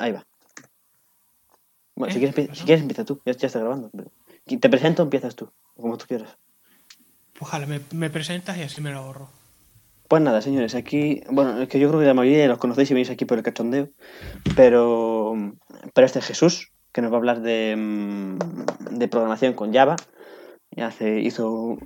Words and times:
Ahí 0.00 0.12
va. 0.12 0.26
Bueno, 1.94 2.14
si, 2.14 2.24
¿Eh? 2.24 2.32
quieres, 2.32 2.58
si 2.58 2.64
quieres 2.64 2.80
empieza 2.80 3.04
tú, 3.04 3.20
ya, 3.26 3.32
ya 3.32 3.46
está 3.46 3.58
grabando. 3.58 3.90
Te 4.46 4.68
presento, 4.70 5.02
empiezas 5.02 5.36
tú, 5.36 5.52
como 5.76 5.98
tú 5.98 6.06
quieras. 6.08 6.38
Pues 7.34 7.42
ojalá 7.42 7.66
me, 7.66 7.80
me 7.92 8.08
presentas 8.08 8.56
y 8.56 8.62
así 8.62 8.80
me 8.80 8.90
lo 8.90 9.00
ahorro. 9.00 9.28
Pues 10.08 10.22
nada, 10.22 10.40
señores, 10.40 10.74
aquí, 10.74 11.22
bueno, 11.30 11.60
es 11.60 11.68
que 11.68 11.78
yo 11.78 11.88
creo 11.88 12.00
que 12.00 12.06
la 12.06 12.14
mayoría 12.14 12.48
los 12.48 12.58
conocéis 12.58 12.90
y 12.90 12.94
venís 12.94 13.10
aquí 13.10 13.26
por 13.26 13.36
el 13.38 13.44
cachondeo, 13.44 13.90
pero, 14.56 15.34
pero 15.94 16.06
este 16.06 16.18
es 16.18 16.26
Jesús, 16.26 16.72
que 16.92 17.02
nos 17.02 17.12
va 17.12 17.16
a 17.16 17.18
hablar 17.18 17.42
de, 17.42 17.76
mm, 17.76 18.96
de 18.98 19.08
programación 19.08 19.52
con 19.52 19.72
Java. 19.72 19.96
Y 20.70 20.80
hace, 20.80 21.20
hizo, 21.20 21.78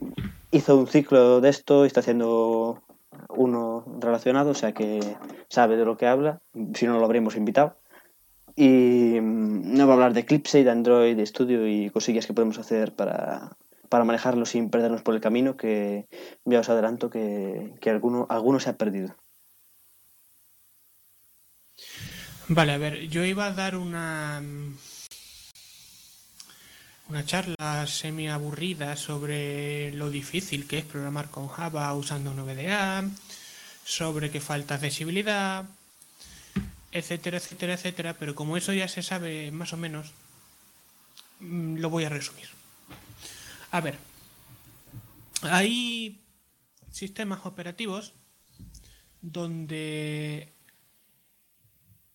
hizo 0.53 0.77
un 0.79 0.87
ciclo 0.87 1.41
de 1.41 1.49
esto 1.49 1.85
y 1.85 1.89
está 1.89 2.01
haciendo 2.01 2.83
uno 3.29 3.85
relacionado, 3.99 4.51
o 4.51 4.55
sea 4.55 4.73
que 4.73 5.01
sabe 5.49 5.77
de 5.77 5.85
lo 5.85 5.97
que 5.97 6.07
habla, 6.07 6.41
si 6.75 6.87
no 6.87 6.99
lo 6.99 7.05
habríamos 7.05 7.37
invitado. 7.37 7.77
Y 8.57 9.21
mm, 9.21 9.77
nos 9.77 9.89
va 9.89 9.93
a 9.93 9.95
hablar 9.95 10.15
de 10.15 10.21
Eclipse, 10.21 10.65
de 10.65 10.71
Android, 10.71 11.17
de 11.17 11.27
Studio 11.27 11.67
y 11.67 11.91
cosillas 11.91 12.27
que 12.27 12.35
podemos 12.35 12.59
hacer 12.59 12.95
para, 12.95 13.57
para 13.89 14.05
manejarlo 14.05 14.47
sin 14.47 14.71
perdernos 14.71 15.03
por 15.03 15.15
el 15.15 15.21
camino, 15.21 15.57
que 15.57 16.07
ya 16.45 16.61
os 16.61 16.69
adelanto 16.69 17.11
que, 17.11 17.75
que 17.81 17.91
alguno, 17.91 18.27
alguno 18.31 18.61
se 18.61 18.71
ha 18.71 18.77
perdido. 18.77 19.17
Vale, 22.49 22.73
a 22.73 22.79
ver, 22.79 23.09
yo 23.09 23.25
iba 23.25 23.47
a 23.47 23.53
dar 23.53 23.77
una 23.77 24.41
mm, 24.43 24.77
una 27.09 27.25
charla 27.25 27.87
semi 27.87 28.29
aburrida 28.29 28.97
sobre 28.97 29.93
lo 29.93 30.11
difícil 30.11 30.67
que 30.67 30.79
es 30.79 30.85
programar 30.85 31.31
con 31.31 31.49
Java 31.49 31.93
usando 31.95 32.31
un 32.31 32.45
VDA, 32.45 33.05
sobre 33.85 34.31
que 34.31 34.41
falta 34.41 34.77
accesibilidad, 34.77 35.67
etcétera, 36.95 37.37
etcétera, 37.37 37.75
etcétera, 37.75 38.15
pero 38.15 38.35
como 38.35 38.57
eso 38.57 38.73
ya 38.73 38.89
se 38.89 39.03
sabe 39.03 39.51
más 39.51 39.73
o 39.73 39.77
menos, 39.77 40.13
mm, 41.41 41.77
lo 41.77 41.91
voy 41.91 42.05
a 42.05 42.09
resumir. 42.09 42.49
A 43.71 43.81
ver, 43.81 43.99
hay 45.43 46.21
sistemas 46.93 47.45
operativos 47.45 48.15
donde 49.21 50.49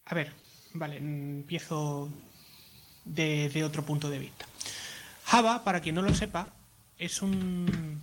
a 0.06 0.16
ver, 0.16 0.34
vale, 0.74 0.98
empiezo 0.98 2.10
de, 3.06 3.50
de 3.50 3.64
otro 3.64 3.86
punto 3.86 4.10
de 4.10 4.18
vista. 4.18 4.48
Java, 5.26 5.64
para 5.64 5.82
quien 5.82 5.96
no 5.96 6.02
lo 6.02 6.16
sepa, 6.16 6.48
es 6.98 7.22
un 7.22 8.02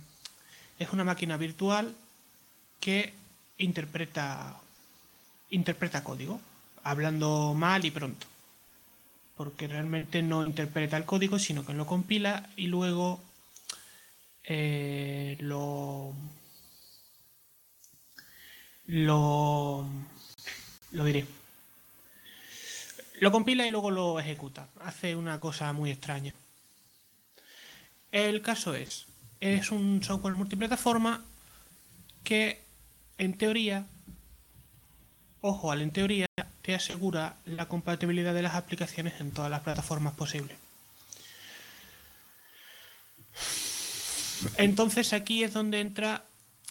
es 0.79 0.93
una 0.93 1.03
máquina 1.03 1.37
virtual 1.37 1.95
que 2.79 3.13
interpreta 3.57 4.61
interpreta 5.49 6.03
código, 6.03 6.39
hablando 6.89 7.53
mal 7.53 7.85
y 7.85 7.91
pronto. 7.91 8.27
Porque 9.35 9.67
realmente 9.67 10.23
no 10.23 10.45
interpreta 10.45 10.97
el 10.97 11.05
código, 11.05 11.39
sino 11.39 11.65
que 11.65 11.73
lo 11.73 11.85
compila 11.85 12.49
y 12.55 12.67
luego 12.67 13.21
eh, 14.43 15.37
lo 15.39 16.13
lo 18.87 19.85
lo 20.91 21.03
diré 21.03 21.25
lo 23.19 23.31
compila 23.31 23.65
y 23.65 23.71
luego 23.71 23.91
lo 23.91 24.19
ejecuta. 24.19 24.67
Hace 24.81 25.15
una 25.15 25.39
cosa 25.39 25.73
muy 25.73 25.91
extraña. 25.91 26.33
El 28.11 28.41
caso 28.41 28.73
es, 28.75 29.05
es 29.39 29.71
un 29.71 30.03
software 30.03 30.35
multiplataforma 30.35 31.23
que 32.23 32.61
en 33.17 33.37
teoría, 33.37 33.85
ojo 35.41 35.71
al 35.71 35.81
en 35.81 35.91
teoría, 35.91 36.26
te 36.67 36.75
asegura 36.75 37.37
la 37.45 37.69
compatibilidad 37.69 38.33
de 38.33 38.41
las 38.41 38.55
aplicaciones 38.55 39.21
en 39.21 39.31
todas 39.31 39.49
las 39.49 39.61
plataformas 39.61 40.13
posibles. 40.15 40.57
Entonces 44.57 45.13
aquí 45.13 45.45
es 45.45 45.53
donde 45.53 45.79
entra 45.79 46.25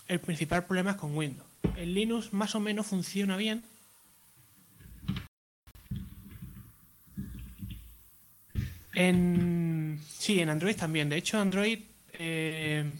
el 0.06 0.20
principal 0.20 0.66
problema 0.66 0.98
con 0.98 1.16
Windows. 1.16 1.48
El 1.78 1.94
Linux 1.94 2.34
más 2.34 2.54
o 2.54 2.60
menos 2.60 2.86
funciona 2.86 3.38
bien, 3.38 3.64
En, 8.94 10.00
sí, 10.06 10.40
en 10.40 10.50
Android 10.50 10.76
también. 10.76 11.08
De 11.08 11.16
hecho, 11.16 11.38
Android 11.38 11.80
eh, 12.14 12.90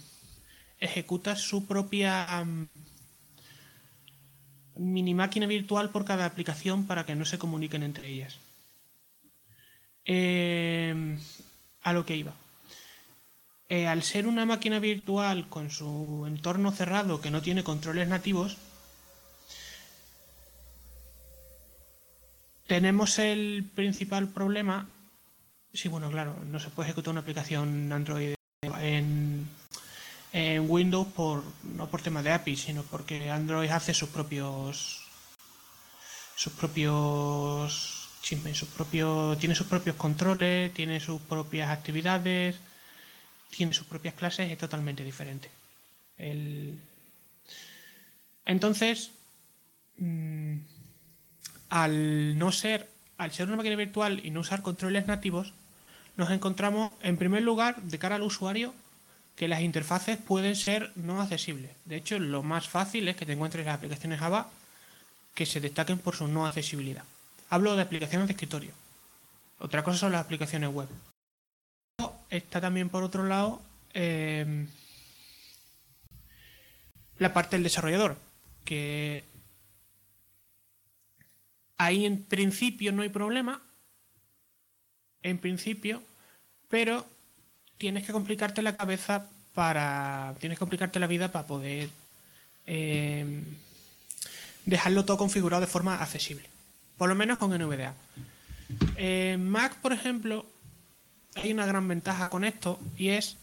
ejecuta 0.79 1.37
su 1.37 1.67
propia 1.67 2.45
mini 4.77 5.15
máquina 5.15 5.47
virtual 5.47 5.91
por 5.91 6.05
cada 6.05 6.25
aplicación 6.27 6.87
para 6.87 7.05
que 7.05 7.15
no 7.15 7.25
se 7.25 7.39
comuniquen 7.39 7.83
entre 7.83 8.09
ellas. 8.09 8.39
Eh, 10.05 11.19
a 11.83 11.93
lo 11.93 12.07
que 12.07 12.17
iba. 12.17 12.35
Eh, 13.69 13.87
al 13.87 14.03
ser 14.03 14.27
una 14.27 14.47
máquina 14.47 14.79
virtual 14.79 15.49
con 15.49 15.71
su 15.71 16.25
entorno 16.27 16.71
cerrado 16.71 17.21
que 17.21 17.31
no 17.31 17.43
tiene 17.43 17.65
controles 17.65 18.09
nativos, 18.09 18.57
tenemos 22.67 23.19
el 23.19 23.69
principal 23.75 24.29
problema 24.29 24.89
Sí, 25.77 25.89
bueno, 25.89 26.11
claro, 26.11 26.37
no 26.51 26.59
se 26.59 26.71
puede 26.71 26.89
ejecutar 26.89 27.11
una 27.13 27.21
aplicación 27.21 27.93
Android 27.93 28.35
en, 28.81 29.47
en 30.37 30.71
Windows 30.71 31.07
por 31.15 31.43
no 31.65 31.89
por 31.89 32.03
tema 32.03 32.23
de 32.23 32.31
API, 32.31 32.57
sino 32.57 32.83
porque 32.83 33.31
Android 33.31 33.71
hace 33.71 33.95
sus 33.95 34.11
propios 34.11 35.01
sus 36.37 36.53
propios 36.53 38.21
tiene 38.21 38.53
sus 38.53 39.67
propios 39.67 39.97
controles, 39.97 40.75
tiene 40.75 41.01
sus 41.01 41.23
propias 41.23 41.71
actividades, 41.71 42.57
tiene 43.49 43.73
sus 43.73 43.87
propias 43.87 44.13
clases, 44.13 44.53
es 44.53 44.59
totalmente 44.59 45.03
diferente. 45.05 45.51
Entonces, 48.45 49.13
mmm, 49.97 50.59
al 51.71 52.37
no 52.39 52.53
ser 52.53 52.91
al 53.17 53.33
ser 53.33 53.47
una 53.47 53.57
máquina 53.57 53.77
virtual 53.77 54.21
y 54.23 54.31
no 54.31 54.41
usar 54.41 54.61
controles 54.61 55.07
nativos, 55.07 55.55
nos 56.19 56.31
encontramos, 56.31 56.93
en 57.01 57.17
primer 57.17 57.43
lugar, 57.43 57.81
de 57.81 57.99
cara 57.99 58.17
al 58.17 58.23
usuario, 58.23 58.75
que 59.37 59.49
las 59.49 59.61
interfaces 59.61 60.19
pueden 60.19 60.57
ser 60.57 60.93
no 60.97 61.21
accesibles. 61.21 61.71
De 61.85 61.97
hecho, 61.97 62.19
lo 62.19 62.43
más 62.43 62.69
fácil 62.69 63.07
es 63.09 63.17
que 63.17 63.27
te 63.27 63.35
encuentres 63.35 63.65
las 63.67 63.77
aplicaciones 63.77 64.19
Java 64.19 64.51
que 65.35 65.47
se 65.47 65.61
destaquen 65.61 65.99
por 65.99 66.17
su 66.17 66.27
no 66.27 66.47
accesibilidad. 66.47 67.05
Hablo 67.51 67.77
de 67.77 67.83
aplicaciones 67.83 68.27
de 68.27 68.33
escritorio. 68.33 68.73
Otra 69.59 69.85
cosa 69.85 69.99
son 69.99 70.13
las 70.13 70.25
aplicaciones 70.25 70.71
web. 70.71 70.89
Está 72.31 72.61
también, 72.61 72.89
por 72.89 73.05
otro 73.05 73.25
lado, 73.25 73.63
eh, 73.95 74.67
la 77.19 77.33
parte 77.33 77.57
del 77.57 77.63
desarrollador, 77.63 78.17
que 78.65 79.23
Ahí 81.79 82.07
en 82.07 82.23
principio 82.23 82.93
no 82.93 83.03
hay 83.03 83.09
problema. 83.09 83.61
En 85.23 85.39
principio. 85.39 86.03
Pero 86.69 87.07
tienes 87.79 88.05
que 88.05 88.13
complicarte 88.13 88.63
la 88.63 88.77
cabeza 88.77 89.27
para. 89.55 90.35
Tienes 90.41 90.59
que 90.59 90.61
complicarte 90.61 91.01
la 91.01 91.07
vida 91.07 91.31
para 91.33 91.47
poder. 91.47 91.91
Eh, 92.67 93.43
dejarlo 94.65 95.05
todo 95.05 95.17
configurado 95.17 95.61
de 95.61 95.67
forma 95.67 95.97
accesible. 95.97 96.45
Por 96.99 97.09
lo 97.09 97.15
menos 97.15 97.39
con 97.39 97.57
NVDA. 97.57 97.95
En 98.97 99.49
Mac, 99.49 99.77
por 99.77 99.93
ejemplo, 99.93 100.45
hay 101.37 101.53
una 101.53 101.67
gran 101.67 101.87
ventaja 101.87 102.29
con 102.31 102.45
esto 102.45 102.81
y 102.97 103.11
es 103.11 103.37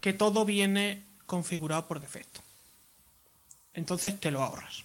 que 0.00 0.12
todo 0.12 0.44
viene 0.44 1.02
configurado 1.26 1.86
por 1.86 2.00
defecto. 2.00 2.40
Entonces 3.74 4.18
te 4.18 4.30
lo 4.30 4.42
ahorras. 4.42 4.84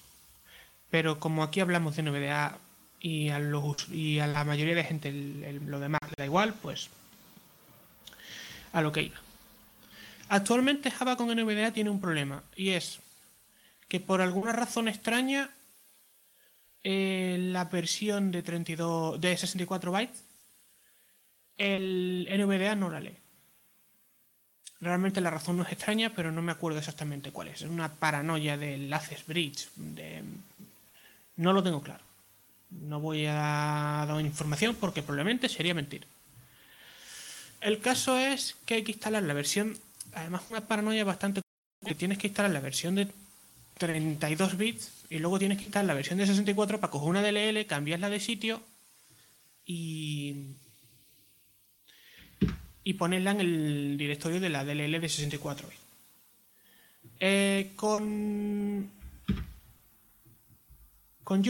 Pero 0.91 1.19
como 1.19 1.44
aquí 1.44 1.59
hablamos 1.62 1.95
de 1.95 2.03
NVDA 2.03 2.57
y 3.00 3.29
a, 3.29 3.41
y 3.91 4.19
a 4.19 4.27
la 4.27 4.44
mayoría 4.44 4.75
de 4.75 4.83
gente 4.83 5.12
lo 5.12 5.80
demás 5.80 6.01
le 6.03 6.15
da 6.15 6.25
igual, 6.25 6.53
pues 6.62 6.89
a 8.75 8.81
lo 8.81 8.92
que 8.92 9.04
iba. 9.04 9.18
Actualmente 10.27 10.92
Java 10.92 11.16
con 11.16 11.30
NVDA 11.30 11.72
tiene 11.72 11.89
un 11.89 12.01
problema 12.01 12.44
y 12.56 12.72
es 12.72 13.00
que 13.88 14.01
por 14.01 14.22
alguna 14.22 14.51
razón 14.51 14.89
extraña 14.89 15.50
eh, 16.83 17.38
la 17.39 17.66
versión 17.66 18.31
de 18.31 18.44
32 18.44 19.22
de 19.22 19.38
64 19.38 19.92
bytes 19.92 20.24
el 21.57 22.27
NVDA 22.30 22.75
no 22.75 22.89
la 22.89 23.00
lee. 23.00 23.16
Realmente 24.81 25.22
la 25.22 25.30
razón 25.30 25.56
no 25.56 25.63
es 25.63 25.72
extraña, 25.72 26.12
pero 26.13 26.33
no 26.33 26.42
me 26.42 26.51
acuerdo 26.51 26.80
exactamente 26.80 27.31
cuál 27.31 27.48
es. 27.48 27.62
Es 27.62 27.69
una 27.69 27.94
paranoia 27.94 28.57
del 28.57 28.92
Access 28.92 29.25
Bridge. 29.25 29.69
De... 29.77 30.22
No 31.38 31.54
lo 31.54 31.63
tengo 31.63 31.81
claro. 31.81 32.04
No 32.72 33.00
voy 33.00 33.25
a 33.25 34.04
dar 34.06 34.19
información 34.19 34.75
porque 34.75 35.01
probablemente 35.01 35.48
sería 35.48 35.74
mentir. 35.74 36.06
El 37.65 37.79
caso 37.79 38.15
es 38.15 38.56
que 38.67 38.75
hay 38.75 38.83
que 38.83 38.91
instalar 38.91 39.23
la 39.23 39.33
versión. 39.33 39.75
Además, 40.13 40.44
una 40.51 40.67
paranoia 40.67 41.03
bastante. 41.03 41.41
que 41.83 41.95
tienes 41.95 42.19
que 42.19 42.27
instalar 42.27 42.51
la 42.51 42.59
versión 42.59 42.94
de 42.94 43.07
32 43.79 44.56
bits 44.56 44.91
y 45.09 45.17
luego 45.17 45.39
tienes 45.39 45.57
que 45.57 45.65
quitar 45.65 45.83
la 45.83 45.95
versión 45.95 46.19
de 46.19 46.27
64 46.27 46.79
para 46.79 46.91
coger 46.91 47.09
una 47.09 47.23
DLL, 47.23 47.65
cambiarla 47.65 48.12
de 48.12 48.19
sitio 48.19 48.62
y, 49.65 50.35
y 52.83 52.94
ponerla 52.94 53.31
en 53.31 53.39
el 53.39 53.97
directorio 53.97 54.39
de 54.39 54.50
la 54.50 54.63
DLL 54.63 55.01
de 55.01 55.09
64 55.09 55.67
bits. 55.67 55.81
Eh, 57.19 57.71
con, 57.75 58.91
con 61.23 61.44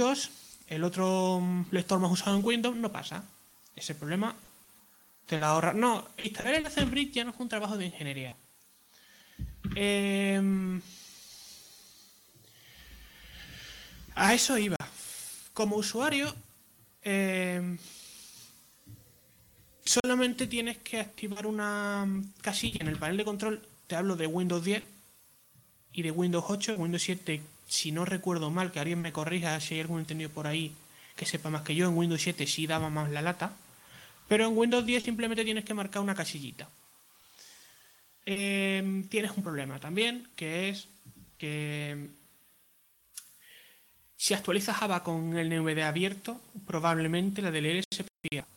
el 0.69 0.83
otro 0.85 1.43
lector 1.71 1.99
más 1.99 2.11
usado 2.13 2.37
en 2.37 2.45
Windows, 2.45 2.77
no 2.77 2.89
pasa. 2.89 3.25
Ese 3.75 3.95
problema 3.95 4.33
te 5.25 5.39
lo 5.39 5.45
ahorra. 5.45 5.73
No, 5.73 6.07
instalar 6.23 6.55
el 6.55 6.65
Assembly 6.65 7.11
ya 7.11 7.23
no 7.23 7.31
es 7.31 7.39
un 7.39 7.49
trabajo 7.49 7.77
de 7.77 7.85
ingeniería. 7.85 8.35
Em, 9.75 10.81
a 14.15 14.33
eso 14.33 14.57
iba. 14.57 14.77
Como 15.53 15.77
usuario, 15.77 16.33
em, 17.01 17.77
solamente 19.83 20.47
tienes 20.47 20.77
que 20.79 20.99
activar 20.99 21.47
una 21.47 22.07
casilla 22.41 22.79
en 22.81 22.87
el 22.87 22.97
panel 22.97 23.17
de 23.17 23.25
control. 23.25 23.61
Te 23.87 23.95
hablo 23.95 24.15
de 24.15 24.27
Windows 24.27 24.63
10 24.63 24.83
y 25.93 26.01
de 26.01 26.11
Windows 26.11 26.45
8. 26.47 26.75
Windows 26.77 27.03
7, 27.03 27.41
si 27.67 27.91
no 27.91 28.05
recuerdo 28.05 28.51
mal, 28.51 28.71
que 28.71 28.79
alguien 28.79 29.01
me 29.01 29.13
corrija 29.13 29.59
si 29.59 29.75
hay 29.75 29.81
algún 29.81 29.99
entendido 29.99 30.29
por 30.29 30.47
ahí 30.47 30.75
que 31.15 31.25
sepa 31.25 31.49
más 31.49 31.61
que 31.61 31.75
yo, 31.75 31.87
en 31.87 31.97
Windows 31.97 32.21
7 32.21 32.45
sí 32.45 32.67
daba 32.67 32.89
más 32.89 33.09
la 33.09 33.21
lata. 33.21 33.53
Pero 34.27 34.47
en 34.47 34.57
Windows 34.57 34.85
10 34.85 35.03
simplemente 35.03 35.43
tienes 35.43 35.65
que 35.65 35.73
marcar 35.73 36.01
una 36.01 36.15
casillita. 36.15 36.69
Em, 38.25 39.07
tienes 39.07 39.31
un 39.37 39.43
problema 39.43 39.79
también, 39.79 40.27
que 40.35 40.69
es 40.69 40.87
que 41.37 42.09
si 44.17 44.33
actualizas 44.33 44.77
Java 44.77 45.03
con 45.03 45.37
el 45.37 45.49
NVDA 45.49 45.87
abierto, 45.87 46.41
probablemente 46.65 47.41
la 47.43 47.51
DLL 47.51 47.83
se 47.91 48.05
pierda. 48.21 48.47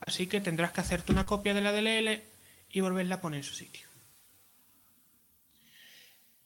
Así 0.00 0.26
que 0.26 0.40
tendrás 0.40 0.72
que 0.72 0.80
hacerte 0.80 1.12
una 1.12 1.26
copia 1.26 1.52
de 1.52 1.60
la 1.60 1.72
DLL 1.72 2.22
y 2.70 2.80
volverla 2.80 3.16
a 3.16 3.20
poner 3.20 3.38
en 3.38 3.44
su 3.44 3.54
sitio. 3.54 3.86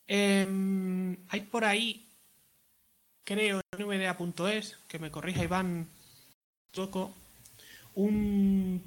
Em, 0.08 1.16
hay 1.28 1.40
por 1.42 1.64
ahí, 1.64 2.08
creo, 3.22 3.60
nvda.es, 3.78 4.78
que 4.88 4.98
me 4.98 5.10
corrija 5.10 5.44
Iván 5.44 5.88
Toco, 6.72 7.14
un 7.94 8.82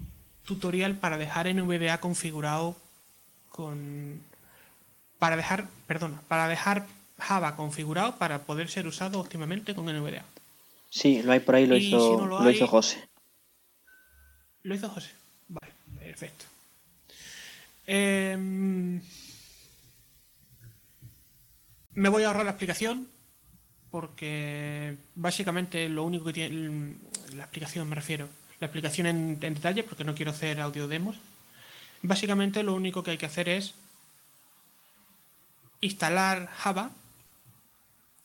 tutorial 0.46 0.96
para 0.96 1.18
dejar 1.18 1.54
NVDA 1.54 2.00
configurado 2.00 2.76
con 3.50 4.22
para 5.20 5.38
dejar, 5.38 5.68
perdona, 5.88 6.22
para 6.28 6.48
dejar 6.48 6.86
Java 7.18 7.56
configurado 7.56 8.18
para 8.18 8.40
poder 8.40 8.70
ser 8.70 8.88
usado 8.88 9.20
óptimamente 9.20 9.74
con 9.74 9.86
NVDA. 9.86 10.26
Sí, 10.90 11.24
lo 11.24 11.32
hay 11.32 11.40
por 11.40 11.56
ahí, 11.56 11.66
lo, 11.66 11.78
hizo, 11.78 12.26
lo, 12.26 12.52
hizo 12.52 12.68
José. 12.68 13.08
¿Lo 14.64 14.76
hizo 14.76 14.90
José? 14.90 15.12
Vale, 15.48 15.74
perfecto. 16.00 16.46
Em, 17.88 19.02
me 21.94 22.10
voy 22.10 22.24
a 22.24 22.28
ahorrar 22.28 22.46
la 22.46 22.52
explicación 22.52 23.08
porque 23.92 24.96
básicamente 25.16 25.88
lo 25.88 26.04
único 26.04 26.26
que 26.26 26.34
tiene 26.34 26.96
la 27.36 27.44
explicación 27.44 27.88
me 27.88 27.96
refiero 27.96 28.28
la 28.60 28.68
explicación 28.68 29.08
en, 29.08 29.40
detalle 29.40 29.84
porque 29.84 30.04
no 30.04 30.16
quiero 30.16 30.32
hacer 30.32 30.60
audio 30.62 30.88
demos. 30.88 31.18
Básicamente 32.02 32.64
lo 32.64 32.74
único 32.74 33.04
que 33.04 33.12
hay 33.12 33.18
que 33.18 33.26
hacer 33.26 33.50
es 33.50 33.74
instalar 35.82 36.48
Java, 36.48 36.92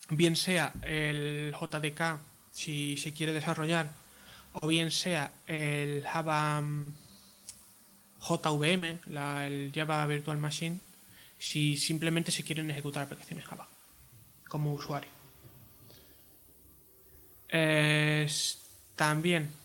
bien 0.09 0.35
sea 0.35 0.73
el 0.83 1.53
JDK 1.59 2.19
si 2.51 2.97
se 2.97 3.13
quiere 3.13 3.33
desarrollar, 3.33 3.89
o 4.53 4.67
bien 4.67 4.91
sea 4.91 5.31
el 5.47 6.03
Java 6.03 6.61
mm, 6.61 6.85
JVM, 8.21 8.99
la, 9.07 9.47
el 9.47 9.71
Java 9.73 10.05
Virtual 10.05 10.37
Machine, 10.37 10.79
si 11.39 11.77
simplemente 11.77 12.31
se 12.31 12.43
quieren 12.43 12.69
ejecutar 12.69 13.03
aplicaciones 13.03 13.45
Java 13.45 13.67
como 14.47 14.73
usuario. 14.73 15.09
también 18.95 19.60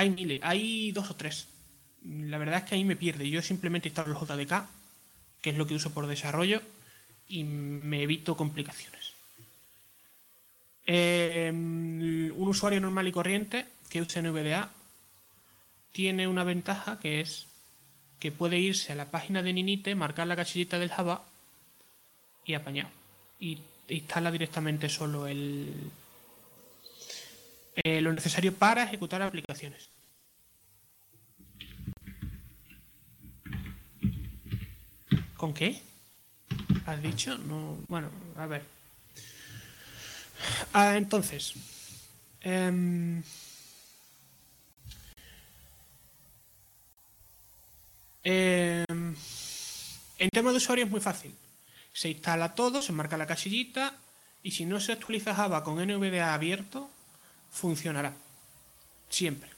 hay 0.00 0.08
miles, 0.08 0.40
hay 0.42 0.92
dos 0.92 1.10
o 1.10 1.14
tres. 1.14 1.46
La 2.02 2.38
verdad 2.38 2.60
es 2.60 2.64
que 2.64 2.74
ahí 2.74 2.84
me 2.84 2.96
pierde. 2.96 3.28
Yo 3.28 3.42
simplemente 3.42 3.88
instalo 3.88 4.12
el 4.12 4.18
JDK, 4.18 4.64
que 5.42 5.50
es 5.50 5.58
lo 5.58 5.66
que 5.66 5.74
uso 5.74 5.92
por 5.92 6.06
desarrollo, 6.06 6.62
y 7.28 7.44
me 7.44 8.02
evito 8.02 8.34
complicaciones. 8.34 9.12
Em, 10.86 12.32
un 12.34 12.48
usuario 12.48 12.80
normal 12.80 13.08
y 13.08 13.12
corriente 13.12 13.66
que 13.90 14.00
use 14.00 14.22
NVDA 14.22 14.70
tiene 15.92 16.26
una 16.26 16.44
ventaja 16.44 16.98
que 16.98 17.20
es 17.20 17.46
que 18.18 18.32
puede 18.32 18.58
irse 18.58 18.92
a 18.92 18.96
la 18.96 19.10
página 19.10 19.42
de 19.42 19.52
Ninite, 19.52 19.94
marcar 19.94 20.26
la 20.26 20.36
casillita 20.36 20.78
del 20.78 20.88
Java 20.88 21.24
y 22.46 22.54
apañar. 22.54 22.88
Y 23.38 23.58
instala 23.88 24.30
directamente 24.30 24.88
solo 24.88 25.26
el, 25.26 25.90
eh, 27.76 28.00
lo 28.00 28.12
necesario 28.12 28.54
para 28.54 28.84
ejecutar 28.84 29.22
aplicaciones. 29.22 29.88
¿Con 35.36 35.54
qué? 35.54 35.80
¿Has 36.86 37.02
dicho? 37.02 37.38
No. 37.38 37.78
Bueno, 37.88 38.10
a 38.36 38.46
ver. 38.46 38.62
Ah, 40.72 40.96
entonces. 40.96 41.54
Em, 42.42 43.22
em, 48.22 49.14
en 50.18 50.28
tema 50.30 50.50
de 50.50 50.56
usuario 50.56 50.84
es 50.84 50.90
muy 50.90 51.00
fácil. 51.00 51.34
Se 51.92 52.10
instala 52.10 52.54
todo, 52.54 52.82
se 52.82 52.92
marca 52.92 53.16
la 53.16 53.26
casillita 53.26 53.94
y 54.42 54.52
si 54.52 54.64
no 54.64 54.80
se 54.80 54.92
actualiza 54.92 55.34
Java 55.34 55.64
con 55.64 55.78
NVDA 55.78 56.34
abierto, 56.34 56.90
funcionará. 57.50 58.14
Siempre. 59.08 59.50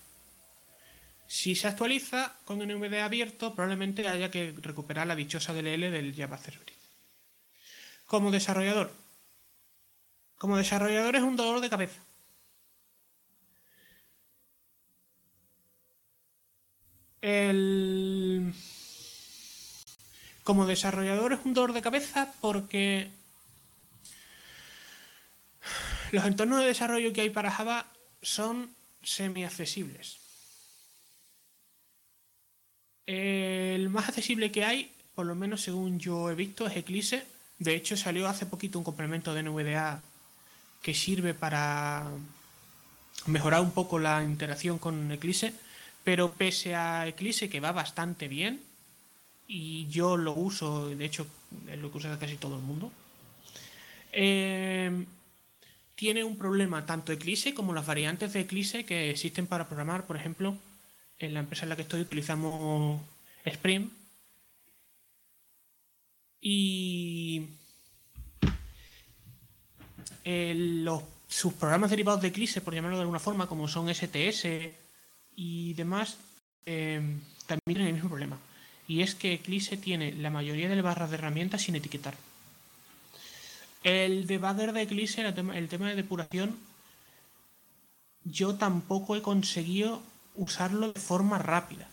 Si 1.27 1.55
se 1.55 1.69
actualiza 1.69 2.37
con 2.45 2.59
NVDA 2.59 3.07
abierto, 3.07 3.55
probablemente 3.55 4.07
haya 4.07 4.31
que 4.31 4.55
recuperar 4.61 5.07
la 5.07 5.17
dichosa 5.17 5.55
DLL 5.55 5.91
del 5.91 6.15
Java 6.15 6.37
Server. 6.37 6.73
Como 8.07 8.31
desarrollador. 8.31 8.93
Como 10.37 10.59
desarrollador 10.59 11.17
es 11.17 11.23
un 11.23 11.37
dolor 11.37 11.61
de 11.61 11.71
cabeza. 11.71 12.03
El... 17.23 18.53
Como 20.43 20.67
desarrollador 20.67 21.33
es 21.33 21.41
un 21.45 21.55
dolor 21.55 21.73
de 21.73 21.81
cabeza 21.81 22.35
porque 22.41 23.11
los 26.13 26.27
entornos 26.27 26.61
de 26.61 26.67
desarrollo 26.67 27.13
que 27.13 27.23
hay 27.23 27.31
para 27.31 27.51
Java 27.51 27.87
son 28.21 28.71
semi-accesibles. 29.03 30.19
El 33.07 33.89
más 33.89 34.09
accesible 34.09 34.53
que 34.53 34.65
hay, 34.65 34.93
por 35.15 35.25
lo 35.25 35.35
menos 35.35 35.63
según 35.63 35.99
yo 35.99 36.31
he 36.31 36.35
visto, 36.35 36.67
es 36.67 36.77
Eclipse. 36.77 37.25
De 37.59 37.75
hecho, 37.75 37.97
salió 37.97 38.29
hace 38.29 38.45
poquito 38.45 38.79
un 38.79 38.85
complemento 38.85 39.33
de 39.33 39.43
NVDA 39.43 40.03
que 40.83 40.95
sirve 40.95 41.33
para 41.33 42.07
mejorar 43.27 43.63
un 43.63 43.73
poco 43.73 43.99
la 43.99 44.23
interacción 44.23 44.79
con 44.79 45.11
Eclipse. 45.11 45.55
Pero 46.05 46.33
pese 46.33 46.75
a 46.75 47.07
Eclipse, 47.09 47.49
que 47.49 47.61
va 47.61 47.73
bastante 47.73 48.29
bien, 48.29 48.61
y 49.49 49.89
yo 49.89 50.19
lo 50.19 50.35
uso, 50.35 50.89
de 50.89 51.05
hecho, 51.05 51.27
es 51.71 51.79
lo 51.79 51.91
que 51.91 51.99
usa 51.99 52.19
casi 52.19 52.37
todo 52.37 52.57
el 52.57 52.63
mundo. 52.63 52.93
Eh, 54.13 55.07
tiene 55.95 56.25
un 56.25 56.37
problema 56.37 56.87
tanto 56.87 57.13
Eclipse 57.13 57.55
como 57.55 57.73
las 57.73 57.87
variantes 57.87 58.33
de 58.33 58.41
Eclipse 58.41 58.85
que 58.85 59.11
existen 59.11 59.47
para 59.47 59.67
programar, 59.67 60.07
por 60.07 60.17
ejemplo, 60.17 60.57
en 61.19 61.35
la 61.35 61.41
empresa 61.41 61.65
en 61.65 61.69
la 61.71 61.77
que 61.77 61.83
estoy 61.83 62.01
utilizamos 62.01 63.01
Spring. 63.45 63.91
Y 66.41 67.47
los, 70.25 71.03
sus 71.29 71.53
programas 71.55 71.91
derivados 71.91 72.21
de 72.21 72.29
Eclipse, 72.29 72.61
por 72.61 72.75
llamarlo 72.75 72.97
de 72.97 73.03
alguna 73.03 73.21
forma, 73.21 73.47
como 73.47 73.69
son 73.69 73.93
STS 73.93 74.47
y 75.37 75.75
demás, 75.75 76.19
em, 76.67 77.21
también 77.47 77.63
tienen 77.67 77.87
el 77.89 77.95
mismo 77.95 78.09
problema. 78.09 78.39
Y 78.89 79.03
es 79.03 79.15
que 79.15 79.35
Eclipse 79.35 79.77
tiene 79.77 80.13
la 80.13 80.31
mayoría 80.31 80.69
de 80.69 80.77
las 80.77 80.85
barras 80.85 81.11
de 81.11 81.17
herramientas 81.17 81.63
sin 81.63 81.77
etiquetar. 81.77 82.15
El 83.83 84.27
debugger 84.27 84.73
de 84.73 84.83
Eclipse, 84.83 85.23
el 85.23 85.35
tema, 85.35 85.59
el 85.59 85.69
tema 85.69 85.89
de 85.89 85.97
depuración, 85.97 86.57
yo 88.25 88.55
tampoco 88.55 89.17
he 89.17 89.23
conseguido 89.23 90.03
usarlo 90.37 90.93
de 90.93 91.01
forma 91.01 91.39
rápida. 91.39 91.89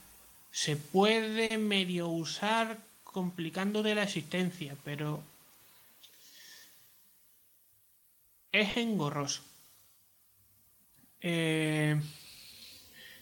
Se 0.51 0.75
puede 0.75 1.57
medio 1.57 2.07
usar 2.07 2.77
complicando 3.03 3.81
de 3.81 3.95
la 3.95 4.03
existencia, 4.03 4.75
pero 4.83 5.21
es 8.51 8.77
engorroso. 8.77 9.41
Eh, 11.21 11.99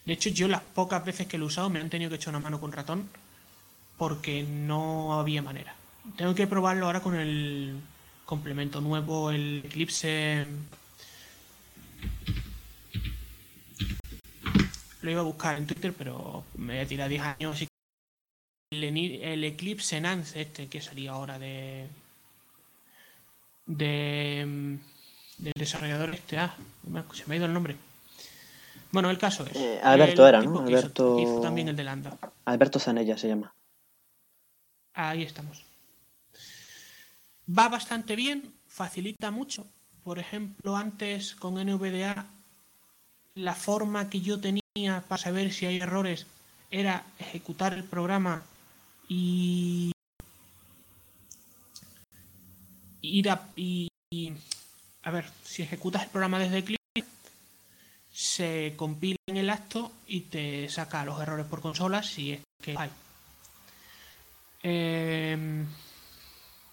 de 0.05 0.13
hecho, 0.13 0.29
yo 0.29 0.47
las 0.47 0.61
pocas 0.61 1.03
veces 1.03 1.27
que 1.27 1.37
lo 1.37 1.45
he 1.45 1.47
usado 1.47 1.69
me 1.69 1.79
han 1.79 1.89
tenido 1.89 2.09
que 2.09 2.15
echar 2.15 2.29
una 2.33 2.43
mano 2.43 2.59
con 2.59 2.71
ratón 2.71 3.09
porque 3.97 4.43
no 4.43 5.19
había 5.19 5.41
manera. 5.41 5.75
Tengo 6.15 6.35
que 6.35 6.47
probarlo 6.47 6.85
ahora 6.85 7.01
con 7.01 7.15
el 7.15 7.81
complemento 8.27 8.81
nuevo, 8.81 9.31
el 9.31 9.63
Eclipse. 9.65 10.45
Lo 15.01 15.09
iba 15.09 15.21
a 15.21 15.23
buscar 15.23 15.57
en 15.57 15.65
Twitter, 15.65 15.93
pero 15.97 16.43
me 16.55 16.73
voy 16.73 16.83
a 16.83 16.87
tirar 16.87 17.09
10 17.09 17.21
años. 17.23 17.65
El, 18.69 18.83
el 18.83 19.43
Eclipse 19.45 19.95
Enhance, 19.95 20.41
este 20.41 20.67
que 20.67 20.81
salía 20.81 21.11
ahora 21.11 21.39
de. 21.39 21.87
de. 23.65 24.77
del 25.37 25.53
desarrollador 25.55 26.13
este. 26.13 26.37
Ah, 26.37 26.53
se 27.13 27.25
me 27.27 27.35
ha 27.35 27.37
ido 27.37 27.45
el 27.45 27.53
nombre. 27.53 27.77
Bueno, 28.91 29.09
el 29.09 29.17
caso 29.17 29.45
es. 29.45 29.55
Eh, 29.55 29.79
Alberto 29.81 30.27
era, 30.27 30.41
¿no? 30.41 30.59
Alberto. 30.59 31.17
Hizo, 31.17 31.39
también 31.39 31.69
el 31.69 31.77
de 31.77 31.85
Landa. 31.85 32.17
Alberto 32.43 32.77
Zanella 32.77 33.17
se 33.17 33.29
llama. 33.29 33.53
Ahí 34.93 35.23
estamos. 35.23 35.66
Va 37.47 37.69
bastante 37.69 38.15
bien, 38.15 38.53
facilita 38.67 39.31
mucho. 39.31 39.65
Por 40.03 40.19
ejemplo, 40.19 40.75
antes 40.75 41.35
con 41.35 41.55
NVDA, 41.55 42.25
la 43.35 43.55
forma 43.55 44.09
que 44.09 44.21
yo 44.21 44.39
tenía 44.39 45.03
para 45.07 45.21
saber 45.21 45.53
si 45.53 45.65
hay 45.65 45.77
errores 45.77 46.25
era 46.71 47.05
ejecutar 47.19 47.73
el 47.73 47.83
programa 47.83 48.43
y 49.07 49.91
ir 53.01 53.29
a, 53.29 53.47
ver, 55.11 55.29
si 55.43 55.61
ejecutas 55.61 56.03
el 56.03 56.09
programa 56.09 56.39
desde 56.39 56.63
clic 56.63 56.77
se 58.11 58.73
compila 58.75 59.17
en 59.27 59.37
el 59.37 59.49
acto 59.49 59.91
y 60.07 60.21
te 60.21 60.67
saca 60.69 61.05
los 61.05 61.21
errores 61.21 61.45
por 61.45 61.61
consola 61.61 62.03
si 62.03 62.33
es 62.33 62.41
que 62.61 62.75
hay. 62.77 62.89
Em, 64.63 65.65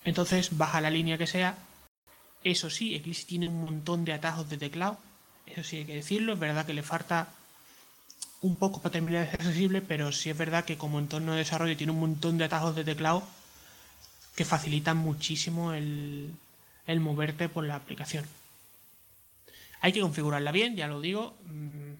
entonces 0.04 0.56
baja 0.56 0.80
la 0.80 0.90
línea 0.90 1.18
que 1.18 1.26
sea. 1.26 1.56
Eso 2.42 2.70
sí, 2.70 2.94
Eclipse 2.94 3.26
tiene 3.26 3.49
un 3.49 3.64
montón 3.64 4.04
de 4.04 4.12
atajos 4.12 4.49
de 4.49 4.58
teclado. 4.58 4.99
Eso 5.46 5.64
sí 5.64 5.78
hay 5.78 5.84
que 5.84 5.94
decirlo. 5.94 6.34
Es 6.34 6.38
verdad 6.38 6.66
que 6.66 6.75
le 6.75 6.82
falta 6.82 7.28
un 8.42 8.56
poco 8.56 8.80
para 8.80 8.92
terminar 8.92 9.25
de 9.25 9.30
ser 9.30 9.40
accesible, 9.40 9.80
pero 9.80 10.12
sí 10.12 10.30
es 10.30 10.37
verdad 10.37 10.64
que 10.64 10.76
como 10.76 10.99
entorno 10.99 11.32
de 11.32 11.38
desarrollo 11.38 11.76
tiene 11.76 11.92
un 11.92 12.00
montón 12.00 12.37
de 12.37 12.44
atajos 12.44 12.76
de 12.76 12.84
teclado 12.84 13.23
que 14.37 14.44
facilitan 14.44 14.96
muchísimo 14.96 15.73
el 15.73 16.30
moverte 17.00 17.49
por 17.49 17.64
la 17.64 17.76
aplicación. 17.76 18.26
Hay 19.84 19.92
que 19.92 20.00
configurarla 20.00 20.50
bien, 20.50 20.76
ya 20.76 20.87
lo 20.87 21.02
digo. 21.02 21.37
Mm, 21.44 21.92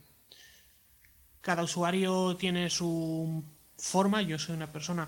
cada 1.43 1.63
usuario 1.65 2.35
tiene 2.35 2.71
su 2.71 3.45
forma. 3.77 4.23
Yo 4.23 4.39
soy 4.39 4.57
una 4.57 4.69
persona 4.73 5.07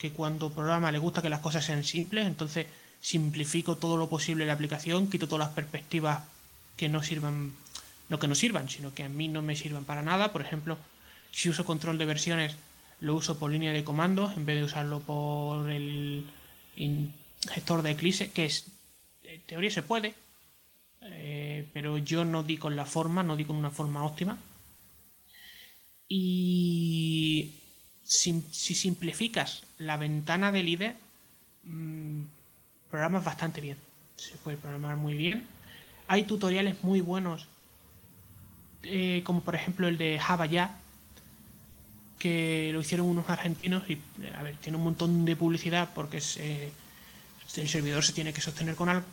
que 0.00 0.12
cuando 0.12 0.50
programa 0.50 0.90
le 0.90 0.98
gusta 0.98 1.20
que 1.20 1.28
las 1.28 1.40
cosas 1.40 1.62
sean 1.62 1.84
simples, 1.84 2.26
entonces 2.26 2.66
simplifico 3.02 3.76
todo 3.76 3.98
lo 3.98 4.08
posible 4.08 4.46
la 4.46 4.54
aplicación, 4.54 5.10
quito 5.10 5.28
todas 5.28 5.46
las 5.46 5.54
perspectivas 5.54 6.24
que 6.74 6.88
no 6.88 7.02
sirvan, 7.02 7.52
no 8.08 8.18
que 8.18 8.26
no 8.26 8.34
sirvan, 8.34 8.70
sino 8.70 8.94
que 8.94 9.02
a 9.04 9.10
mí 9.10 9.28
no 9.28 9.42
me 9.42 9.56
sirvan 9.56 9.84
para 9.84 10.00
nada. 10.00 10.32
Por 10.32 10.40
ejemplo, 10.40 10.78
si 11.32 11.50
uso 11.50 11.66
control 11.66 11.98
de 11.98 12.06
versiones, 12.06 12.56
lo 13.00 13.14
uso 13.14 13.38
por 13.38 13.50
línea 13.50 13.74
de 13.74 13.84
comandos 13.84 14.34
en 14.38 14.46
vez 14.46 14.56
de 14.56 14.64
usarlo 14.64 15.00
por 15.00 15.70
el 15.70 16.24
gestor 17.50 17.82
de 17.82 17.90
Eclipse, 17.90 18.30
que 18.30 18.46
es, 18.46 18.68
en 19.22 19.42
teoría 19.42 19.70
se 19.70 19.82
puede, 19.82 20.14
eh, 21.02 21.68
pero 21.74 21.98
yo 21.98 22.24
no 22.24 22.42
di 22.42 22.56
con 22.56 22.74
la 22.74 22.86
forma, 22.86 23.22
no 23.22 23.36
di 23.36 23.44
con 23.44 23.56
una 23.56 23.70
forma 23.70 24.02
óptima. 24.02 24.38
Y 26.08 27.59
si, 28.10 28.42
simplificas 28.74 29.62
la 29.78 29.96
ventana 29.96 30.50
del 30.50 30.68
IDE, 30.68 30.96
mmm, 31.62 32.22
programas 32.90 33.24
bastante 33.24 33.60
bien. 33.60 33.78
Se 34.16 34.34
puede 34.36 34.56
programar 34.56 34.96
muy 34.96 35.14
bien. 35.14 35.46
Hay 36.08 36.24
tutoriales 36.24 36.82
muy 36.82 37.00
buenos, 37.00 37.46
eh, 38.82 39.22
como 39.24 39.42
por 39.42 39.54
ejemplo 39.54 39.86
el 39.86 39.96
de 39.96 40.18
Java 40.18 40.46
Ya, 40.46 40.76
que 42.18 42.70
lo 42.72 42.80
hicieron 42.80 43.06
unos 43.06 43.30
argentinos 43.30 43.88
y, 43.88 44.00
a 44.36 44.42
ver, 44.42 44.56
tiene 44.56 44.76
un 44.76 44.84
montón 44.84 45.24
de 45.24 45.36
publicidad 45.36 45.90
porque 45.94 46.20
eh, 46.38 46.72
el 47.56 47.68
servidor 47.68 48.02
se 48.02 48.12
tiene 48.12 48.32
que 48.32 48.40
sostener 48.40 48.74
con 48.74 48.88
algo 48.88 49.06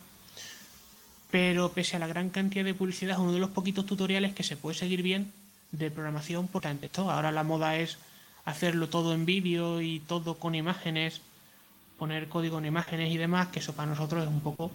pero 1.30 1.72
pese 1.72 1.96
a 1.96 1.98
la 1.98 2.06
gran 2.06 2.30
cantidad 2.30 2.64
de 2.64 2.72
publicidad 2.72 3.12
es 3.12 3.18
uno 3.18 3.32
de 3.32 3.38
los 3.38 3.50
poquitos 3.50 3.84
tutoriales 3.84 4.34
que 4.34 4.42
se 4.42 4.56
puede 4.56 4.78
seguir 4.78 5.02
bien 5.02 5.30
de 5.72 5.90
programación 5.90 6.48
por 6.48 6.62
texto. 6.62 7.10
Ahora 7.10 7.30
la 7.32 7.44
moda 7.44 7.76
es 7.76 7.98
hacerlo 8.48 8.88
todo 8.88 9.12
en 9.12 9.26
vídeo 9.26 9.82
y 9.82 10.00
todo 10.00 10.38
con 10.38 10.54
imágenes, 10.54 11.20
poner 11.98 12.28
código 12.28 12.58
en 12.58 12.64
imágenes 12.64 13.12
y 13.12 13.18
demás, 13.18 13.48
que 13.48 13.58
eso 13.58 13.74
para 13.74 13.90
nosotros 13.90 14.22
es 14.22 14.28
un 14.28 14.40
poco 14.40 14.70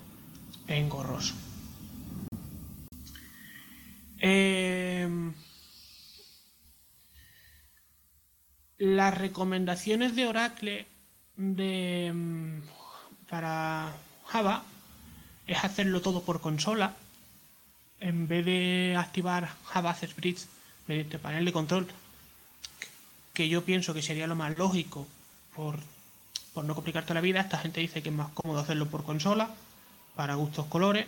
engorroso. 0.67 1.33
Em, 4.19 5.33
las 8.77 9.17
recomendaciones 9.17 10.15
de 10.15 10.27
Oracle 10.27 10.85
de, 11.35 12.07
em, 12.07 12.61
para 13.27 13.91
Java 14.27 14.63
es 15.47 15.63
hacerlo 15.63 16.01
todo 16.01 16.21
por 16.21 16.41
consola. 16.41 16.93
En 17.99 18.27
vez 18.27 18.45
de 18.45 18.95
activar 18.97 19.49
Java 19.65 19.97
Bridge 20.15 20.45
mediante 20.87 21.17
panel 21.17 21.45
de 21.45 21.53
control, 21.53 21.87
que 23.33 23.49
yo 23.49 23.65
pienso 23.65 23.93
que 23.93 24.01
sería 24.01 24.27
lo 24.27 24.35
más 24.35 24.57
lógico 24.57 25.07
por, 25.55 25.79
por 26.53 26.65
no 26.65 26.75
complicarte 26.75 27.13
la 27.13 27.21
vida, 27.21 27.41
esta 27.41 27.57
gente 27.57 27.81
dice 27.81 28.01
que 28.01 28.09
es 28.09 28.15
más 28.15 28.29
cómodo 28.33 28.59
hacerlo 28.59 28.87
por 28.87 29.03
consola, 29.03 29.49
para 30.15 30.35
gustos 30.35 30.67
colores. 30.67 31.07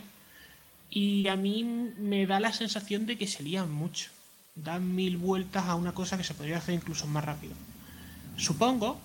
Y 0.89 1.27
a 1.27 1.35
mí 1.35 1.63
me 1.63 2.25
da 2.25 2.39
la 2.39 2.53
sensación 2.53 3.05
de 3.05 3.17
que 3.17 3.27
se 3.27 3.43
lían 3.43 3.71
mucho. 3.71 4.09
Dan 4.55 4.95
mil 4.95 5.17
vueltas 5.17 5.65
a 5.65 5.75
una 5.75 5.93
cosa 5.93 6.17
que 6.17 6.23
se 6.23 6.33
podría 6.33 6.57
hacer 6.57 6.75
incluso 6.75 7.07
más 7.07 7.25
rápido. 7.25 7.53
Supongo 8.37 8.99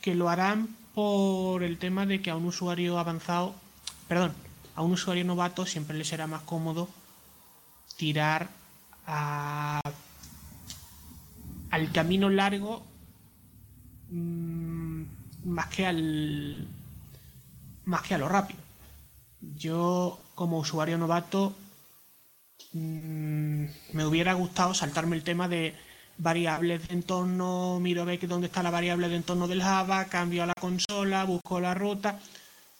que 0.00 0.14
lo 0.14 0.28
harán 0.28 0.68
por 0.94 1.62
el 1.62 1.78
tema 1.78 2.06
de 2.06 2.22
que 2.22 2.30
a 2.30 2.36
un 2.36 2.46
usuario 2.46 2.98
avanzado, 2.98 3.54
perdón, 4.08 4.32
a 4.74 4.82
un 4.82 4.92
usuario 4.92 5.24
novato 5.24 5.66
siempre 5.66 5.96
le 5.96 6.04
será 6.04 6.26
más 6.26 6.42
cómodo 6.42 6.88
tirar 7.96 8.48
al 11.70 11.92
camino 11.92 12.28
largo 12.30 12.84
mm, 14.10 15.02
más 15.44 15.66
que 15.66 15.86
al 15.86 16.68
más 17.84 18.02
que 18.02 18.14
a 18.14 18.18
lo 18.18 18.28
rápido. 18.28 18.60
Yo 19.40 20.20
como 20.34 20.58
usuario 20.58 20.98
novato 20.98 21.54
mm, 22.72 23.64
me 23.92 24.06
hubiera 24.06 24.34
gustado 24.34 24.74
saltarme 24.74 25.16
el 25.16 25.22
tema 25.22 25.48
de 25.48 25.74
variables 26.18 26.88
de 26.88 26.94
entorno, 26.94 27.78
miro 27.80 28.02
a 28.02 28.04
ver 28.06 28.26
dónde 28.26 28.46
está 28.46 28.62
la 28.62 28.70
variable 28.70 29.08
de 29.08 29.16
entorno 29.16 29.46
del 29.46 29.62
Java, 29.62 30.06
cambio 30.06 30.42
a 30.42 30.46
la 30.46 30.54
consola, 30.54 31.24
busco 31.24 31.60
la 31.60 31.74
ruta. 31.74 32.18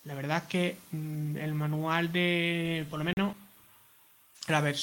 La 0.04 0.14
verdad 0.14 0.42
es 0.44 0.48
que 0.48 0.76
mm, 0.92 1.36
el 1.36 1.54
manual 1.54 2.12
de, 2.12 2.86
por 2.88 3.00
lo 3.00 3.04
menos, 3.04 3.36
a 4.48 4.60
ver, 4.60 4.76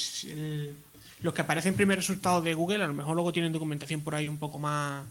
los 1.24 1.32
que 1.32 1.40
aparecen 1.40 1.74
primer 1.74 1.96
resultado 1.96 2.42
de 2.42 2.52
Google, 2.52 2.84
a 2.84 2.86
lo 2.86 2.92
mejor 2.92 3.14
luego 3.14 3.32
tienen 3.32 3.50
documentación 3.50 4.02
por 4.02 4.14
ahí 4.14 4.28
un 4.28 4.36
poco 4.36 4.58
más 4.58 5.06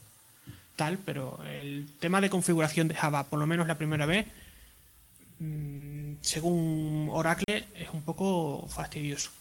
tal, 0.75 0.99
pero 0.99 1.43
el 1.43 1.87
tema 1.99 2.21
de 2.21 2.29
configuración 2.29 2.87
de 2.87 2.93
Java, 2.93 3.23
por 3.23 3.39
lo 3.39 3.47
menos 3.47 3.67
la 3.67 3.79
primera 3.79 4.05
vez, 4.05 4.27
mm, 5.39 6.17
según 6.21 7.09
Oracle, 7.11 7.65
es 7.73 7.89
un 7.91 8.03
poco 8.03 8.67
fastidioso. 8.67 9.31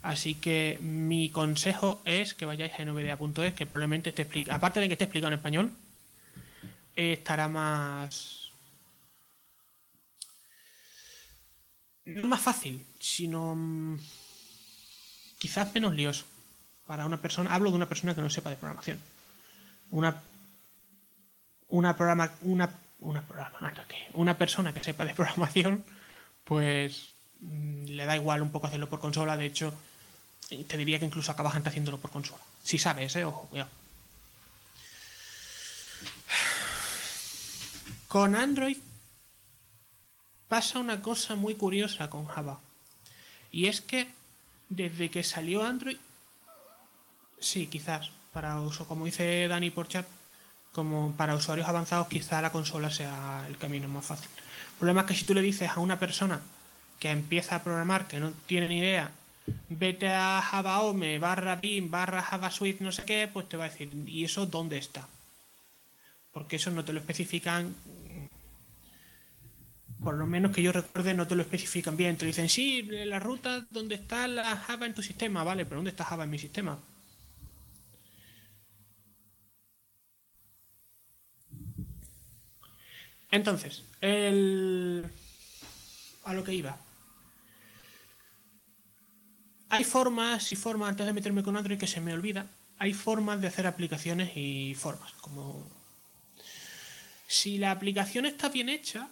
Así 0.00 0.34
que 0.34 0.78
mi 0.80 1.28
consejo 1.28 2.00
es 2.06 2.32
que 2.32 2.46
vayáis 2.46 2.72
a 2.72 2.84
nvda.es, 2.86 3.52
que 3.52 3.66
probablemente 3.66 4.10
te 4.12 4.22
explica, 4.22 4.54
aparte 4.54 4.80
de 4.80 4.86
que 4.88 4.94
esté 4.94 5.04
explicado 5.04 5.30
en 5.30 5.38
español, 5.38 5.72
estará 6.96 7.48
más 7.48 8.50
no 12.06 12.28
más 12.28 12.40
fácil, 12.40 12.82
sino 12.98 13.54
mm, 13.54 13.98
quizás 15.38 15.72
menos 15.74 15.94
lioso 15.94 16.24
para 16.86 17.06
una 17.06 17.18
persona. 17.18 17.54
Hablo 17.54 17.70
de 17.70 17.76
una 17.76 17.88
persona 17.88 18.14
que 18.14 18.20
no 18.20 18.30
sepa 18.30 18.50
de 18.50 18.56
programación. 18.56 18.98
Una 19.90 20.20
una 21.68 21.96
programa 21.96 22.30
una 22.42 22.70
una 23.00 23.22
programa, 23.22 23.72
una 24.14 24.36
persona 24.36 24.72
que 24.72 24.82
sepa 24.82 25.04
de 25.04 25.14
programación, 25.14 25.84
pues 26.44 27.14
mm, 27.40 27.84
le 27.86 28.06
da 28.06 28.16
igual 28.16 28.42
un 28.42 28.50
poco 28.50 28.66
hacerlo 28.66 28.88
por 28.88 29.00
consola. 29.00 29.36
De 29.36 29.46
hecho, 29.46 29.72
te 30.48 30.76
diría 30.76 30.98
que 30.98 31.04
incluso 31.04 31.30
acabas 31.30 31.54
antes 31.54 31.70
haciéndolo 31.70 31.98
por 31.98 32.10
consola. 32.10 32.42
Si 32.64 32.78
sabes, 32.78 33.14
eh, 33.16 33.24
ojo, 33.24 33.46
cuidado. 33.48 33.70
Con 38.08 38.34
Android 38.34 38.78
pasa 40.48 40.78
una 40.78 41.02
cosa 41.02 41.34
muy 41.34 41.54
curiosa 41.54 42.08
con 42.08 42.26
Java. 42.26 42.58
Y 43.52 43.66
es 43.66 43.80
que 43.80 44.08
desde 44.68 45.10
que 45.10 45.22
salió 45.22 45.64
Android, 45.64 45.96
sí, 47.40 47.66
quizás, 47.66 48.10
para 48.32 48.60
uso, 48.60 48.86
como 48.86 49.04
dice 49.04 49.48
Dani 49.48 49.70
por 49.70 49.88
chat, 49.88 50.06
como 50.72 51.12
para 51.16 51.34
usuarios 51.34 51.68
avanzados, 51.68 52.08
quizá 52.08 52.40
la 52.42 52.52
consola 52.52 52.90
sea 52.90 53.44
el 53.48 53.56
camino 53.56 53.88
más 53.88 54.06
fácil. 54.06 54.28
El 54.36 54.78
problema 54.78 55.00
es 55.02 55.06
que 55.08 55.14
si 55.14 55.24
tú 55.24 55.34
le 55.34 55.42
dices 55.42 55.70
a 55.70 55.80
una 55.80 55.98
persona 55.98 56.40
que 56.98 57.10
empieza 57.10 57.56
a 57.56 57.62
programar, 57.62 58.06
que 58.06 58.20
no 58.20 58.32
tiene 58.46 58.68
ni 58.68 58.78
idea, 58.78 59.10
vete 59.68 60.08
a 60.08 60.42
Java 60.42 60.80
Ome 60.82 61.18
barra 61.18 61.56
bin 61.56 61.90
barra 61.90 62.22
Java 62.22 62.50
Suite 62.50 62.84
no 62.84 62.92
sé 62.92 63.04
qué, 63.04 63.28
pues 63.32 63.48
te 63.48 63.56
va 63.56 63.64
a 63.64 63.68
decir, 63.70 63.90
¿y 64.06 64.24
eso 64.24 64.46
dónde 64.46 64.78
está? 64.78 65.08
Porque 66.32 66.56
eso 66.56 66.70
no 66.70 66.84
te 66.84 66.92
lo 66.92 67.00
especifican 67.00 67.74
por 70.02 70.14
lo 70.14 70.26
menos 70.26 70.52
que 70.52 70.62
yo 70.62 70.72
recuerde, 70.72 71.14
no 71.14 71.26
te 71.26 71.34
lo 71.34 71.42
especifican 71.42 71.96
bien. 71.96 72.16
Te 72.16 72.26
dicen, 72.26 72.48
sí, 72.48 72.82
la 72.82 73.18
ruta 73.18 73.66
donde 73.70 73.96
está 73.96 74.28
la 74.28 74.56
Java 74.56 74.86
en 74.86 74.94
tu 74.94 75.02
sistema, 75.02 75.44
vale, 75.44 75.64
pero 75.64 75.76
¿dónde 75.76 75.90
está 75.90 76.04
Java 76.04 76.24
en 76.24 76.30
mi 76.30 76.38
sistema? 76.38 76.78
Entonces, 83.30 83.84
el... 84.00 85.04
a 86.24 86.32
lo 86.32 86.44
que 86.44 86.54
iba. 86.54 86.78
Hay 89.70 89.84
formas 89.84 90.50
y 90.52 90.56
formas, 90.56 90.88
antes 90.90 91.06
de 91.06 91.12
meterme 91.12 91.42
con 91.42 91.56
Android 91.56 91.78
que 91.78 91.86
se 91.86 92.00
me 92.00 92.14
olvida, 92.14 92.46
hay 92.78 92.94
formas 92.94 93.40
de 93.40 93.48
hacer 93.48 93.66
aplicaciones 93.66 94.34
y 94.34 94.74
formas. 94.74 95.12
Como 95.20 95.68
si 97.26 97.58
la 97.58 97.72
aplicación 97.72 98.24
está 98.24 98.48
bien 98.48 98.70
hecha, 98.70 99.10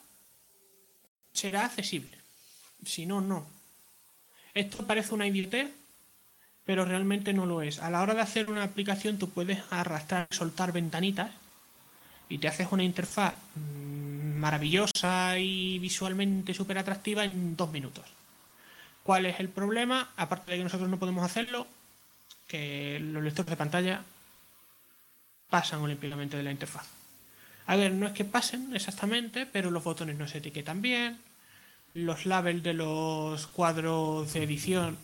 será 1.37 1.67
accesible. 1.67 2.17
Si 2.85 3.07
no, 3.07 3.21
no. 3.21 3.47
Esto 4.55 4.87
parece 4.87 5.15
una 5.15 5.27
idiotez, 5.27 5.71
pero 6.65 6.85
realmente 6.85 7.33
no 7.33 7.47
lo 7.47 7.63
es. 7.63 7.79
A 7.79 7.91
la 7.91 8.03
hora 8.03 8.15
de 8.15 8.23
hacer 8.23 8.51
una 8.51 8.65
aplicación 8.65 9.19
tú 9.19 9.31
puedes 9.31 9.63
arrastrar, 9.71 10.29
soltar 10.31 10.73
ventanitas 10.73 11.31
y 12.29 12.39
te 12.39 12.49
haces 12.49 12.69
una 12.71 12.83
interfaz 12.83 13.35
mm, 13.55 14.39
maravillosa 14.39 15.39
y 15.39 15.79
visualmente 15.79 16.55
súper 16.55 16.79
atractiva 16.79 17.25
en 17.25 17.57
dos 17.57 17.71
minutos. 17.71 18.05
¿Cuál 19.03 19.27
es 19.27 19.39
el 19.39 19.49
problema? 19.49 20.11
Aparte 20.17 20.51
de 20.51 20.59
que 20.59 20.65
nosotros 20.65 20.89
no 20.89 20.99
podemos 20.99 21.25
hacerlo, 21.25 21.67
que 22.49 22.99
los 23.01 23.23
lectores 23.23 23.51
de 23.51 23.57
pantalla 23.57 24.03
pasan 25.49 25.81
olímpicamente 25.81 26.37
de 26.37 26.43
la 26.43 26.51
interfaz. 26.51 26.96
A 27.67 27.77
ver, 27.77 27.93
no 27.93 28.07
es 28.07 28.13
que 28.13 28.25
pasen 28.25 28.75
exactamente, 28.75 29.45
pero 29.47 29.71
los 29.71 29.83
botones 29.83 30.17
no 30.17 30.29
se 30.29 30.39
etiquetan 30.39 30.83
bien, 30.83 31.19
los 31.95 32.27
labels 32.27 32.63
de 32.63 32.75
los 32.75 33.47
cuadros 33.49 34.33
de 34.33 34.45
edición 34.45 34.97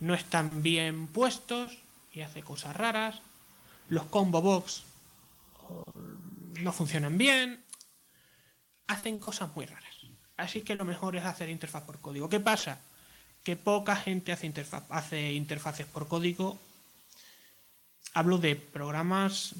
no 0.00 0.14
están 0.14 0.62
bien 0.62 1.06
puestos 1.08 1.78
y 2.12 2.20
hace 2.20 2.42
cosas 2.42 2.76
raras, 2.76 3.20
los 3.88 4.04
combo 4.04 4.40
box 4.40 4.84
no 6.60 6.72
funcionan 6.72 7.18
bien, 7.18 7.60
hacen 8.86 9.18
cosas 9.18 9.54
muy 9.56 9.66
raras. 9.66 9.94
Así 10.36 10.62
que 10.62 10.76
lo 10.76 10.84
mejor 10.84 11.16
es 11.16 11.24
hacer 11.24 11.48
interfaz 11.48 11.82
por 11.82 12.00
código. 12.00 12.28
¿Qué 12.28 12.40
pasa? 12.40 12.78
Que 13.42 13.56
poca 13.56 13.96
gente 13.96 14.32
hace, 14.32 14.46
interfaz, 14.46 14.84
hace 14.88 15.32
interfaces 15.32 15.86
por 15.86 16.06
código. 16.06 16.58
Hablo 18.12 18.38
de 18.38 18.54
programas... 18.56 19.54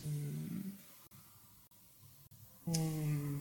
Mmm, 2.66 3.38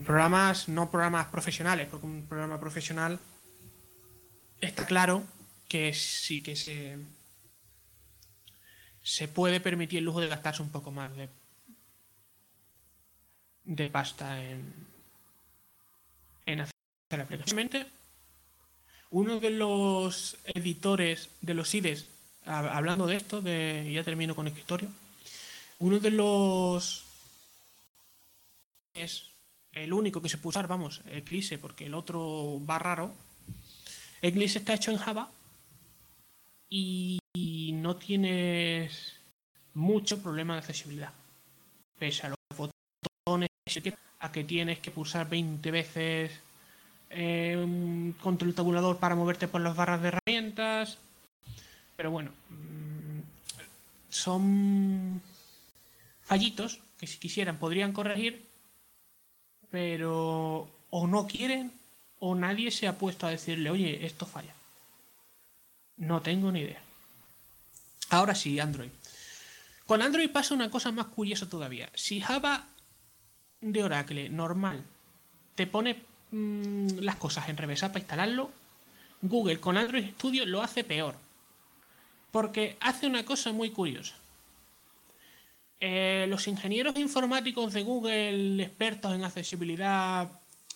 programas, 0.00 0.68
no 0.68 0.90
programas 0.90 1.26
profesionales, 1.28 1.88
porque 1.90 2.06
un 2.06 2.26
programa 2.26 2.58
profesional 2.58 3.20
está 4.60 4.86
claro 4.86 5.24
que 5.68 5.92
sí 5.94 6.42
que 6.42 6.56
se 6.56 6.98
se 9.02 9.28
puede 9.28 9.60
permitir 9.60 9.98
el 9.98 10.06
lujo 10.06 10.20
de 10.20 10.28
gastarse 10.28 10.62
un 10.62 10.70
poco 10.70 10.90
más 10.90 11.14
de, 11.14 11.28
de 13.64 13.90
pasta 13.90 14.42
en, 14.42 14.72
en 16.46 16.60
hacer 16.60 16.72
la 17.10 17.24
aplicación. 17.24 17.86
Uno 19.10 19.40
de 19.40 19.50
los 19.50 20.38
editores 20.44 21.28
de 21.42 21.54
los 21.54 21.74
IDES, 21.74 22.06
hablando 22.46 23.06
de 23.06 23.16
esto, 23.16 23.40
de, 23.40 23.90
ya 23.92 24.04
termino 24.04 24.34
con 24.34 24.46
escritorio, 24.46 24.88
uno 25.78 25.98
de 25.98 26.10
los 26.10 27.04
es 28.94 29.24
el 29.72 29.92
único 29.92 30.22
que 30.22 30.28
se 30.28 30.38
puede 30.38 30.50
usar, 30.50 30.68
vamos, 30.68 31.02
Eclipse, 31.10 31.58
porque 31.58 31.86
el 31.86 31.94
otro 31.94 32.60
va 32.68 32.78
raro. 32.78 33.12
Eclipse 34.22 34.58
está 34.58 34.74
hecho 34.74 34.92
en 34.92 34.98
Java 34.98 35.30
y 36.70 37.18
no 37.74 37.96
tienes 37.96 39.14
mucho 39.74 40.22
problema 40.22 40.54
de 40.54 40.60
accesibilidad. 40.60 41.12
Pese 41.98 42.26
a 42.26 42.30
los 42.30 42.38
botones, 42.56 43.50
a 44.20 44.32
que 44.32 44.44
tienes 44.44 44.78
que 44.78 44.90
pulsar 44.90 45.28
20 45.28 45.70
veces 45.70 46.32
eh, 47.10 48.12
contra 48.22 48.48
el 48.48 48.54
tabulador 48.54 48.98
para 48.98 49.14
moverte 49.14 49.48
por 49.48 49.60
las 49.60 49.76
barras 49.76 50.00
de 50.00 50.08
herramientas. 50.08 50.98
Pero 51.96 52.10
bueno, 52.10 52.30
mm, 52.50 53.20
son 54.08 55.22
fallitos 56.22 56.80
que 56.98 57.06
si 57.06 57.18
quisieran 57.18 57.58
podrían 57.58 57.92
corregir, 57.92 58.46
pero 59.70 60.68
o 60.90 61.06
no 61.06 61.26
quieren 61.26 61.72
o 62.20 62.34
nadie 62.34 62.70
se 62.70 62.86
ha 62.88 62.96
puesto 62.96 63.26
a 63.26 63.30
decirle, 63.30 63.70
oye, 63.70 64.06
esto 64.06 64.26
falla. 64.26 64.54
No 65.96 66.22
tengo 66.22 66.50
ni 66.50 66.60
idea. 66.60 66.80
Ahora 68.10 68.34
sí, 68.34 68.58
Android. 68.58 68.90
Con 69.86 70.00
Android 70.00 70.30
pasa 70.30 70.54
una 70.54 70.70
cosa 70.70 70.90
más 70.92 71.06
curiosa 71.06 71.48
todavía. 71.48 71.90
Si 71.94 72.20
Java 72.20 72.64
de 73.60 73.82
Oracle 73.82 74.28
normal 74.28 74.82
te 75.54 75.66
pone 75.66 76.02
mm, 76.30 76.98
las 77.00 77.16
cosas 77.16 77.48
en 77.48 77.56
reversa 77.56 77.88
para 77.88 78.00
instalarlo, 78.00 78.50
Google 79.20 79.60
con 79.60 79.76
Android 79.76 80.10
Studio 80.12 80.46
lo 80.46 80.62
hace 80.62 80.84
peor. 80.84 81.16
Porque 82.34 82.76
hace 82.80 83.06
una 83.06 83.24
cosa 83.24 83.52
muy 83.52 83.70
curiosa. 83.70 84.16
Eh, 85.78 86.26
los 86.28 86.48
ingenieros 86.48 86.96
informáticos 86.96 87.72
de 87.72 87.84
Google, 87.84 88.60
expertos 88.60 89.14
en 89.14 89.22
accesibilidad, 89.22 90.28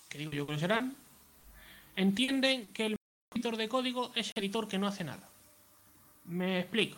que 0.07 0.19
digo 0.19 0.31
yo 0.31 0.47
que 0.47 0.57
serán, 0.57 0.95
entienden 1.97 2.67
que 2.67 2.85
el 2.85 2.95
editor 3.35 3.57
de 3.57 3.67
código 3.67 4.13
es 4.15 4.31
el 4.33 4.43
editor 4.45 4.69
que 4.69 4.77
no 4.77 4.87
hace 4.87 5.03
nada. 5.03 5.27
Me 6.23 6.61
explico. 6.61 6.97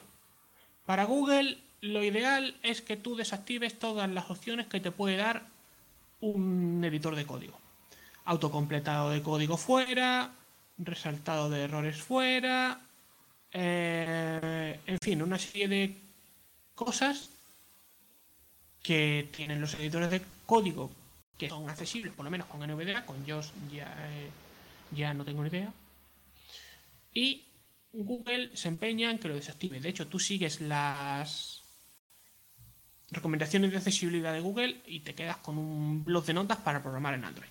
Para 0.85 1.05
Google, 1.05 1.57
lo 1.81 2.03
ideal 2.03 2.53
es 2.61 2.83
que 2.83 2.97
tú 2.97 3.15
desactives 3.15 3.79
todas 3.79 4.07
las 4.11 4.29
opciones 4.29 4.67
que 4.67 4.79
te 4.79 4.91
puede 4.91 5.17
dar 5.17 5.47
un 6.19 6.83
editor 6.85 7.15
de 7.15 7.25
código. 7.25 7.57
Autocompletado 8.25 9.09
de 9.09 9.23
código 9.23 9.57
fuera, 9.57 10.35
resaltado 10.77 11.49
de 11.49 11.63
errores 11.63 11.99
fuera, 11.99 12.79
eh, 13.53 14.79
en 14.85 14.97
fin, 15.01 15.21
una 15.21 15.37
serie 15.37 15.67
de 15.67 15.97
cosas 16.75 17.29
que 18.81 19.29
tienen 19.35 19.61
los 19.61 19.73
editores 19.75 20.09
de 20.09 20.21
código 20.45 20.91
que 21.37 21.49
son 21.49 21.69
accesibles, 21.69 22.13
por 22.13 22.25
lo 22.25 22.31
menos 22.31 22.47
con 22.47 22.61
NVDA, 22.61 23.05
con 23.05 23.25
JOS 23.25 23.51
ya, 23.71 23.93
eh, 24.09 24.29
ya 24.91 25.13
no 25.13 25.25
tengo 25.25 25.43
ni 25.43 25.49
idea. 25.49 25.73
Y 27.13 27.45
Google 27.93 28.55
se 28.55 28.67
empeña 28.67 29.11
en 29.11 29.19
que 29.19 29.27
lo 29.27 29.35
desactive. 29.35 29.79
De 29.79 29.89
hecho, 29.89 30.07
tú 30.07 30.19
sigues 30.19 30.61
las 30.61 31.61
recomendaciones 33.09 33.71
de 33.71 33.77
accesibilidad 33.77 34.33
de 34.33 34.39
Google 34.39 34.81
y 34.85 35.01
te 35.01 35.13
quedas 35.13 35.37
con 35.37 35.57
un 35.57 36.03
blog 36.03 36.25
de 36.25 36.33
notas 36.33 36.59
para 36.59 36.81
programar 36.81 37.13
en 37.15 37.25
Android. 37.25 37.49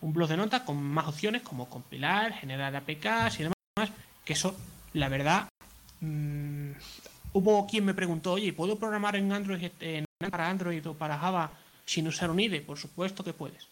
Un 0.00 0.12
blog 0.12 0.28
de 0.28 0.36
notas 0.36 0.62
con 0.62 0.82
más 0.82 1.06
opciones 1.06 1.42
como 1.42 1.68
compilar, 1.68 2.32
generar 2.32 2.74
APKs 2.74 3.40
y 3.40 3.42
demás, 3.44 3.92
que 4.24 4.32
eso, 4.32 4.56
la 4.92 5.08
verdad, 5.08 5.48
mmm, 6.00 6.72
hubo 7.32 7.66
quien 7.66 7.84
me 7.84 7.94
preguntó, 7.94 8.32
oye, 8.32 8.52
¿puedo 8.52 8.78
programar 8.78 9.16
en 9.16 9.32
Android 9.32 9.70
para 10.30 10.48
Android 10.48 10.86
o 10.88 10.94
para 10.94 11.18
Java 11.18 11.50
sin 11.84 12.08
usar 12.08 12.30
un 12.30 12.40
IDE? 12.40 12.60
Por 12.60 12.78
supuesto 12.78 13.24
que 13.24 13.32
puedes. 13.32 13.66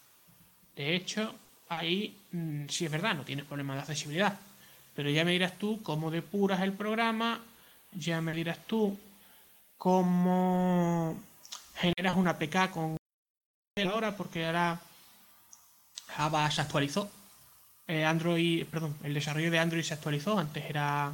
De 0.74 0.94
hecho, 0.94 1.34
ahí 1.68 2.16
mmm, 2.32 2.66
sí 2.68 2.84
es 2.84 2.90
verdad, 2.90 3.14
no 3.14 3.24
tienes 3.24 3.44
problema 3.44 3.74
de 3.74 3.80
accesibilidad 3.80 4.38
pero 4.96 5.10
ya 5.10 5.24
me 5.24 5.32
dirás 5.32 5.58
tú 5.58 5.82
cómo 5.82 6.10
depuras 6.10 6.62
el 6.62 6.72
programa, 6.72 7.40
ya 7.92 8.22
me 8.22 8.32
dirás 8.32 8.58
tú 8.66 8.98
cómo 9.76 11.20
generas 11.74 12.16
una 12.16 12.30
APK 12.30 12.70
con 12.70 12.96
ahora, 13.86 14.16
porque 14.16 14.46
ahora 14.46 14.80
Java 16.08 16.50
se 16.50 16.62
actualizó. 16.62 17.10
Eh, 17.88 18.04
Android, 18.04 18.66
perdón, 18.66 18.96
el 19.04 19.14
desarrollo 19.14 19.50
de 19.50 19.58
Android 19.58 19.82
se 19.82 19.94
actualizó. 19.94 20.38
Antes 20.38 20.64
era 20.68 21.12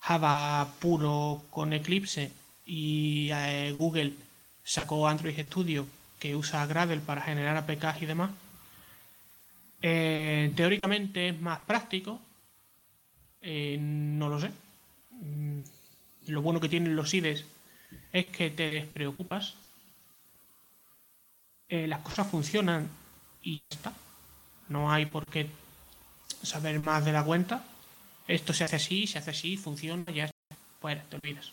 Java 0.00 0.68
puro 0.78 1.42
con 1.50 1.72
Eclipse 1.72 2.30
y 2.66 3.30
eh, 3.32 3.74
Google 3.78 4.12
sacó 4.62 5.08
Android 5.08 5.38
Studio 5.46 5.86
que 6.18 6.36
usa 6.36 6.66
Gradle 6.66 7.00
para 7.00 7.22
generar 7.22 7.56
APKs 7.56 8.02
y 8.02 8.06
demás. 8.06 8.30
Eh, 9.82 10.52
teóricamente 10.56 11.28
es 11.28 11.40
más 11.40 11.60
práctico. 11.60 12.20
No 13.42 14.28
lo 14.28 14.40
sé. 14.40 14.50
Mm, 15.10 15.60
lo 16.28 16.42
bueno 16.42 16.60
que 16.60 16.68
tienen 16.68 16.96
los 16.96 17.12
IDEs 17.12 17.44
es 18.12 18.26
que 18.26 18.50
te 18.50 18.70
despreocupas. 18.70 19.54
Las 21.68 22.00
cosas 22.02 22.28
funcionan 22.28 22.88
y 23.42 23.56
ya 23.56 23.76
está. 23.76 23.92
No 24.68 24.90
hay 24.90 25.06
por 25.06 25.26
qué 25.26 25.48
saber 26.42 26.80
más 26.80 27.04
de 27.04 27.12
la 27.12 27.24
cuenta. 27.24 27.64
Esto 28.26 28.52
se 28.52 28.64
hace 28.64 28.76
así, 28.76 29.06
se 29.06 29.18
hace 29.18 29.30
así, 29.30 29.56
funciona, 29.56 30.10
ya. 30.12 30.30
Fuera, 30.80 31.02
te 31.08 31.16
olvidas. 31.16 31.52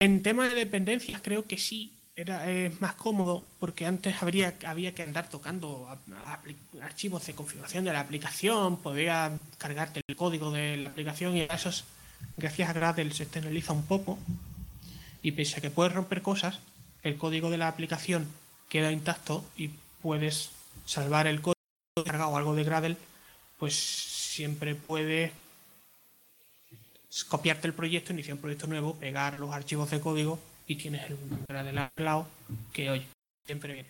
En 0.00 0.22
tema 0.22 0.48
de 0.48 0.54
dependencias 0.54 1.20
creo 1.22 1.46
que 1.46 1.58
sí 1.58 1.92
era 2.14 2.50
es 2.50 2.80
más 2.80 2.94
cómodo 2.94 3.44
porque 3.60 3.86
antes 3.86 4.22
habría, 4.22 4.54
había 4.66 4.92
que 4.92 5.02
andar 5.04 5.28
tocando 5.28 5.88
archivos 6.82 7.26
de 7.26 7.34
configuración 7.34 7.84
de 7.84 7.92
la 7.92 8.00
aplicación, 8.00 8.76
podía 8.78 9.38
cargarte 9.56 10.00
el 10.06 10.16
código 10.16 10.50
de 10.50 10.78
la 10.78 10.90
aplicación 10.90 11.36
y 11.36 11.42
eso 11.42 11.70
gracias 12.36 12.70
a 12.70 12.72
Gradle 12.72 13.12
se 13.12 13.24
externaliza 13.24 13.72
un 13.72 13.86
poco 13.86 14.18
y 15.22 15.32
pese 15.32 15.58
a 15.58 15.60
que 15.60 15.70
puedes 15.70 15.92
romper 15.92 16.22
cosas, 16.22 16.58
el 17.02 17.16
código 17.16 17.50
de 17.50 17.58
la 17.58 17.68
aplicación 17.68 18.26
queda 18.68 18.92
intacto 18.92 19.44
y 19.56 19.70
puedes 20.02 20.50
salvar 20.86 21.26
el 21.26 21.40
código 21.40 21.54
cargado 22.04 22.36
algo 22.36 22.54
de 22.54 22.64
Gradle, 22.64 22.96
pues 23.58 23.74
siempre 23.74 24.74
puedes 24.74 25.32
copiarte 27.28 27.66
el 27.66 27.74
proyecto, 27.74 28.12
iniciar 28.12 28.36
un 28.36 28.40
proyecto 28.40 28.66
nuevo, 28.66 28.94
pegar 28.94 29.40
los 29.40 29.52
archivos 29.52 29.90
de 29.90 30.00
código 30.00 30.38
y 30.66 30.76
tienes 30.76 31.10
el 31.10 31.16
Gradle 31.48 31.88
cloud 31.94 32.24
que 32.72 32.90
hoy 32.90 33.06
siempre 33.46 33.72
viene. 33.72 33.88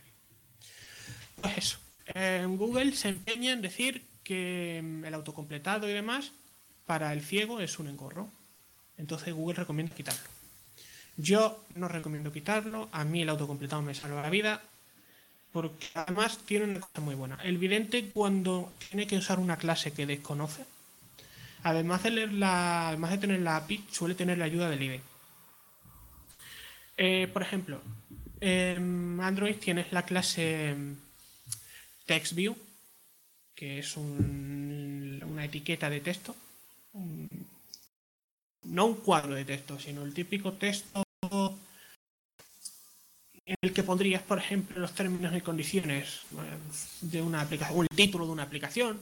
Pues 1.40 1.58
eso. 1.58 1.78
En 2.14 2.56
Google 2.56 2.92
se 2.92 3.10
empeña 3.10 3.52
en 3.52 3.60
decir 3.60 4.02
que 4.24 4.80
mm, 4.82 5.04
el 5.04 5.14
autocompletado 5.14 5.88
y 5.88 5.92
demás 5.92 6.32
para 6.86 7.12
el 7.12 7.22
ciego 7.22 7.60
es 7.60 7.78
un 7.78 7.88
engorro. 7.88 8.28
Entonces 8.96 9.34
Google 9.34 9.56
recomienda 9.56 9.94
quitarlo. 9.94 10.28
Yo 11.16 11.64
no 11.74 11.88
recomiendo 11.88 12.32
quitarlo. 12.32 12.88
A 12.92 13.04
mí 13.04 13.22
el 13.22 13.28
autocompletado 13.28 13.82
me 13.82 13.94
salva 13.94 14.22
la 14.22 14.30
vida. 14.30 14.62
Porque 15.52 15.86
además 15.94 16.38
tiene 16.44 16.66
una 16.66 16.80
cosa 16.80 17.00
muy 17.00 17.14
buena. 17.14 17.38
El 17.42 17.58
vidente 17.58 18.10
cuando 18.10 18.72
tiene 18.88 19.06
que 19.06 19.16
usar 19.16 19.38
una 19.38 19.56
clase 19.56 19.92
que 19.92 20.06
desconoce, 20.06 20.64
además 21.62 22.02
de, 22.02 22.10
leer 22.10 22.32
la, 22.32 22.88
además 22.88 23.12
de 23.12 23.18
tener 23.18 23.40
la 23.40 23.56
API, 23.56 23.84
suele 23.90 24.14
tener 24.14 24.38
la 24.38 24.44
ayuda 24.44 24.68
del 24.68 24.82
IDE. 24.82 25.00
Eh, 26.96 27.28
por 27.32 27.42
ejemplo, 27.42 27.80
en 28.40 29.20
Android 29.20 29.56
tienes 29.56 29.92
la 29.92 30.04
clase 30.04 30.74
TextView, 32.06 32.56
que 33.54 33.78
es 33.78 33.96
una 33.96 35.44
etiqueta 35.44 35.88
de 35.90 36.00
texto. 36.00 36.34
no 38.64 38.86
un 38.86 38.94
cuadro 38.96 39.34
de 39.34 39.44
texto, 39.44 39.78
sino 39.78 40.02
el 40.02 40.12
típico 40.12 40.52
texto 40.52 41.02
en 43.48 43.56
el 43.62 43.72
que 43.72 43.82
pondrías, 43.82 44.22
por 44.22 44.38
ejemplo, 44.38 44.78
los 44.78 44.92
términos 44.92 45.34
y 45.34 45.40
condiciones 45.40 46.20
eh, 46.32 46.58
de 47.00 47.22
una 47.22 47.40
aplicación, 47.40 47.78
o 47.78 47.82
el 47.82 47.88
título 47.88 48.26
de 48.26 48.32
una 48.32 48.42
aplicación, 48.42 49.00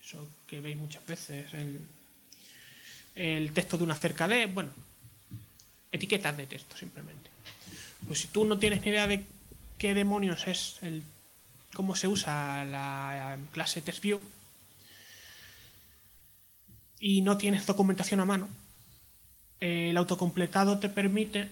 eso 0.00 0.24
que 0.46 0.60
veis 0.60 0.76
muchas 0.76 1.04
veces, 1.04 1.52
el, 1.52 1.80
el 3.16 3.52
texto 3.52 3.76
de 3.76 3.82
una 3.82 3.96
cerca 3.96 4.28
de, 4.28 4.46
bueno, 4.46 4.70
etiquetas 5.90 6.36
de 6.36 6.46
texto 6.46 6.76
simplemente. 6.76 7.28
Pues 8.06 8.20
si 8.20 8.28
tú 8.28 8.44
no 8.44 8.56
tienes 8.56 8.82
ni 8.82 8.90
idea 8.90 9.08
de 9.08 9.24
qué 9.78 9.94
demonios 9.94 10.46
es 10.46 10.78
el 10.82 11.02
cómo 11.74 11.96
se 11.96 12.06
usa 12.06 12.64
la 12.64 13.36
clase 13.50 13.82
TextView 13.82 14.20
y 17.00 17.22
no 17.22 17.36
tienes 17.36 17.66
documentación 17.66 18.20
a 18.20 18.24
mano, 18.24 18.48
el 19.58 19.96
autocompletado 19.96 20.78
te 20.78 20.88
permite 20.88 21.50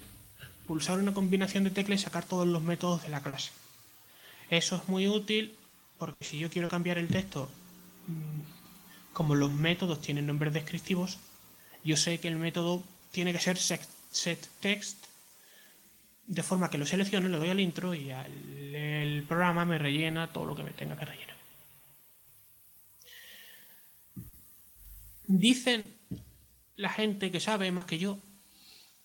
pulsar 0.70 1.00
una 1.00 1.12
combinación 1.12 1.64
de 1.64 1.70
teclas 1.70 1.98
y 1.98 2.04
sacar 2.04 2.24
todos 2.24 2.46
los 2.46 2.62
métodos 2.62 3.02
de 3.02 3.08
la 3.08 3.20
clase. 3.20 3.50
Eso 4.50 4.76
es 4.76 4.88
muy 4.88 5.08
útil 5.08 5.56
porque 5.98 6.24
si 6.24 6.38
yo 6.38 6.48
quiero 6.48 6.68
cambiar 6.68 6.96
el 6.96 7.08
texto, 7.08 7.48
mm, 8.06 9.12
como 9.12 9.34
los 9.34 9.50
métodos 9.50 10.00
tienen 10.00 10.28
nombres 10.28 10.54
descriptivos, 10.54 11.18
yo 11.82 11.96
sé 11.96 12.20
que 12.20 12.28
el 12.28 12.36
método 12.36 12.84
tiene 13.10 13.32
que 13.32 13.40
ser 13.40 13.58
setText 13.58 15.06
de 16.28 16.42
forma 16.44 16.70
que 16.70 16.78
lo 16.78 16.86
selecciono, 16.86 17.28
le 17.28 17.38
doy 17.38 17.50
al 17.50 17.58
intro 17.58 17.92
y 17.92 18.12
el 18.12 19.24
programa 19.24 19.64
me 19.64 19.76
rellena 19.76 20.28
todo 20.28 20.44
lo 20.44 20.54
que 20.54 20.62
me 20.62 20.70
tenga 20.70 20.96
que 20.96 21.04
rellenar. 21.04 21.36
Dicen 25.26 25.82
la 26.76 26.90
gente 26.90 27.32
que 27.32 27.40
sabe 27.40 27.72
más 27.72 27.86
que 27.86 27.98
yo 27.98 28.20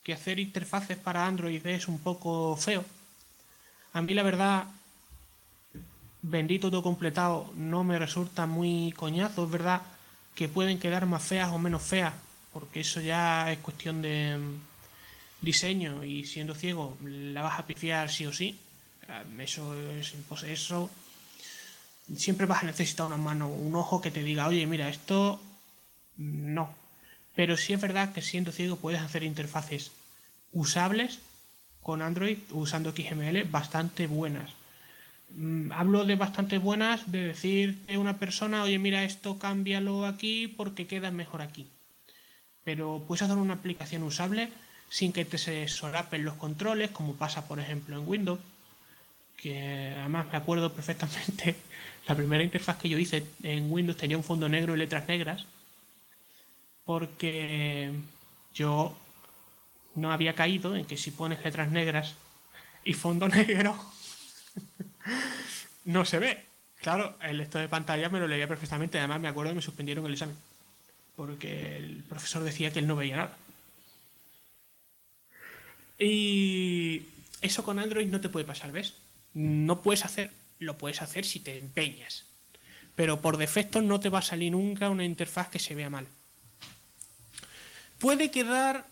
que 0.05 0.13
hacer 0.13 0.39
interfaces 0.39 0.97
para 0.97 1.25
Android 1.25 1.65
es 1.65 1.87
un 1.87 1.97
poco 1.97 2.55
feo. 2.55 2.85
A 3.93 4.01
mí 4.03 4.13
la 4.13 4.21
verdad, 4.21 4.65
bendito 6.21 6.69
todo 6.69 6.83
completado, 6.83 7.51
no 7.55 7.83
me 7.83 7.97
resulta 7.97 8.45
muy 8.45 8.93
coñazo. 8.95 9.45
Es 9.45 9.51
verdad 9.51 9.81
que 10.35 10.47
pueden 10.47 10.77
quedar 10.77 11.07
más 11.07 11.23
feas 11.23 11.51
o 11.51 11.57
menos 11.57 11.81
feas, 11.81 12.13
porque 12.53 12.81
eso 12.81 13.01
ya 13.01 13.51
es 13.51 13.57
cuestión 13.59 14.03
de 14.03 14.37
diseño 15.41 16.03
y 16.03 16.23
siendo 16.25 16.53
ciego 16.53 16.97
la 17.03 17.41
vas 17.41 17.59
a 17.59 17.65
pifiar 17.65 18.11
sí 18.11 18.27
o 18.27 18.31
sí. 18.31 18.59
Eso 19.39 19.73
es. 19.89 20.13
Eso 20.43 20.91
siempre 22.15 22.45
vas 22.45 22.61
a 22.61 22.67
necesitar 22.67 23.07
una 23.07 23.17
mano, 23.17 23.47
un 23.49 23.75
ojo 23.75 23.99
que 24.01 24.11
te 24.11 24.21
diga, 24.21 24.47
oye, 24.47 24.67
mira, 24.67 24.87
esto 24.87 25.41
no. 26.17 26.84
Pero 27.35 27.57
sí 27.57 27.73
es 27.73 27.81
verdad 27.81 28.13
que 28.13 28.21
siendo 28.21 28.51
ciego 28.51 28.77
puedes 28.77 29.01
hacer 29.01 29.23
interfaces 29.23 29.91
usables 30.51 31.19
con 31.81 32.01
Android 32.01 32.37
usando 32.51 32.91
XML 32.91 33.43
bastante 33.43 34.07
buenas. 34.07 34.51
Mm, 35.35 35.71
hablo 35.71 36.05
de 36.05 36.15
bastante 36.15 36.57
buenas, 36.57 37.11
de 37.11 37.27
decir 37.27 37.77
a 37.93 37.99
una 37.99 38.17
persona, 38.17 38.63
oye, 38.63 38.79
mira, 38.79 39.03
esto 39.03 39.37
cámbialo 39.37 40.05
aquí 40.05 40.47
porque 40.47 40.87
queda 40.87 41.11
mejor 41.11 41.41
aquí. 41.41 41.67
Pero 42.63 43.03
puedes 43.07 43.23
hacer 43.23 43.37
una 43.37 43.55
aplicación 43.55 44.03
usable 44.03 44.49
sin 44.89 45.11
que 45.11 45.25
te 45.25 45.37
se 45.37 45.67
solapen 45.67 46.23
los 46.23 46.35
controles, 46.35 46.91
como 46.91 47.15
pasa 47.15 47.47
por 47.47 47.59
ejemplo 47.59 47.99
en 47.99 48.07
Windows, 48.07 48.39
que 49.37 49.93
además 49.97 50.27
me 50.31 50.37
acuerdo 50.37 50.73
perfectamente, 50.77 51.55
la 52.07 52.15
primera 52.15 52.43
interfaz 52.43 52.77
que 52.77 52.89
yo 52.89 52.97
hice 52.97 53.25
en 53.43 53.71
Windows 53.71 53.97
tenía 53.97 54.17
un 54.17 54.23
fondo 54.23 54.47
negro 54.47 54.75
y 54.75 54.79
letras 54.79 55.07
negras, 55.07 55.45
porque 56.85 57.91
yo 58.53 58.95
no 59.95 60.11
había 60.11 60.33
caído 60.33 60.75
en 60.75 60.85
que 60.85 60.97
si 60.97 61.11
pones 61.11 61.43
letras 61.43 61.71
negras 61.71 62.15
y 62.83 62.93
fondo 62.93 63.27
negro, 63.29 63.75
no 65.85 66.05
se 66.05 66.19
ve. 66.19 66.45
Claro, 66.81 67.17
el 67.21 67.39
lector 67.39 67.61
de 67.61 67.67
pantalla 67.67 68.09
me 68.09 68.19
lo 68.19 68.27
leía 68.27 68.47
perfectamente, 68.47 68.99
además 68.99 69.19
me 69.19 69.27
acuerdo 69.27 69.51
que 69.51 69.55
me 69.55 69.61
suspendieron 69.61 70.05
el 70.05 70.13
examen, 70.13 70.37
porque 71.15 71.77
el 71.77 72.03
profesor 72.07 72.43
decía 72.43 72.71
que 72.71 72.79
él 72.79 72.87
no 72.87 72.95
veía 72.95 73.17
nada. 73.17 73.37
Y 75.97 77.03
eso 77.41 77.63
con 77.63 77.79
Android 77.79 78.07
no 78.07 78.21
te 78.21 78.29
puede 78.29 78.45
pasar, 78.45 78.71
¿ves? 78.71 78.93
No 79.33 79.81
puedes 79.81 80.05
hacer, 80.05 80.31
lo 80.59 80.77
puedes 80.77 81.01
hacer 81.01 81.25
si 81.25 81.39
te 81.39 81.57
empeñas. 81.57 82.25
Pero 82.95 83.19
por 83.21 83.37
defecto 83.37 83.81
no 83.81 83.99
te 83.99 84.09
va 84.09 84.19
a 84.19 84.21
salir 84.21 84.51
nunca 84.51 84.89
una 84.89 85.05
interfaz 85.05 85.49
que 85.49 85.59
se 85.59 85.73
vea 85.73 85.89
mal. 85.89 86.07
Puede 88.05 88.29
quedar, 88.29 88.85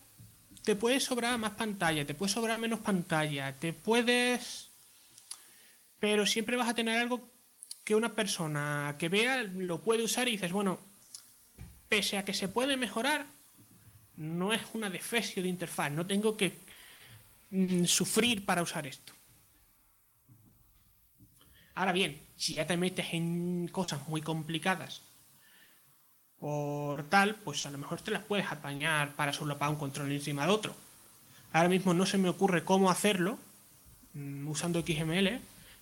te 0.64 0.76
puede 0.76 1.00
sobrar 1.00 1.38
más 1.38 1.52
pantalla, 1.52 2.06
te 2.06 2.16
puede 2.16 2.32
sobrar 2.32 2.58
menos 2.58 2.80
pantalla, 2.80 3.54
te 3.54 3.72
puedes... 3.72 4.70
Pero 6.00 6.26
siempre 6.26 6.58
vas 6.58 6.70
a 6.70 6.74
tener 6.74 7.00
algo 7.00 7.22
que 7.84 7.96
una 7.96 8.14
persona 8.14 8.96
que 8.98 9.10
vea 9.10 9.44
lo 9.44 9.82
puede 9.82 10.04
usar 10.04 10.28
y 10.28 10.32
dices, 10.32 10.52
bueno, 10.52 10.80
pese 11.88 12.18
a 12.18 12.26
que 12.26 12.34
se 12.34 12.48
puede 12.48 12.76
mejorar, 12.76 13.26
no 14.18 14.52
es 14.52 14.62
una 14.74 14.90
defesio 14.90 15.44
de 15.44 15.50
interfaz, 15.50 15.92
no 15.92 16.06
tengo 16.06 16.36
que 16.36 16.58
Mm, 17.54 17.86
sufrir 17.86 18.44
para 18.46 18.64
usar 18.64 18.88
esto. 18.88 19.14
Ahora 21.76 21.92
bien, 21.92 22.20
si 22.36 22.56
ya 22.56 22.66
te 22.66 22.78
metes 22.78 23.14
en 23.14 23.68
cosas 23.68 24.08
muy 24.08 24.22
complicadas 24.22 25.04
por 26.44 27.04
tal, 27.04 27.36
pues 27.36 27.66
a 27.66 27.72
lo 27.72 27.78
mejor 27.78 28.02
te 28.02 28.12
las 28.12 28.22
puedes 28.22 28.52
apañar 28.52 29.16
para 29.16 29.32
solapar 29.32 29.70
un 29.70 29.78
control 29.78 30.12
encima 30.12 30.46
de 30.46 30.52
otro. 30.52 30.76
Ahora 31.54 31.70
mismo 31.70 31.94
no 31.94 32.06
se 32.06 32.18
me 32.18 32.28
ocurre 32.28 32.66
cómo 32.66 32.92
hacerlo 32.92 33.40
mm, 34.14 34.46
usando 34.50 34.82
XML, 34.82 35.40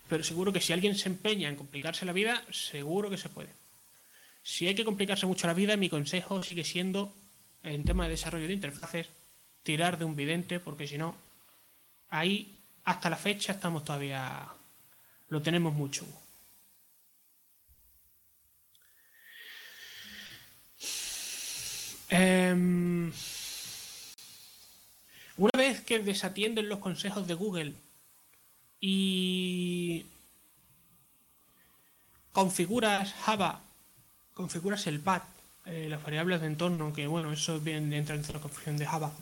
pero 0.08 0.24
seguro 0.24 0.54
que 0.54 0.62
si 0.62 0.72
alguien 0.72 0.96
se 0.96 1.10
empeña 1.10 1.50
en 1.50 1.56
complicarse 1.56 2.06
la 2.06 2.14
vida, 2.14 2.44
seguro 2.52 3.10
que 3.10 3.18
se 3.18 3.28
puede. 3.28 3.50
Si 4.44 4.68
hay 4.68 4.76
que 4.76 4.86
complicarse 4.86 5.26
mucho 5.26 5.48
la 5.48 5.56
vida, 5.56 5.76
mi 5.78 5.90
consejo 5.90 6.44
sigue 6.44 6.64
siendo, 6.64 7.12
en 7.64 7.84
tema 7.84 8.04
de 8.04 8.12
desarrollo 8.12 8.46
de 8.46 8.54
interfaces, 8.54 9.08
tirar 9.64 9.98
de 9.98 10.06
un 10.06 10.16
vidente, 10.16 10.60
porque 10.60 10.88
si 10.88 11.00
no, 11.00 11.16
ahí 12.10 12.56
hasta 12.84 13.10
la 13.10 13.18
fecha 13.18 13.54
estamos 13.54 13.84
todavía 13.84 14.48
lo 15.28 15.42
tenemos 15.42 15.74
mucho. 15.74 16.06
Em, 22.12 23.10
una 25.38 25.52
vez 25.58 25.80
que 25.80 26.00
desatienden 26.00 26.68
los 26.68 26.80
consejos 26.80 27.26
de 27.26 27.36
Google 27.36 27.74
y 28.82 30.06
configuras 32.34 33.14
Java, 33.14 33.62
configuras 34.34 34.88
el 34.88 35.00
pad, 35.00 35.22
eh, 35.66 35.88
las 35.90 36.04
variables 36.04 36.42
de 36.42 36.48
entorno, 36.48 36.92
que 36.92 37.08
bueno, 37.08 37.32
eso 37.32 37.62
bien 37.62 37.94
entra 37.94 38.16
dentro 38.16 38.34
de 38.34 38.40
la 38.40 38.42
configuración 38.42 38.78
de 38.78 38.86
Java, 38.88 39.14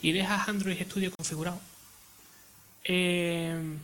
y 0.00 0.12
dejas 0.12 0.48
Android 0.48 0.80
Studio 0.86 1.12
configurado, 1.14 1.60
em, 2.84 3.78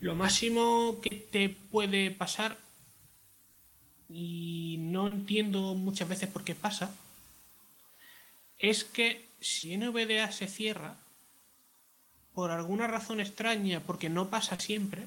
lo 0.00 0.14
máximo 0.14 1.00
que 1.00 1.16
te 1.16 1.48
puede 1.48 2.10
pasar, 2.10 2.58
y 4.12 4.76
no 4.80 5.08
entiendo 5.08 5.74
muchas 5.74 6.08
veces 6.08 6.28
por 6.28 6.44
qué 6.44 6.54
pasa, 6.54 6.90
es 8.58 8.84
que 8.84 9.24
si 9.40 9.76
NVDA 9.76 10.32
se 10.32 10.48
cierra, 10.48 10.96
por 12.34 12.50
alguna 12.50 12.86
razón 12.86 13.20
extraña, 13.20 13.80
porque 13.80 14.08
no 14.08 14.28
pasa 14.28 14.58
siempre, 14.58 15.06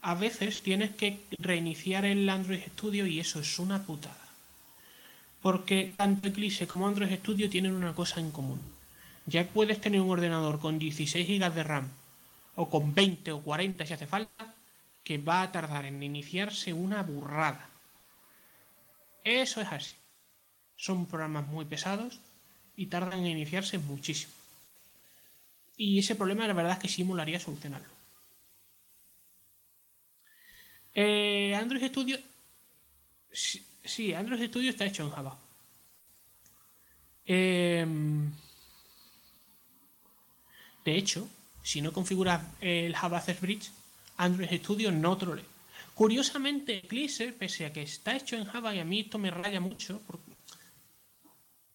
a 0.00 0.14
veces 0.14 0.62
tienes 0.62 0.90
que 0.90 1.20
reiniciar 1.38 2.04
el 2.04 2.28
Android 2.28 2.60
Studio 2.74 3.06
y 3.06 3.20
eso 3.20 3.40
es 3.40 3.58
una 3.58 3.82
putada. 3.84 4.16
Porque 5.42 5.92
tanto 5.96 6.28
Eclipse 6.28 6.66
como 6.66 6.88
Android 6.88 7.14
Studio 7.16 7.48
tienen 7.48 7.72
una 7.72 7.94
cosa 7.94 8.20
en 8.20 8.30
común. 8.30 8.60
Ya 9.26 9.46
puedes 9.46 9.80
tener 9.80 10.00
un 10.00 10.10
ordenador 10.10 10.58
con 10.58 10.78
16 10.78 11.26
GB 11.26 11.54
de 11.54 11.62
RAM 11.62 11.88
o 12.56 12.68
con 12.68 12.94
20 12.94 13.32
o 13.32 13.40
40 13.40 13.86
si 13.86 13.92
hace 13.92 14.06
falta, 14.06 14.54
que 15.04 15.18
va 15.18 15.42
a 15.42 15.52
tardar 15.52 15.86
en 15.86 16.02
iniciarse 16.02 16.72
una 16.72 17.02
burrada. 17.02 17.68
Eso 19.28 19.60
es 19.60 19.70
así. 19.70 19.94
Son 20.74 21.04
programas 21.04 21.46
muy 21.48 21.66
pesados 21.66 22.18
y 22.76 22.86
tardan 22.86 23.20
en 23.20 23.26
iniciarse 23.26 23.76
muchísimo. 23.76 24.32
Y 25.76 25.98
ese 25.98 26.14
problema 26.14 26.46
la 26.46 26.54
verdad 26.54 26.72
es 26.72 26.78
que 26.78 26.88
sí 26.88 27.04
molaría 27.04 27.38
solucionarlo. 27.38 27.92
Eh, 30.94 31.54
Android 31.54 31.88
Studio. 31.88 32.18
Sí, 33.30 34.14
Android 34.14 34.48
Studio 34.48 34.70
está 34.70 34.86
hecho 34.86 35.02
en 35.02 35.10
Java. 35.10 35.38
Em, 37.26 38.32
de 40.86 40.96
hecho, 40.96 41.28
si 41.62 41.82
no 41.82 41.92
configuras 41.92 42.42
el 42.62 42.96
Java 42.96 43.18
Access 43.18 43.42
Bridge, 43.42 43.70
Android 44.16 44.58
Studio 44.58 44.90
no 44.90 45.18
trole. 45.18 45.57
Curiosamente, 45.98 46.78
Eclipse, 46.78 47.32
pese 47.32 47.66
a 47.66 47.72
que 47.72 47.82
está 47.82 48.14
hecho 48.14 48.36
en 48.36 48.44
Java 48.44 48.72
y 48.72 48.78
a 48.78 48.84
mí 48.84 49.00
esto 49.00 49.18
me 49.18 49.32
raya 49.32 49.58
mucho, 49.58 50.00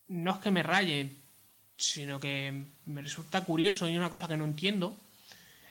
no 0.07 0.31
es 0.31 0.37
que 0.37 0.49
me 0.49 0.63
raye, 0.63 1.11
sino 1.75 2.21
que 2.21 2.63
me 2.85 3.01
resulta 3.01 3.43
curioso 3.43 3.89
y 3.89 3.97
una 3.97 4.09
cosa 4.09 4.29
que 4.29 4.37
no 4.37 4.45
entiendo, 4.45 4.95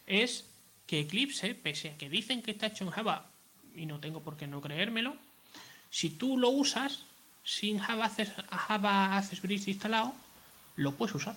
es 0.06 0.44
que 0.86 1.00
Eclipse, 1.00 1.54
pese 1.54 1.92
a 1.92 1.96
que 1.96 2.10
dicen 2.10 2.42
que 2.42 2.50
está 2.50 2.66
hecho 2.66 2.84
en 2.84 2.90
Java, 2.90 3.30
y 3.74 3.86
no 3.86 4.00
tengo 4.00 4.20
por 4.20 4.36
qué 4.36 4.46
no 4.46 4.60
creérmelo, 4.60 5.16
si 5.88 6.10
tú 6.10 6.36
lo 6.36 6.50
usas 6.50 7.06
sin 7.42 7.78
Java 7.78 8.04
Access, 8.04 8.32
Java 8.50 9.16
Access 9.16 9.40
Bridge 9.40 9.68
instalado, 9.68 10.12
lo 10.76 10.92
puedes 10.92 11.14
usar. 11.14 11.36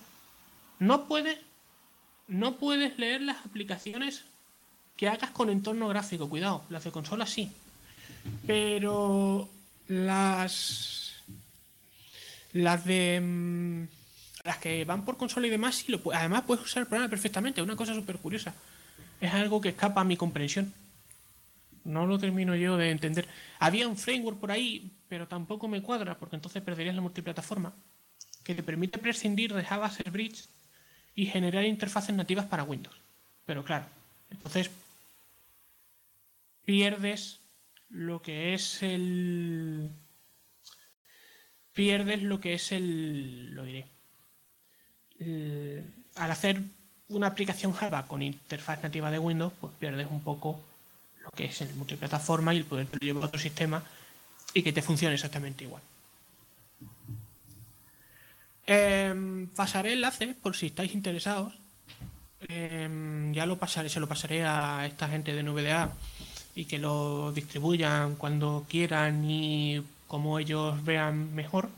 No 0.80 1.08
puedes, 1.08 1.38
no 2.28 2.58
puedes 2.58 2.98
leer 2.98 3.22
las 3.22 3.46
aplicaciones 3.46 4.26
que 4.96 5.08
hagas 5.08 5.30
con 5.30 5.50
entorno 5.50 5.88
gráfico, 5.88 6.28
cuidado, 6.28 6.64
las 6.70 6.84
de 6.84 6.90
consola 6.90 7.26
sí. 7.26 7.52
Pero 8.46 9.48
las 9.88 11.22
las 12.52 12.84
de 12.84 13.20
mm, 13.20 13.88
las 14.44 14.58
que 14.58 14.84
van 14.84 15.04
por 15.04 15.16
consola 15.16 15.46
y 15.46 15.50
demás 15.50 15.76
sí 15.76 15.92
lo 15.92 16.00
además 16.12 16.42
puedes 16.46 16.64
usar 16.64 16.82
el 16.82 16.86
programa 16.86 17.10
perfectamente, 17.10 17.62
una 17.62 17.76
cosa 17.76 17.94
súper 17.94 18.18
curiosa. 18.18 18.54
Es 19.20 19.32
algo 19.32 19.60
que 19.60 19.70
escapa 19.70 20.00
a 20.00 20.04
mi 20.04 20.16
comprensión. 20.16 20.72
No 21.84 22.06
lo 22.06 22.18
termino 22.18 22.54
yo 22.56 22.76
de 22.76 22.90
entender. 22.90 23.28
Había 23.58 23.86
un 23.88 23.96
framework 23.96 24.38
por 24.38 24.50
ahí, 24.50 24.90
pero 25.08 25.28
tampoco 25.28 25.68
me 25.68 25.82
cuadra 25.82 26.18
porque 26.18 26.36
entonces 26.36 26.62
perderías 26.62 26.94
la 26.94 27.00
multiplataforma 27.00 27.72
que 28.42 28.54
te 28.54 28.62
permite 28.62 28.98
prescindir 28.98 29.52
de 29.54 29.64
Java 29.64 29.90
Bridge 30.10 30.46
y 31.14 31.26
generar 31.26 31.64
interfaces 31.64 32.14
nativas 32.14 32.46
para 32.46 32.64
Windows. 32.64 32.96
Pero 33.44 33.64
claro, 33.64 33.86
entonces 34.30 34.70
pierdes 36.66 37.40
lo 37.88 38.20
que 38.20 38.52
es 38.52 38.82
el. 38.82 39.90
Pierdes 41.72 42.22
lo 42.22 42.40
que 42.40 42.52
es 42.52 42.72
el. 42.72 43.54
Lo 43.54 43.64
diré. 43.64 43.86
al 46.16 46.30
hacer 46.30 46.60
una 47.08 47.28
aplicación 47.28 47.72
Java 47.72 48.06
con 48.06 48.20
interfaz 48.20 48.82
nativa 48.82 49.10
de 49.10 49.18
Windows, 49.18 49.52
pues 49.58 49.72
pierdes 49.78 50.08
un 50.10 50.20
poco 50.20 50.60
lo 51.22 51.30
que 51.30 51.46
es 51.46 51.60
el 51.62 51.72
multiplataforma 51.74 52.52
y 52.52 52.58
el 52.58 52.64
poder 52.64 52.88
llevar 53.00 53.22
a 53.22 53.26
otro 53.26 53.40
sistema 53.40 53.82
y 54.52 54.62
que 54.62 54.72
te 54.72 54.82
funcione 54.82 55.14
exactamente 55.14 55.64
igual. 55.64 55.82
Em, 58.66 59.46
pasaré 59.48 59.92
enlaces 59.92 60.34
por 60.34 60.56
si 60.56 60.66
estáis 60.66 60.92
interesados. 60.92 61.54
Em, 62.48 63.32
ya 63.32 63.46
lo 63.46 63.56
pasaré, 63.58 63.88
se 63.88 64.00
lo 64.00 64.08
pasaré 64.08 64.44
a 64.44 64.84
esta 64.86 65.08
gente 65.08 65.32
de 65.32 65.42
NVDA 65.42 65.92
y 66.56 66.64
que 66.64 66.78
lo 66.78 67.32
distribuyan 67.32 68.16
cuando 68.16 68.64
quieran 68.66 69.30
y 69.30 69.82
como 70.08 70.38
ellos 70.38 70.82
vean 70.84 71.34
mejor. 71.34 71.68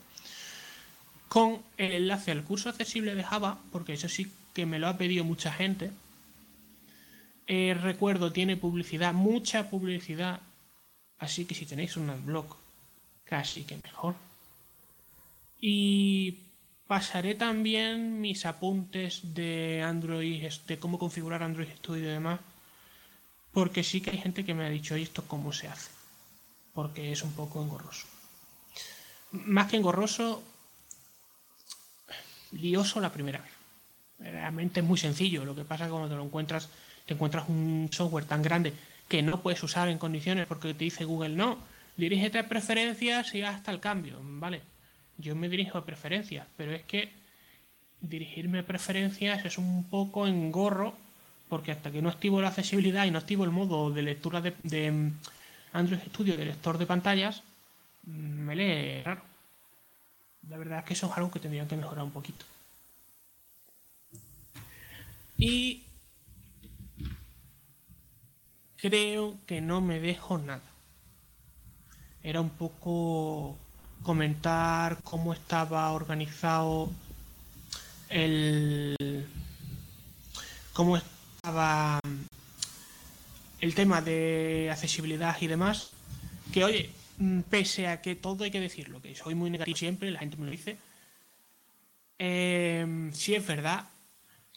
Con 1.27 1.59
el 1.77 1.91
enlace 1.91 2.31
al 2.31 2.43
curso 2.43 2.69
accesible 2.69 3.13
de 3.13 3.23
Java, 3.23 3.59
porque 3.73 3.93
eso 3.93 4.07
sí 4.07 4.31
que 4.53 4.65
me 4.65 4.79
lo 4.79 4.87
ha 4.87 4.97
pedido 4.97 5.25
mucha 5.25 5.51
gente. 5.51 5.91
Eh, 7.45 7.77
recuerdo, 7.79 8.31
tiene 8.31 8.55
publicidad, 8.55 9.13
mucha 9.13 9.69
publicidad. 9.69 10.39
Así 11.19 11.43
que 11.43 11.55
si 11.55 11.65
tenéis 11.65 11.97
un 11.97 12.25
blog, 12.25 12.55
casi 13.25 13.63
que 13.63 13.75
mejor. 13.83 14.15
Y 15.59 16.37
pasaré 16.87 17.35
también 17.35 18.21
mis 18.21 18.45
apuntes 18.45 19.35
de 19.35 19.83
Android, 19.83 20.49
de 20.67 20.79
cómo 20.79 20.97
configurar 20.97 21.43
Android 21.43 21.67
Studio 21.75 22.05
y 22.05 22.13
demás 22.13 22.39
porque 23.53 23.83
sí 23.83 24.01
que 24.01 24.11
hay 24.11 24.17
gente 24.17 24.45
que 24.45 24.53
me 24.53 24.65
ha 24.65 24.69
dicho, 24.69 24.95
esto 24.95 25.23
cómo 25.27 25.51
se 25.51 25.67
hace? 25.67 25.89
Porque 26.73 27.11
es 27.11 27.23
un 27.23 27.33
poco 27.33 27.61
engorroso. 27.61 28.07
Más 29.31 29.67
que 29.67 29.77
engorroso, 29.77 30.43
lioso 32.51 32.99
la 32.99 33.11
primera 33.11 33.39
vez. 33.39 33.51
Realmente 34.19 34.81
es 34.81 34.85
muy 34.85 34.97
sencillo. 34.97 35.45
Lo 35.45 35.55
que 35.55 35.63
pasa 35.63 35.85
es 35.85 35.87
que 35.87 35.91
cuando 35.91 36.09
te 36.09 36.15
lo 36.15 36.23
encuentras, 36.23 36.69
te 37.05 37.13
encuentras 37.13 37.47
un 37.49 37.89
software 37.91 38.25
tan 38.25 38.41
grande 38.41 38.73
que 39.07 39.21
no 39.21 39.41
puedes 39.41 39.61
usar 39.63 39.89
en 39.89 39.97
condiciones 39.97 40.47
porque 40.47 40.73
te 40.73 40.83
dice 40.83 41.05
Google 41.05 41.35
no. 41.35 41.57
Dirígete 41.97 42.39
a 42.39 42.47
preferencias 42.47 43.33
y 43.33 43.41
hasta 43.41 43.71
el 43.71 43.79
cambio. 43.79 44.19
Vale, 44.21 44.61
yo 45.17 45.35
me 45.35 45.49
dirijo 45.49 45.77
a 45.77 45.85
preferencias, 45.85 46.47
pero 46.55 46.73
es 46.73 46.83
que 46.83 47.11
dirigirme 48.01 48.59
a 48.59 48.65
preferencias 48.65 49.43
es 49.45 49.57
un 49.57 49.83
poco 49.89 50.27
engorro 50.27 50.95
porque 51.49 51.71
hasta 51.71 51.91
que 51.91 52.01
no 52.01 52.09
activo 52.09 52.41
la 52.41 52.49
accesibilidad 52.49 53.05
y 53.05 53.11
no 53.11 53.17
activo 53.17 53.43
el 53.43 53.51
modo 53.51 53.91
de 53.91 54.03
lectura 54.03 54.41
de, 54.41 54.91
mm, 54.91 55.13
Android 55.73 55.99
Studio 56.09 56.37
de 56.37 56.45
lector 56.45 56.77
de 56.77 56.85
pantallas, 56.85 57.43
mm, 58.03 58.11
me 58.11 58.55
lee 58.55 59.03
raro. 59.03 59.21
La 60.49 60.57
verdad 60.57 60.79
es 60.79 60.85
que 60.85 60.93
eso 60.93 61.07
es 61.07 61.17
algo 61.17 61.31
que 61.31 61.39
tendrían 61.39 61.67
que 61.67 61.75
mejorar 61.75 62.03
un 62.03 62.11
poquito. 62.11 62.45
Y 65.37 65.83
creo 68.77 69.37
que 69.45 69.61
no 69.61 69.81
me 69.81 69.99
dejo 69.99 70.37
nada. 70.37 70.61
Era 72.23 72.41
un 72.41 72.49
poco 72.49 73.57
comentar 74.03 75.01
cómo 75.03 75.33
estaba 75.33 75.91
organizado 75.91 76.89
el 78.09 78.95
cómo 80.73 80.97
estaba 81.39 82.01
el 83.61 83.73
tema 83.73 84.01
de 84.01 84.67
accesibilidad 84.69 85.37
y 85.39 85.47
demás, 85.47 85.91
que 86.51 86.65
oye, 86.65 86.89
mm, 87.17 87.41
pese 87.49 87.87
a 87.87 88.01
que 88.01 88.15
todo 88.15 88.43
hay 88.43 88.51
que 88.51 88.59
decirlo, 88.59 89.01
que 89.01 89.15
soy 89.15 89.35
muy 89.35 89.49
negativo 89.49 89.77
siempre, 89.77 90.11
la 90.11 90.19
gente 90.19 90.35
me 90.35 90.45
lo 90.45 90.51
dice, 90.51 90.77
eh, 92.19 93.09
sí 93.13 93.35
es 93.35 93.47
verdad 93.47 93.85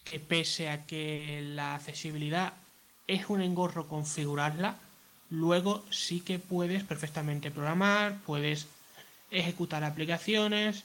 que 0.02 0.18
pese 0.18 0.70
a 0.70 0.84
que 0.84 1.40
la 1.54 1.76
accesibilidad 1.76 2.54
es 3.06 3.30
un 3.30 3.42
engorro 3.42 3.86
configurarla, 3.86 4.76
luego 5.30 5.84
sí 5.90 6.20
que 6.20 6.40
puedes 6.40 6.82
perfectamente 6.82 7.52
programar, 7.52 8.18
puedes 8.26 8.66
ejecutar 9.30 9.84
aplicaciones 9.84 10.84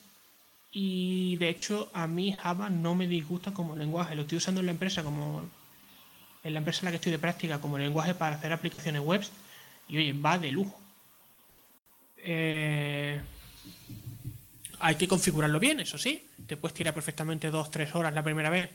y 0.72 1.38
de 1.38 1.50
hecho 1.50 1.90
a 1.94 2.06
mí 2.06 2.34
Java 2.34 2.70
no 2.70 2.94
me 2.94 3.08
disgusta 3.08 3.52
como 3.52 3.76
lenguaje, 3.76 4.16
lo 4.16 4.22
estoy 4.22 4.38
usando 4.38 4.60
en 4.60 4.68
la 4.68 4.74
empresa 4.74 5.04
como 5.04 5.57
en 6.44 6.54
la 6.54 6.60
empresa 6.60 6.82
en 6.82 6.86
la 6.86 6.92
que 6.92 6.98
estoy 6.98 7.12
de 7.12 7.20
práctica 7.20 7.60
como 7.60 7.78
lenguaje 7.78 8.14
para 8.14 8.36
hacer 8.36 8.52
aplicaciones 8.54 9.02
web 9.02 9.22
y 9.88 9.98
oye, 9.98 10.14
va 10.14 10.38
de 10.38 10.52
lujo. 10.52 10.80
Eh, 12.18 13.22
hay 14.80 14.96
que 14.96 15.08
configurarlo 15.08 15.60
bien, 15.60 15.80
eso 15.80 15.98
sí. 15.98 16.30
Te 16.46 16.58
puedes 16.58 16.76
tirar 16.76 16.94
perfectamente 16.94 17.50
dos, 17.50 17.72
tres 17.72 17.94
horas 17.96 18.14
la 18.14 18.24
primera 18.24 18.50
vez 18.50 18.70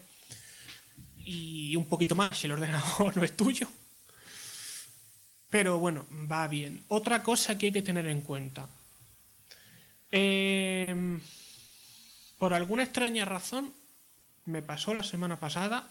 y 1.25 1.77
un 1.77 1.87
poquito 1.87 2.14
más 2.14 2.37
si 2.37 2.46
el 2.46 2.53
ordenador 2.53 3.16
no 3.16 3.25
es 3.25 3.37
tuyo. 3.37 3.68
Pero 5.51 5.79
bueno, 5.79 6.07
va 6.31 6.48
bien. 6.48 6.83
Otra 6.88 7.22
cosa 7.22 7.59
que 7.59 7.66
hay 7.66 7.72
que 7.72 7.83
tener 7.83 8.07
en 8.07 8.22
cuenta. 8.22 8.68
Eh, 10.11 11.18
por 12.38 12.55
alguna 12.55 12.83
extraña 12.83 13.25
razón, 13.25 13.72
me 14.46 14.62
pasó 14.62 14.94
la 14.94 15.05
semana 15.05 15.38
pasada. 15.38 15.88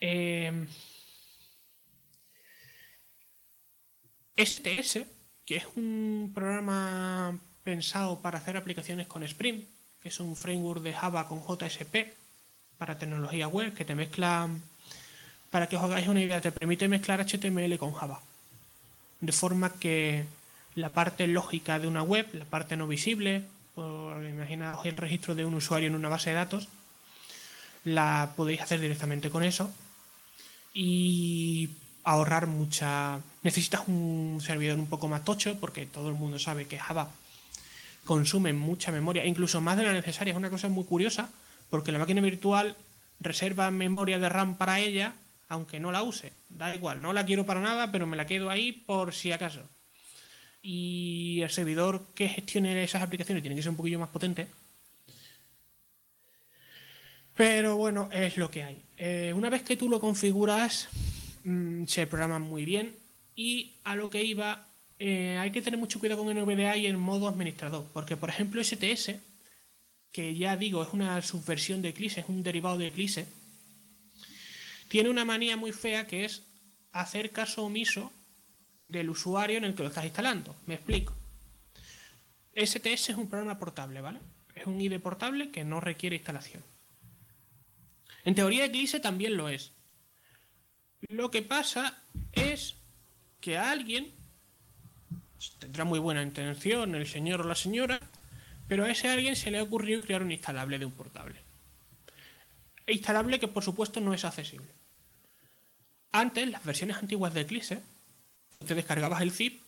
Eh, 0.00 0.66
STS, 4.36 5.00
que 5.44 5.56
es 5.56 5.66
un 5.76 6.32
programa 6.34 7.38
pensado 7.62 8.20
para 8.20 8.38
hacer 8.38 8.56
aplicaciones 8.56 9.06
con 9.06 9.22
Spring, 9.22 9.62
que 10.02 10.08
es 10.08 10.18
un 10.20 10.34
framework 10.34 10.82
de 10.82 10.94
Java 10.94 11.28
con 11.28 11.42
JSP 11.42 12.14
para 12.78 12.98
tecnología 12.98 13.48
web 13.48 13.74
que 13.74 13.84
te 13.84 13.94
mezcla, 13.94 14.48
para 15.50 15.66
que 15.66 15.76
os 15.76 15.82
hagáis 15.82 16.08
una 16.08 16.22
idea, 16.22 16.40
te 16.40 16.52
permite 16.52 16.88
mezclar 16.88 17.20
HTML 17.20 17.76
con 17.76 17.92
Java. 17.92 18.22
De 19.20 19.32
forma 19.32 19.74
que 19.74 20.24
la 20.74 20.88
parte 20.88 21.26
lógica 21.26 21.78
de 21.78 21.88
una 21.88 22.02
web, 22.02 22.26
la 22.32 22.46
parte 22.46 22.78
no 22.78 22.86
visible, 22.86 23.44
imaginaos 23.76 24.86
el 24.86 24.96
registro 24.96 25.34
de 25.34 25.44
un 25.44 25.54
usuario 25.54 25.88
en 25.88 25.94
una 25.94 26.08
base 26.08 26.30
de 26.30 26.36
datos, 26.36 26.68
la 27.84 28.32
podéis 28.36 28.62
hacer 28.62 28.80
directamente 28.80 29.28
con 29.28 29.42
eso 29.42 29.70
y 30.72 31.70
ahorrar 32.04 32.46
mucha... 32.46 33.20
Necesitas 33.42 33.82
un 33.86 34.40
servidor 34.42 34.78
un 34.78 34.86
poco 34.86 35.08
más 35.08 35.24
tocho 35.24 35.58
porque 35.58 35.86
todo 35.86 36.08
el 36.08 36.14
mundo 36.14 36.38
sabe 36.38 36.66
que 36.66 36.78
Java 36.78 37.10
consume 38.04 38.52
mucha 38.52 38.92
memoria, 38.92 39.24
incluso 39.24 39.60
más 39.60 39.76
de 39.76 39.84
la 39.84 39.92
necesaria. 39.92 40.32
Es 40.32 40.38
una 40.38 40.50
cosa 40.50 40.68
muy 40.68 40.84
curiosa 40.84 41.30
porque 41.70 41.92
la 41.92 41.98
máquina 41.98 42.20
virtual 42.20 42.76
reserva 43.20 43.70
memoria 43.70 44.18
de 44.18 44.28
RAM 44.28 44.56
para 44.56 44.80
ella 44.80 45.14
aunque 45.48 45.80
no 45.80 45.90
la 45.90 46.02
use. 46.02 46.32
Da 46.48 46.74
igual, 46.74 47.02
no 47.02 47.12
la 47.12 47.26
quiero 47.26 47.44
para 47.44 47.60
nada, 47.60 47.90
pero 47.90 48.06
me 48.06 48.16
la 48.16 48.26
quedo 48.26 48.50
ahí 48.50 48.72
por 48.72 49.12
si 49.12 49.32
acaso 49.32 49.62
y 50.62 51.40
el 51.42 51.50
servidor 51.50 52.06
que 52.14 52.28
gestione 52.28 52.82
esas 52.82 53.02
aplicaciones 53.02 53.42
tiene 53.42 53.56
que 53.56 53.62
ser 53.62 53.70
un 53.70 53.76
poquillo 53.76 53.98
más 53.98 54.10
potente. 54.10 54.48
Pero 57.40 57.78
bueno, 57.78 58.10
es 58.12 58.36
lo 58.36 58.50
que 58.50 58.62
hay. 58.62 58.82
Eh, 58.98 59.32
una 59.34 59.48
vez 59.48 59.62
que 59.62 59.74
tú 59.74 59.88
lo 59.88 59.98
configuras, 59.98 60.88
mm, 61.44 61.86
se 61.86 62.06
programa 62.06 62.38
muy 62.38 62.66
bien. 62.66 62.94
Y 63.34 63.72
a 63.82 63.96
lo 63.96 64.10
que 64.10 64.22
iba, 64.22 64.66
eh, 64.98 65.38
hay 65.40 65.50
que 65.50 65.62
tener 65.62 65.80
mucho 65.80 65.98
cuidado 65.98 66.22
con 66.22 66.36
NVDA 66.36 66.76
y 66.76 66.84
el 66.84 66.98
modo 66.98 67.28
administrador. 67.28 67.86
Porque, 67.94 68.18
por 68.18 68.28
ejemplo, 68.28 68.60
STS, 68.60 69.20
que 70.12 70.34
ya 70.34 70.58
digo, 70.58 70.82
es 70.82 70.90
una 70.92 71.22
subversión 71.22 71.80
de 71.80 71.88
Eclipse, 71.88 72.20
es 72.20 72.28
un 72.28 72.42
derivado 72.42 72.76
de 72.76 72.88
Eclipse, 72.88 73.26
tiene 74.88 75.08
una 75.08 75.24
manía 75.24 75.56
muy 75.56 75.72
fea 75.72 76.06
que 76.06 76.26
es 76.26 76.42
hacer 76.92 77.30
caso 77.30 77.64
omiso 77.64 78.12
del 78.86 79.08
usuario 79.08 79.56
en 79.56 79.64
el 79.64 79.74
que 79.74 79.82
lo 79.82 79.88
estás 79.88 80.04
instalando. 80.04 80.54
Me 80.66 80.74
explico. 80.74 81.14
STS 82.54 83.08
es 83.08 83.16
un 83.16 83.30
programa 83.30 83.58
portable, 83.58 84.02
¿vale? 84.02 84.18
Es 84.54 84.66
un 84.66 84.78
IDE 84.78 85.00
portable 85.00 85.50
que 85.50 85.64
no 85.64 85.80
requiere 85.80 86.16
instalación. 86.16 86.62
En 88.24 88.34
teoría 88.34 88.64
Eclipse 88.64 89.00
también 89.00 89.36
lo 89.36 89.48
es. 89.48 89.72
Lo 91.08 91.30
que 91.30 91.42
pasa 91.42 91.96
es 92.32 92.76
que 93.40 93.56
a 93.56 93.70
alguien 93.70 94.12
tendrá 95.58 95.84
muy 95.84 95.98
buena 95.98 96.22
intención, 96.22 96.94
el 96.94 97.06
señor 97.06 97.40
o 97.40 97.44
la 97.44 97.54
señora, 97.54 98.00
pero 98.68 98.84
a 98.84 98.90
ese 98.90 99.08
alguien 99.08 99.36
se 99.36 99.50
le 99.50 99.58
ha 99.58 99.62
ocurrido 99.62 100.02
crear 100.02 100.22
un 100.22 100.32
instalable 100.32 100.78
de 100.78 100.84
un 100.84 100.92
portable. 100.92 101.40
E 102.86 102.92
instalable 102.92 103.40
que 103.40 103.48
por 103.48 103.64
supuesto 103.64 104.00
no 104.00 104.12
es 104.12 104.24
accesible. 104.24 104.68
Antes, 106.12 106.50
las 106.50 106.64
versiones 106.64 106.98
antiguas 106.98 107.32
de 107.32 107.42
Eclipse 107.42 107.80
te 108.66 108.74
descargabas 108.74 109.22
el 109.22 109.30
zip, 109.30 109.62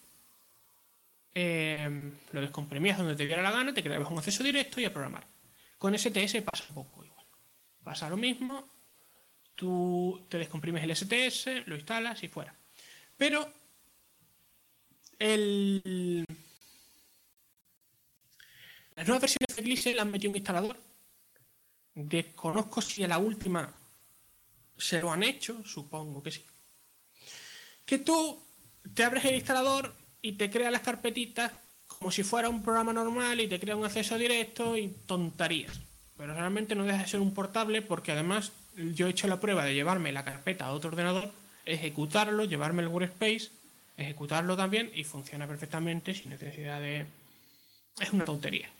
em, 1.34 2.12
lo 2.32 2.40
descomprimías 2.40 2.98
donde 2.98 3.16
te 3.16 3.26
diera 3.26 3.42
la 3.42 3.50
gana, 3.50 3.72
te 3.72 3.82
creabas 3.82 4.10
un 4.10 4.18
acceso 4.18 4.42
directo 4.42 4.80
y 4.80 4.84
a 4.84 4.92
programar. 4.92 5.24
Con 5.78 5.94
STS 5.94 6.42
pasa 6.42 6.64
poco. 6.74 7.02
Pasa 7.84 8.08
lo 8.08 8.16
mismo, 8.16 8.68
tú 9.54 10.24
te 10.28 10.38
descomprimes 10.38 10.84
el 10.84 10.94
STS, 10.94 11.66
lo 11.66 11.76
instalas 11.76 12.22
y 12.22 12.28
fuera. 12.28 12.54
Pero 13.16 13.52
el... 15.18 16.24
las 18.96 19.06
nuevas 19.06 19.22
versiones 19.22 19.56
de 19.56 19.62
Eclipse 19.62 20.00
han 20.00 20.10
metido 20.10 20.30
un 20.30 20.36
instalador. 20.36 20.78
Desconozco 21.94 22.80
si 22.80 23.04
a 23.04 23.08
la 23.08 23.18
última 23.18 23.72
se 24.76 25.00
lo 25.00 25.12
han 25.12 25.22
hecho, 25.22 25.64
supongo 25.64 26.22
que 26.22 26.30
sí. 26.30 26.44
Que 27.84 27.98
tú 27.98 28.42
te 28.94 29.04
abres 29.04 29.24
el 29.24 29.34
instalador 29.34 29.94
y 30.20 30.32
te 30.32 30.50
crea 30.50 30.70
las 30.70 30.82
carpetitas 30.82 31.52
como 31.86 32.10
si 32.10 32.22
fuera 32.22 32.48
un 32.48 32.62
programa 32.62 32.92
normal 32.92 33.40
y 33.40 33.48
te 33.48 33.60
crea 33.60 33.76
un 33.76 33.84
acceso 33.84 34.18
directo 34.18 34.76
y 34.76 34.88
tonterías. 35.06 35.91
Pero 36.22 36.34
realmente 36.34 36.76
no 36.76 36.84
deja 36.84 37.02
de 37.02 37.08
ser 37.08 37.18
un 37.18 37.34
portable 37.34 37.82
porque 37.82 38.12
además 38.12 38.52
yo 38.76 39.08
he 39.08 39.10
hecho 39.10 39.26
la 39.26 39.40
prueba 39.40 39.64
de 39.64 39.74
llevarme 39.74 40.12
la 40.12 40.24
carpeta 40.24 40.66
a 40.66 40.72
otro 40.72 40.90
ordenador, 40.90 41.32
ejecutarlo, 41.64 42.44
llevarme 42.44 42.82
el 42.82 42.86
workspace, 42.86 43.50
ejecutarlo 43.96 44.56
también 44.56 44.88
y 44.94 45.02
funciona 45.02 45.48
perfectamente 45.48 46.14
sin 46.14 46.30
necesidad 46.30 46.80
de... 46.80 47.06
Es 47.98 48.12
una 48.12 48.24
tontería. 48.24 48.70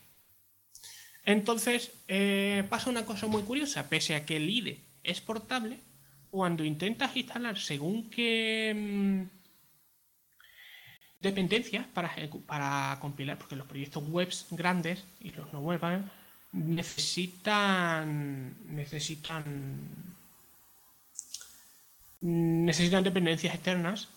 Entonces 1.24 1.90
eh, 2.06 2.62
pasa 2.70 2.90
una 2.90 3.04
cosa 3.04 3.26
muy 3.26 3.42
curiosa, 3.42 3.88
pese 3.88 4.14
a 4.14 4.24
que 4.24 4.36
el 4.36 4.48
IDE 4.48 4.78
es 5.02 5.20
portable, 5.20 5.80
cuando 6.30 6.62
intentas 6.62 7.16
instalar 7.16 7.58
según 7.58 8.08
qué 8.08 8.72
mm, 8.72 9.22
dependencias 11.18 11.88
para, 11.88 12.14
para 12.46 12.98
compilar, 13.00 13.36
porque 13.36 13.56
los 13.56 13.66
proyectos 13.66 14.04
webs 14.06 14.46
grandes 14.52 15.02
y 15.20 15.30
los 15.32 15.52
no 15.52 15.58
web 15.58 15.80
necesitan 16.52 18.54
necesitan 18.68 19.44
necesitan 22.20 23.02
dependencias 23.02 23.54
externas 23.54 24.08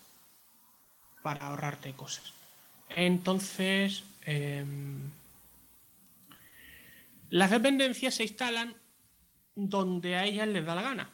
para 1.24 1.48
ahorrarte 1.48 1.94
cosas. 1.94 2.34
Entonces, 2.90 4.04
em, 4.26 5.10
las 7.32 7.50
dependencias 7.50 8.14
se 8.14 8.24
instalan 8.24 8.76
donde 9.56 10.16
a 10.16 10.26
ellas 10.26 10.48
les 10.48 10.66
da 10.66 10.76
la 10.76 10.84
gana. 10.84 11.10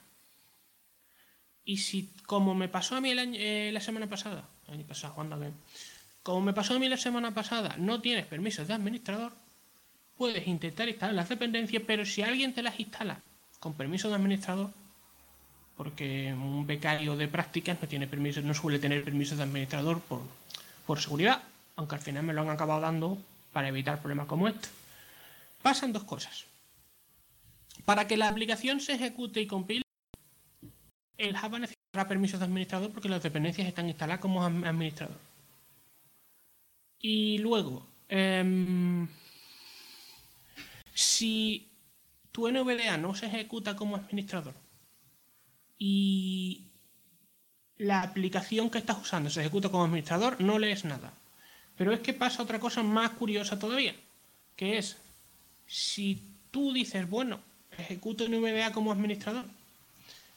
Y 1.64 1.78
si, 1.78 2.12
como 2.26 2.56
me 2.56 2.68
pasó 2.68 2.98
a 2.98 3.02
mí 3.02 3.14
eh, 3.16 3.70
la 3.72 3.80
semana 3.80 4.10
pasada, 4.10 4.50
año 4.68 4.86
pasado, 4.86 5.16
Como 6.24 6.42
me 6.42 6.54
pasó 6.54 6.76
a 6.76 6.80
mí 6.80 6.90
la 6.90 6.98
semana 6.98 7.34
pasada, 7.34 7.78
no 7.78 8.02
tienes 8.02 8.26
permisos 8.26 8.68
de 8.68 8.74
administrador, 8.74 9.32
puedes 10.22 10.48
intentar 10.48 10.88
instalar 10.88 11.16
las 11.16 11.30
dependencias, 11.30 11.82
pero 11.82 12.06
si 12.06 12.22
alguien 12.22 12.54
te 12.54 12.62
las 12.62 12.80
instala 12.80 13.24
con 13.60 13.74
permiso 13.74 14.08
de 14.08 14.14
administrador, 14.18 14.70
porque 15.76 16.32
un 16.32 16.68
becario 16.68 17.16
de 17.16 17.28
prácticas 17.28 17.82
no 17.82 17.88
tiene 17.88 18.06
permiso, 18.06 18.40
no 18.44 18.54
suele 18.54 18.78
tener 18.78 19.04
permiso 19.04 19.36
de 19.36 19.42
administrador 19.42 20.00
por, 20.00 20.22
por 20.86 21.02
seguridad, 21.02 21.42
aunque 21.76 21.96
al 21.96 22.02
final 22.02 22.22
me 22.22 22.34
lo 22.34 22.42
han 22.42 22.52
acabado 22.52 22.82
dando 22.82 23.18
para 23.52 23.70
evitar 23.70 24.00
problemas 24.00 24.28
como 24.28 24.48
este. 24.48 24.70
Pasan 25.64 25.92
dos 25.92 26.04
cosas. 26.04 26.46
Para 27.84 28.06
que 28.06 28.16
la 28.16 28.28
aplicación 28.28 28.80
se 28.80 28.94
ejecute 28.94 29.42
y 29.42 29.48
compile, 29.48 29.82
el 31.18 31.36
Java 31.36 31.58
necesitará 31.58 32.08
permisos 32.08 32.40
de 32.40 32.46
administrador 32.46 32.92
porque 32.92 33.10
las 33.10 33.24
dependencias 33.24 33.68
están 33.68 33.90
instaladas 33.90 34.22
como 34.22 34.46
administrador. 34.46 35.18
Y 37.00 37.40
luego, 37.40 37.88
em, 38.08 39.08
si 41.22 41.70
tu 42.32 42.50
NVDA 42.50 42.98
no 42.98 43.14
se 43.14 43.28
ejecuta 43.28 43.76
como 43.76 43.96
administrador 43.96 44.56
y 45.78 46.64
la 47.78 48.02
aplicación 48.02 48.72
que 48.72 48.80
estás 48.80 48.98
usando 49.00 49.30
se 49.30 49.42
ejecuta 49.42 49.70
como 49.70 49.84
administrador, 49.84 50.42
no 50.42 50.58
lees 50.58 50.84
nada. 50.84 51.14
Pero 51.78 51.94
es 51.94 52.00
que 52.00 52.14
pasa 52.14 52.42
otra 52.42 52.60
cosa 52.60 52.82
más 52.82 53.12
curiosa 53.12 53.60
todavía, 53.60 53.94
que 54.56 54.80
es 54.80 54.98
si 55.68 56.24
tú 56.50 56.74
dices, 56.74 57.08
bueno, 57.08 57.40
ejecuto 57.78 58.28
NVDA 58.28 58.72
como 58.72 58.92
administrador, 58.92 59.46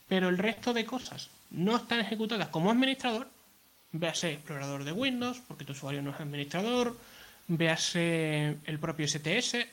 pero 0.07 0.29
el 0.29 0.37
resto 0.37 0.75
de 0.75 0.85
cosas 0.85 1.31
no 1.51 1.77
están 1.77 2.01
ejecutadas 2.01 2.49
como 2.49 2.71
administrador, 2.71 3.27
véase 3.93 4.35
explorador 4.35 4.85
de 4.85 4.93
Windows, 4.93 5.41
porque 5.49 5.65
tu 5.65 5.73
usuario 5.73 6.03
no 6.03 6.11
es 6.11 6.21
administrador, 6.21 6.95
véase 7.49 8.59
el 8.67 8.79
propio 8.79 9.09
STS, 9.09 9.67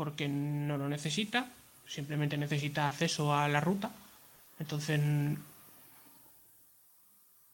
porque 0.00 0.28
no 0.28 0.78
lo 0.78 0.88
necesita, 0.88 1.46
simplemente 1.86 2.38
necesita 2.38 2.88
acceso 2.88 3.34
a 3.34 3.46
la 3.48 3.60
ruta, 3.60 3.90
Entonces, 4.58 4.98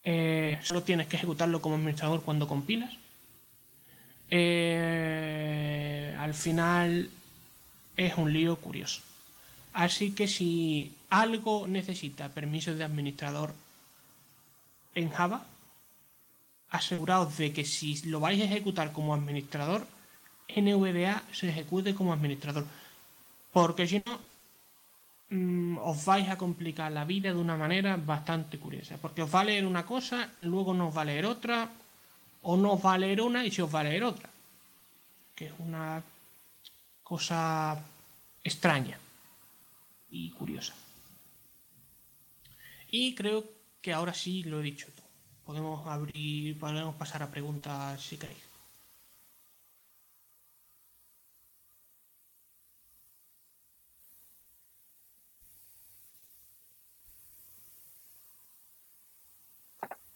eh, 0.05 0.57
solo 0.63 0.81
tienes 0.81 1.07
que 1.07 1.17
ejecutarlo 1.17 1.61
como 1.61 1.75
administrador 1.75 2.21
cuando 2.21 2.47
compilas. 2.47 2.93
Eh, 4.29 6.15
al 6.17 6.33
final 6.33 7.09
es 7.97 8.15
un 8.15 8.31
lío 8.31 8.55
curioso. 8.55 9.01
Así 9.73 10.11
que 10.11 10.29
si 10.29 10.93
algo 11.09 11.67
necesita 11.67 12.29
permisos 12.29 12.77
de 12.77 12.85
administrador 12.85 13.53
en 14.95 15.09
Java, 15.09 15.45
aseguraos 16.69 17.37
de 17.37 17.51
que 17.51 17.65
si 17.65 18.01
lo 18.03 18.21
vais 18.21 18.39
a 18.39 18.45
ejecutar 18.45 18.93
como 18.93 19.13
administrador, 19.13 19.85
NVDA 20.47 21.23
se 21.31 21.49
ejecute 21.49 21.93
como 21.93 22.13
administrador. 22.13 22.65
Porque 23.51 23.87
si 23.87 24.01
no, 24.05 24.19
mm, 25.29 25.77
os 25.79 26.05
vais 26.05 26.29
a 26.29 26.37
complicar 26.37 26.91
la 26.91 27.05
vida 27.05 27.33
de 27.33 27.39
una 27.39 27.57
manera 27.57 27.97
bastante 27.97 28.57
curiosa. 28.59 28.97
Porque 28.97 29.23
os 29.23 29.33
va 29.33 29.41
a 29.41 29.45
leer 29.45 29.65
una 29.65 29.85
cosa, 29.85 30.29
luego 30.41 30.73
no 30.73 30.89
os 30.89 30.97
va 30.97 31.01
a 31.01 31.05
leer 31.05 31.25
otra, 31.25 31.69
o 32.43 32.55
no 32.55 32.73
os 32.73 32.85
va 32.85 32.93
a 32.93 32.97
leer 32.97 33.21
una 33.21 33.45
y 33.45 33.51
se 33.51 33.61
os 33.61 33.73
va 33.73 33.81
a 33.81 33.83
leer 33.83 34.03
otra. 34.03 34.29
Que 35.35 35.47
es 35.47 35.53
una 35.59 36.01
cosa 37.03 37.77
extraña 38.43 38.97
y 40.09 40.31
curiosa. 40.31 40.73
Y 42.89 43.13
creo 43.15 43.43
que 43.81 43.93
ahora 43.93 44.13
sí 44.13 44.43
lo 44.43 44.59
he 44.59 44.63
dicho 44.63 44.87
todo. 44.95 45.07
Podemos 45.45 45.87
abrir, 45.87 46.57
podemos 46.59 46.95
pasar 46.95 47.23
a 47.23 47.31
preguntas 47.31 48.01
si 48.01 48.17
queréis. 48.17 48.46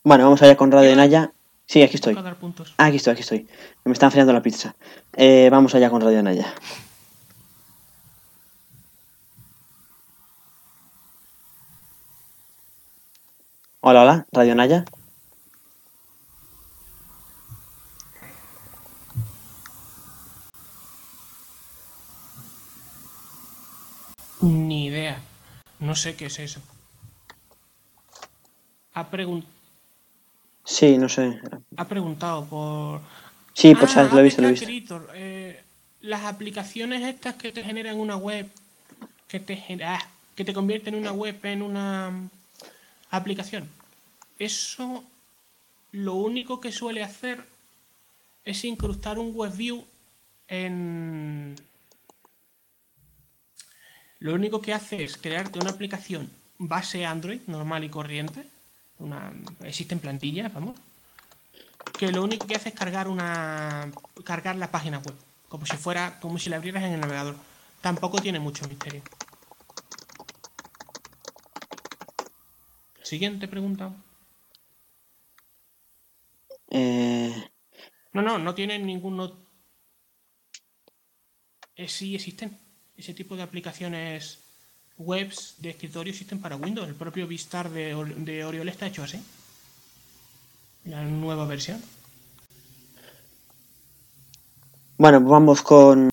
Bueno, 0.04 0.24
vamos 0.26 0.42
allá 0.42 0.58
con 0.58 0.72
Radio 0.72 0.96
Naya. 0.96 1.32
Sí, 1.66 1.82
aquí 1.84 1.96
estoy. 1.96 2.16
Ah, 2.78 2.86
aquí 2.86 2.98
estoy, 2.98 3.14
aquí 3.14 3.22
estoy. 3.22 3.48
Me 3.86 3.94
están 3.94 4.08
enfriando 4.08 4.34
la 4.34 4.42
pizza. 4.42 4.76
Eh, 5.14 5.50
vamos 5.52 5.74
allá 5.76 5.90
con 5.90 6.02
Radio 6.02 6.22
Naya. 6.24 6.54
Hola, 13.82 14.02
hola, 14.04 14.28
Radio 14.32 14.56
Naya. 14.56 14.86
Ni 24.42 24.86
idea. 24.88 25.20
No 25.80 25.96
sé 25.96 26.16
qué 26.16 26.26
es 26.28 26.40
eso. 26.40 26.62
Ha, 28.94 29.10
pregun- 29.10 29.46
Sí, 30.72 30.98
no 30.98 31.10
sé. 31.10 31.38
ha 31.76 31.86
preguntado 31.88 32.46
por. 32.46 33.02
Sí, 33.54 33.76
por 33.76 33.90
Ah, 33.90 34.10
lo 34.14 34.20
he 34.20 34.24
visto, 34.24 34.42
lo 34.42 34.48
he 34.48 34.52
visto. 34.52 34.66
Creator, 34.66 35.10
eh, 35.14 35.62
las 36.00 36.24
aplicaciones 36.24 37.02
estas 37.04 37.36
que 37.36 37.52
te 37.52 37.62
generan 37.62 38.00
una 38.00 38.16
web, 38.16 38.50
que 39.28 39.42
te, 39.42 39.58
gen- 39.58 39.84
ah, 39.84 40.02
que 40.34 40.46
te 40.46 40.54
convierten 40.54 40.96
una 40.96 41.12
web 41.12 41.38
en 41.44 41.62
una 41.62 42.10
mm, 42.10 42.30
aplicación. 43.10 43.68
Eso 44.40 45.04
lo 45.92 46.16
único 46.16 46.62
que 46.62 46.72
suele 46.72 47.04
hacer 47.04 47.44
es 48.46 48.64
incrustar 48.64 49.20
un 49.20 49.34
WebView 49.36 49.84
en... 50.48 51.56
Lo 54.20 54.34
único 54.36 54.62
que 54.62 54.74
hace 54.74 55.04
es 55.04 55.18
crearte 55.18 55.60
una 55.60 55.72
aplicación 55.72 56.30
base 56.58 57.06
Android, 57.06 57.42
normal 57.48 57.84
y 57.84 57.90
corriente. 57.90 58.46
Una, 59.02 59.34
existen 59.62 60.00
plantillas, 60.00 60.54
vamos 60.54 60.76
que 61.98 62.12
lo 62.12 62.24
único 62.24 62.48
que 62.48 62.56
hace 62.56 62.70
es 62.70 62.76
cargar 62.76 63.08
una 63.08 63.92
cargar 64.24 64.56
la 64.56 64.72
página 64.72 64.98
web 65.00 65.16
como 65.50 65.66
si 65.66 65.78
fuera 65.78 66.20
como 66.20 66.40
si 66.40 66.50
la 66.50 66.56
abrieras 66.58 66.84
en 66.84 66.94
el 66.94 67.00
navegador. 67.02 67.36
Tampoco 67.82 68.20
tiene 68.20 68.40
mucho 68.40 68.68
misterio. 68.68 69.02
Siguiente 73.04 73.48
pregunta. 73.48 73.94
Eh, 76.70 77.34
no 78.14 78.22
no 78.22 78.38
no 78.40 78.56
tiene 78.56 78.80
ningún 78.80 79.18
no- 79.18 79.46
Eh, 81.76 81.88
sí 81.88 82.16
existen 82.16 82.58
ese 82.96 83.14
tipo 83.14 83.36
de 83.36 83.44
aplicaciones 83.44 84.41
webs 85.02 85.56
de 85.60 85.70
escritorio 85.70 86.12
existen 86.12 86.40
para 86.40 86.56
Windows 86.56 86.88
el 86.88 86.96
propio 86.96 87.28
Vistar 87.28 87.70
de, 87.70 87.96
de 88.18 88.46
Oriol 88.46 88.70
está 88.70 88.88
hecho 88.88 89.04
así 89.04 89.20
la 90.86 91.04
nueva 91.04 91.46
versión 91.46 91.82
bueno, 95.02 95.20
vamos 95.20 95.64
con. 95.64 96.12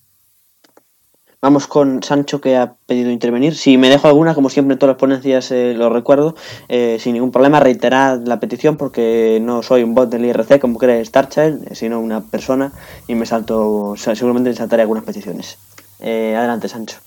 Vamos 1.43 1.67
con 1.67 2.01
Sancho 2.01 2.41
que 2.41 2.57
ha 2.57 2.73
pedido 2.87 3.11
intervenir. 3.11 3.53
Si 3.55 3.77
me 3.77 3.87
dejo 3.87 4.07
alguna, 4.07 4.33
como 4.33 4.49
siempre 4.49 4.73
en 4.73 4.79
todas 4.79 4.95
las 4.95 4.99
ponencias 4.99 5.51
eh, 5.51 5.75
lo 5.75 5.91
recuerdo, 5.91 6.33
eh, 6.69 6.97
sin 6.99 7.13
ningún 7.13 7.31
problema, 7.31 7.59
reiterad 7.59 8.19
la 8.25 8.39
petición 8.39 8.77
porque 8.77 9.37
no 9.43 9.61
soy 9.61 9.83
un 9.83 9.93
bot 9.93 10.09
del 10.09 10.25
IRC 10.25 10.59
como 10.59 10.79
cree 10.79 11.05
Starchild, 11.05 11.71
eh, 11.71 11.75
sino 11.75 11.99
una 11.99 12.21
persona 12.21 12.73
y 13.07 13.13
me 13.13 13.27
salto, 13.27 13.91
o 13.91 13.95
sea, 13.95 14.15
seguramente 14.15 14.49
me 14.49 14.55
saltaré 14.55 14.81
algunas 14.81 15.03
peticiones. 15.03 15.59
Eh, 15.99 16.33
adelante, 16.35 16.67
Sancho. 16.67 16.97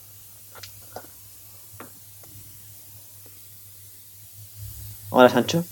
Hola, 5.15 5.29
Sancho. 5.29 5.65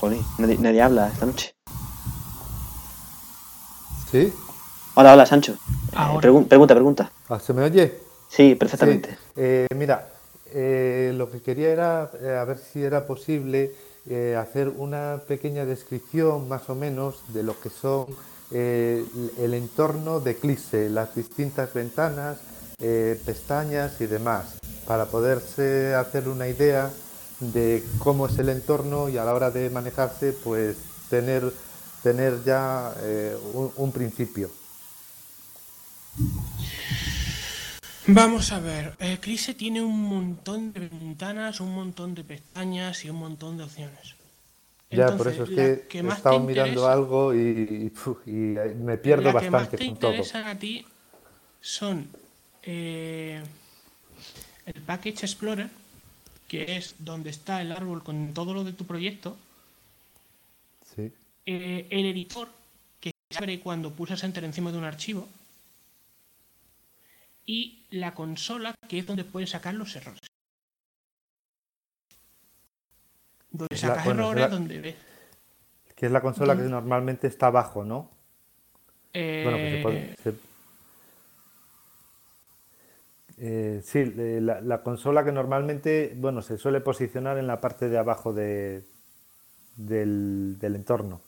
Joder, 0.00 0.18
nadie, 0.38 0.58
nadie 0.58 0.82
habla 0.82 1.08
esta 1.08 1.26
noche. 1.26 1.54
¿Sí? 4.10 4.32
Hola, 4.94 5.14
hola, 5.14 5.26
Sancho. 5.26 5.52
Eh, 5.52 5.56
Ahora. 5.94 6.20
pregun- 6.28 6.46
pregunta, 6.46 6.74
pregunta. 6.74 7.10
Ah, 7.28 7.40
¿Se 7.40 7.52
me 7.52 7.62
oye? 7.62 7.98
Sí, 8.28 8.54
perfectamente. 8.54 9.10
Sí. 9.12 9.16
Eh, 9.36 9.66
mira, 9.74 10.08
eh, 10.52 11.12
lo 11.16 11.30
que 11.30 11.40
quería 11.40 11.70
era 11.70 12.10
eh, 12.20 12.36
a 12.38 12.44
ver 12.44 12.58
si 12.58 12.82
era 12.82 13.06
posible 13.06 13.72
eh, 14.08 14.36
hacer 14.38 14.68
una 14.68 15.20
pequeña 15.26 15.64
descripción 15.64 16.48
más 16.48 16.68
o 16.68 16.74
menos 16.74 17.22
de 17.32 17.42
lo 17.42 17.58
que 17.58 17.70
son 17.70 18.06
eh, 18.50 19.04
el 19.38 19.54
entorno 19.54 20.20
de 20.20 20.32
Eclipse, 20.32 20.88
las 20.90 21.14
distintas 21.14 21.72
ventanas, 21.74 22.38
eh, 22.78 23.18
pestañas 23.24 24.00
y 24.00 24.06
demás, 24.06 24.58
para 24.86 25.06
poderse 25.06 25.94
hacer 25.94 26.28
una 26.28 26.46
idea 26.48 26.90
de 27.40 27.82
cómo 27.98 28.26
es 28.26 28.38
el 28.38 28.48
entorno 28.50 29.08
y 29.08 29.16
a 29.18 29.24
la 29.24 29.34
hora 29.34 29.50
de 29.50 29.70
manejarse, 29.70 30.32
pues 30.32 30.76
tener, 31.08 31.52
tener 32.02 32.44
ya 32.44 32.94
eh, 33.00 33.36
un, 33.54 33.72
un 33.76 33.92
principio. 33.92 34.50
Vamos 38.08 38.52
a 38.52 38.60
ver, 38.60 38.94
Eclipse 39.00 39.54
tiene 39.54 39.82
un 39.82 40.00
montón 40.02 40.72
de 40.72 40.88
ventanas, 40.88 41.60
un 41.60 41.74
montón 41.74 42.14
de 42.14 42.22
pestañas 42.24 43.04
y 43.04 43.10
un 43.10 43.16
montón 43.16 43.56
de 43.56 43.64
opciones. 43.64 44.14
Ya, 44.92 45.16
por 45.16 45.26
eso 45.26 45.42
es 45.42 45.50
la 45.50 45.54
que, 45.56 45.88
he 45.98 46.08
estado 46.08 46.40
mirando 46.40 46.82
interesa- 46.82 46.92
algo 46.92 47.34
y, 47.34 47.38
y, 47.86 47.90
puf, 47.90 48.18
y, 48.26 48.56
eh, 48.56 48.76
me 48.78 48.96
pierdo 48.98 49.32
la 49.32 49.40
que 49.40 49.50
más 49.50 49.62
bastante 49.62 49.76
te 49.78 49.84
interesan 49.84 50.44
a 50.46 50.56
ti 50.56 50.86
son 51.60 52.08
eh, 52.66 53.42
el 54.66 54.82
Package 54.82 55.24
Explorer, 55.24 55.70
que 56.48 56.76
es 56.76 56.94
donde 56.98 57.30
está 57.30 57.62
el 57.62 57.72
árbol 57.72 58.02
con 58.02 58.34
todo 58.34 58.52
lo 58.54 58.64
de 58.64 58.72
tu 58.72 58.84
proyecto, 58.86 59.36
Sí. 60.94 61.12
eh, 61.46 61.86
el 61.90 62.06
editor, 62.06 62.48
que 63.00 63.12
se 63.30 63.38
abre 63.38 63.60
cuando 63.60 63.92
pulsas 63.92 64.22
Enter 64.24 64.44
encima 64.44 64.70
de 64.72 64.78
un 64.78 64.84
archivo, 64.84 65.28
y 67.46 67.84
la 67.90 68.12
consola, 68.14 68.74
que 68.88 68.98
es 68.98 69.06
donde 69.06 69.22
puedes 69.24 69.50
sacar 69.50 69.74
los 69.74 69.94
errores. 69.94 70.20
Donde 73.50 73.74
la- 73.74 73.78
sacas 73.80 74.04
bueno, 74.04 74.24
errores, 74.24 74.40
la- 74.42 74.48
donde 74.48 74.80
ves. 74.80 74.94
Que 75.94 76.06
es 76.06 76.12
la 76.12 76.20
consola 76.20 76.56
que 76.56 76.62
normalmente 76.62 77.26
está 77.26 77.46
abajo, 77.46 77.84
¿no? 77.84 78.10
Bueno, 79.14 79.56
que 79.56 79.70
se 79.70 79.78
eh, 79.78 79.82
puede- 79.82 80.16
se- 80.22 80.34
Eh, 83.38 83.80
sí, 83.84 83.98
eh, 84.16 84.40
la, 84.42 84.60
la 84.62 84.82
consola 84.82 85.24
que 85.24 85.32
normalmente, 85.32 86.14
bueno, 86.16 86.40
se 86.42 86.56
suele 86.56 86.80
posicionar 86.80 87.36
en 87.38 87.46
la 87.46 87.60
parte 87.60 87.88
de 87.88 87.98
abajo 87.98 88.32
de, 88.32 88.84
del, 89.76 90.58
del 90.60 90.76
entorno. 90.76 91.20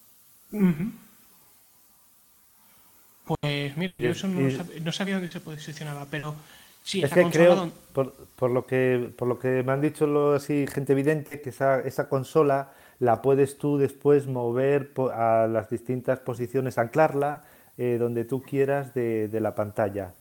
Pues 3.26 3.76
mira, 3.76 3.92
yo 3.98 4.10
eso 4.10 4.26
no, 4.28 4.40
y- 4.40 4.56
sab- 4.56 4.80
no 4.80 4.92
sabía 4.92 5.14
dónde 5.16 5.30
se 5.30 5.40
posicionaba, 5.40 6.06
pero 6.10 6.34
sí, 6.82 7.02
Es 7.02 7.10
la 7.10 7.16
que 7.16 7.22
consola 7.22 7.44
creo, 7.54 7.72
por, 7.92 8.12
por 8.36 8.50
lo 8.50 8.66
que, 8.66 9.12
por 9.16 9.28
lo 9.28 9.38
que 9.38 9.62
me 9.62 9.72
han 9.72 9.80
dicho 9.80 10.32
así, 10.34 10.66
gente 10.66 10.92
evidente, 10.92 11.40
que 11.40 11.50
esa, 11.50 11.80
esa 11.80 12.08
consola 12.08 12.72
la 12.98 13.22
puedes 13.22 13.58
tú 13.58 13.78
después 13.78 14.26
mover 14.26 14.92
po- 14.92 15.10
a 15.10 15.46
las 15.46 15.70
distintas 15.70 16.20
posiciones, 16.20 16.78
anclarla 16.78 17.44
eh, 17.76 17.96
donde 18.00 18.24
tú 18.24 18.42
quieras 18.42 18.94
de, 18.94 19.28
de 19.28 19.40
la 19.40 19.54
pantalla. 19.54 20.14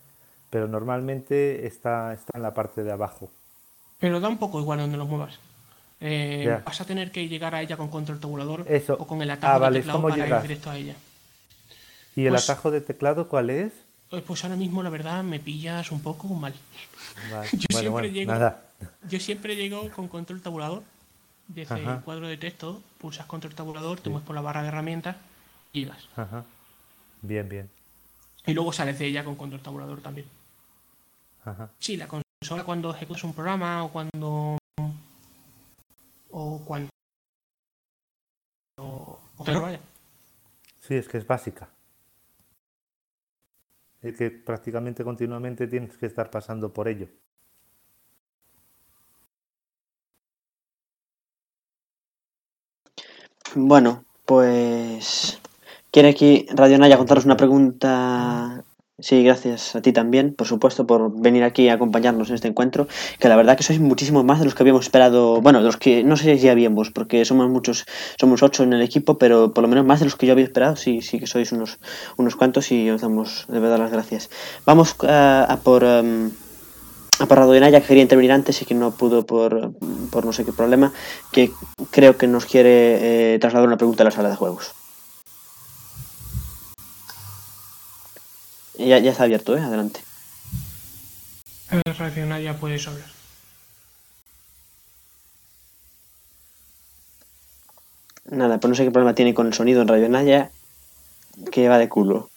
Pero 0.49 0.67
normalmente 0.67 1.65
está, 1.67 2.13
está 2.13 2.31
en 2.37 2.43
la 2.43 2.53
parte 2.53 2.83
de 2.83 2.91
abajo. 2.91 3.29
Pero 3.99 4.19
da 4.19 4.27
un 4.29 4.37
poco 4.37 4.59
igual 4.59 4.79
donde 4.79 4.97
lo 4.97 5.05
muevas. 5.05 5.39
Eh, 5.99 6.59
vas 6.63 6.79
a 6.79 6.85
tener 6.85 7.11
que 7.11 7.27
llegar 7.27 7.55
a 7.55 7.61
ella 7.61 7.75
con 7.75 7.89
control 7.89 8.19
tabulador 8.19 8.65
Eso. 8.69 8.93
o 8.99 9.07
con 9.07 9.21
el 9.21 9.31
atajo 9.31 9.53
Ah, 9.55 9.57
vale, 9.57 9.75
de 9.75 9.79
teclado 9.81 9.97
¿cómo 10.01 10.09
para 10.09 10.23
llegas? 10.23 10.43
ir 10.43 10.47
directo 10.49 10.69
a 10.69 10.77
ella. 10.77 10.95
¿Y 12.15 12.25
el 12.25 12.29
Pues- 12.33 12.49
atajo 12.49 12.69
de 12.71 12.81
teclado 12.81 13.27
cuál 13.27 13.49
es? 13.49 13.73
Eh, 14.11 14.23
Pues 14.25 14.43
ahora 14.43 14.55
mismo, 14.55 14.83
la 14.83 14.89
verdad, 14.89 15.23
me 15.23 15.39
pillas 15.39 15.91
un 15.91 16.01
poco 16.01 16.27
mal. 16.29 16.53
Vale, 17.31 17.49
Yo 17.51 17.57
bueno, 17.71 17.79
siempre 17.79 17.89
bueno, 17.91 18.07
llego- 18.07 18.31
nada. 18.31 18.61
Yo 19.09 19.19
siempre 19.19 19.55
llego 19.55 19.89
con 19.91 20.07
control 20.07 20.41
tabulador. 20.41 20.83
Desde 21.47 21.75
Ajá. 21.75 21.95
el 21.95 22.01
cuadro 22.01 22.27
de 22.27 22.37
texto, 22.37 22.81
pulsas 22.99 23.25
control 23.25 23.55
tabulador, 23.55 23.99
te 24.01 24.09
mueves 24.09 24.27
por 24.27 24.35
la 24.35 24.41
barra 24.41 24.61
de 24.61 24.67
herramientas 24.67 25.15
y 25.73 25.85
vas. 25.85 26.07
Ajá. 26.15 26.43
Bien, 27.21 27.47
bien. 27.49 27.69
Y 28.47 28.53
luego 28.53 28.71
sales 28.71 28.97
de 28.97 29.05
ella 29.05 29.25
con 29.25 29.35
control 29.35 29.61
tabulador 29.61 30.01
también. 30.01 30.27
Ajá. 31.43 31.69
Sí, 31.79 31.97
la 31.97 32.07
consola 32.07 32.63
cuando 32.63 32.91
ejecutas 32.93 33.25
un 33.25 33.33
programa 33.33 33.83
o 33.83 33.91
cuando. 33.91 34.57
O 36.31 36.61
cuando. 36.65 36.89
O, 38.77 39.19
vaya. 39.37 39.79
Sí, 40.79 40.95
es 40.95 41.09
que 41.09 41.17
es 41.17 41.27
básica. 41.27 41.67
Es 44.01 44.15
que 44.15 44.31
prácticamente 44.31 45.03
continuamente 45.03 45.67
tienes 45.67 45.97
que 45.97 46.05
estar 46.05 46.29
pasando 46.29 46.71
por 46.71 46.87
ello. 46.87 47.09
Bueno, 53.55 54.05
pues. 54.25 55.41
¿Quiere 55.97 56.09
aquí 56.09 56.45
Radio 56.53 56.77
Naya 56.77 56.95
contaros 56.95 57.25
una 57.25 57.37
pregunta? 57.37 58.63
Sí, 58.99 59.23
gracias 59.23 59.75
a 59.75 59.81
ti 59.81 59.91
también, 59.93 60.35
por 60.35 60.45
supuesto, 60.45 60.85
por 60.85 61.11
venir 61.19 61.43
aquí 61.43 61.69
a 61.69 61.73
acompañarnos 61.73 62.29
en 62.29 62.35
este 62.35 62.47
encuentro. 62.47 62.87
Que 63.19 63.27
la 63.27 63.35
verdad 63.35 63.57
que 63.57 63.63
sois 63.63 63.79
muchísimos 63.79 64.23
más 64.23 64.37
de 64.37 64.45
los 64.45 64.53
que 64.53 64.61
habíamos 64.61 64.85
esperado. 64.85 65.41
Bueno, 65.41 65.57
de 65.57 65.65
los 65.65 65.77
que 65.77 66.03
no 66.03 66.15
sé 66.15 66.37
si 66.37 66.49
habíamos, 66.49 66.91
porque 66.91 67.25
somos 67.25 67.49
muchos, 67.49 67.85
somos 68.19 68.43
ocho 68.43 68.61
en 68.61 68.73
el 68.73 68.83
equipo, 68.83 69.17
pero 69.17 69.55
por 69.55 69.63
lo 69.63 69.69
menos 69.69 69.87
más 69.87 69.97
de 69.97 70.05
los 70.05 70.15
que 70.15 70.27
yo 70.27 70.33
había 70.33 70.45
esperado. 70.45 70.75
Sí, 70.75 71.01
sí 71.01 71.17
que 71.17 71.25
sois 71.25 71.51
unos, 71.51 71.79
unos 72.15 72.35
cuantos 72.35 72.71
y 72.71 72.87
os 72.91 73.01
damos 73.01 73.45
de 73.47 73.59
verdad 73.59 73.79
las 73.79 73.91
gracias. 73.91 74.29
Vamos 74.67 74.95
a, 75.01 75.51
a 75.51 75.57
por. 75.57 75.83
em, 75.83 76.29
a 77.17 77.25
Naya, 77.25 77.81
que 77.81 77.87
quería 77.87 78.03
intervenir 78.03 78.33
antes 78.33 78.61
y 78.61 78.65
que 78.65 78.75
no 78.75 78.91
pudo 78.91 79.25
por, 79.25 79.71
por 80.11 80.25
no 80.27 80.31
sé 80.31 80.45
qué 80.45 80.53
problema, 80.53 80.93
que 81.31 81.49
creo 81.89 82.17
que 82.17 82.27
nos 82.27 82.45
quiere 82.45 83.33
eh, 83.33 83.39
trasladar 83.39 83.67
una 83.67 83.77
pregunta 83.77 84.03
a 84.03 84.05
la 84.05 84.11
sala 84.11 84.29
de 84.29 84.35
juegos. 84.35 84.75
Ya, 88.77 88.99
ya 88.99 89.11
está 89.11 89.23
abierto, 89.23 89.57
¿eh? 89.57 89.61
Adelante. 89.61 90.01
El 91.71 91.81
reaccionar 91.83 92.41
ya 92.41 92.53
puedes 92.57 92.87
hablar. 92.87 93.17
Nada, 98.29 98.59
pues 98.59 98.69
no 98.69 98.75
sé 98.75 98.83
qué 98.83 98.91
problema 98.91 99.15
tiene 99.15 99.33
con 99.33 99.47
el 99.47 99.53
sonido 99.53 99.81
en 99.81 99.87
Radio 99.87 100.09
Naya, 100.09 100.51
que 101.51 101.69
va 101.69 101.77
de 101.77 101.89
culo. 101.89 102.29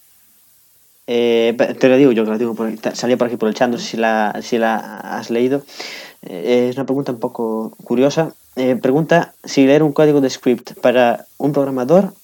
Eh, 1.07 1.57
te 1.79 1.89
lo 1.89 1.97
digo 1.97 2.13
yo, 2.13 2.25
que 2.25 2.31
lo 2.31 2.39
digo 2.39 2.55
por 2.55 2.73
salió 2.95 3.19
por 3.19 3.27
aquí 3.27 3.37
por 3.37 3.49
el 3.49 3.55
chat, 3.55 3.69
no 3.69 3.79
sé 3.79 3.85
si 3.85 3.97
la, 3.97 4.39
si 4.43 4.59
la 4.59 4.77
has 4.77 5.31
leído. 5.31 5.65
Eh, 6.23 6.69
es 6.71 6.77
una 6.77 6.87
pregunta 6.87 7.13
un 7.13 7.19
poco 7.19 7.77
curiosa. 7.83 8.35
Eh, 8.57 8.77
pregunta 8.77 9.35
si 9.45 9.67
leer 9.67 9.83
un 9.83 9.93
código 9.93 10.21
de 10.21 10.31
script 10.31 10.79
para 10.81 11.27
un 11.39 11.53
programador 11.53 12.15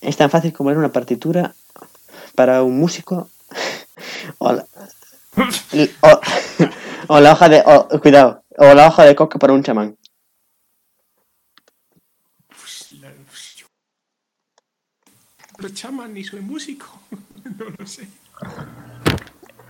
es 0.00 0.16
tan 0.16 0.30
fácil 0.30 0.52
como 0.52 0.70
leer 0.70 0.78
una 0.78 0.92
partitura 0.92 1.54
para 2.34 2.62
un 2.62 2.78
músico 2.78 3.28
o 4.38 4.52
la, 4.52 4.66
o- 6.02 6.20
o 7.08 7.20
la 7.20 7.32
hoja 7.32 7.48
de 7.48 7.62
o- 7.64 7.88
cuidado 8.00 8.42
o 8.58 8.74
la 8.74 8.86
hoja 8.88 9.04
de 9.04 9.14
coca 9.16 9.38
para 9.38 9.52
un 9.52 9.62
chamán. 9.62 9.96
Pues, 12.48 12.92
la- 13.00 13.10
pues 13.26 13.56
yo- 13.56 13.66
Pero 15.56 15.68
chaman 15.70 16.12
ni 16.14 16.24
soy 16.24 16.40
músico. 16.40 16.86
no 17.58 17.66
lo 17.78 17.86
sé. 17.86 18.08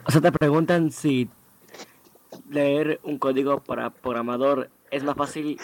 O 0.04 0.10
sea, 0.10 0.20
te 0.20 0.32
preguntan 0.32 0.90
si 0.90 1.28
leer 2.48 3.00
un 3.04 3.18
código 3.18 3.60
para 3.60 3.90
programador 3.90 4.70
es 4.90 5.02
más 5.04 5.16
fácil 5.16 5.58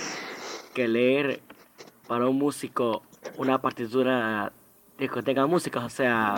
que 0.75 0.87
leer 0.89 1.41
para 2.07 2.29
un 2.29 2.39
músico 2.39 3.03
una 3.37 3.61
partitura 3.61 4.53
de 4.97 5.09
que 5.09 5.23
tenga 5.23 5.47
música. 5.47 5.85
O 5.85 5.91
sea, 5.91 6.35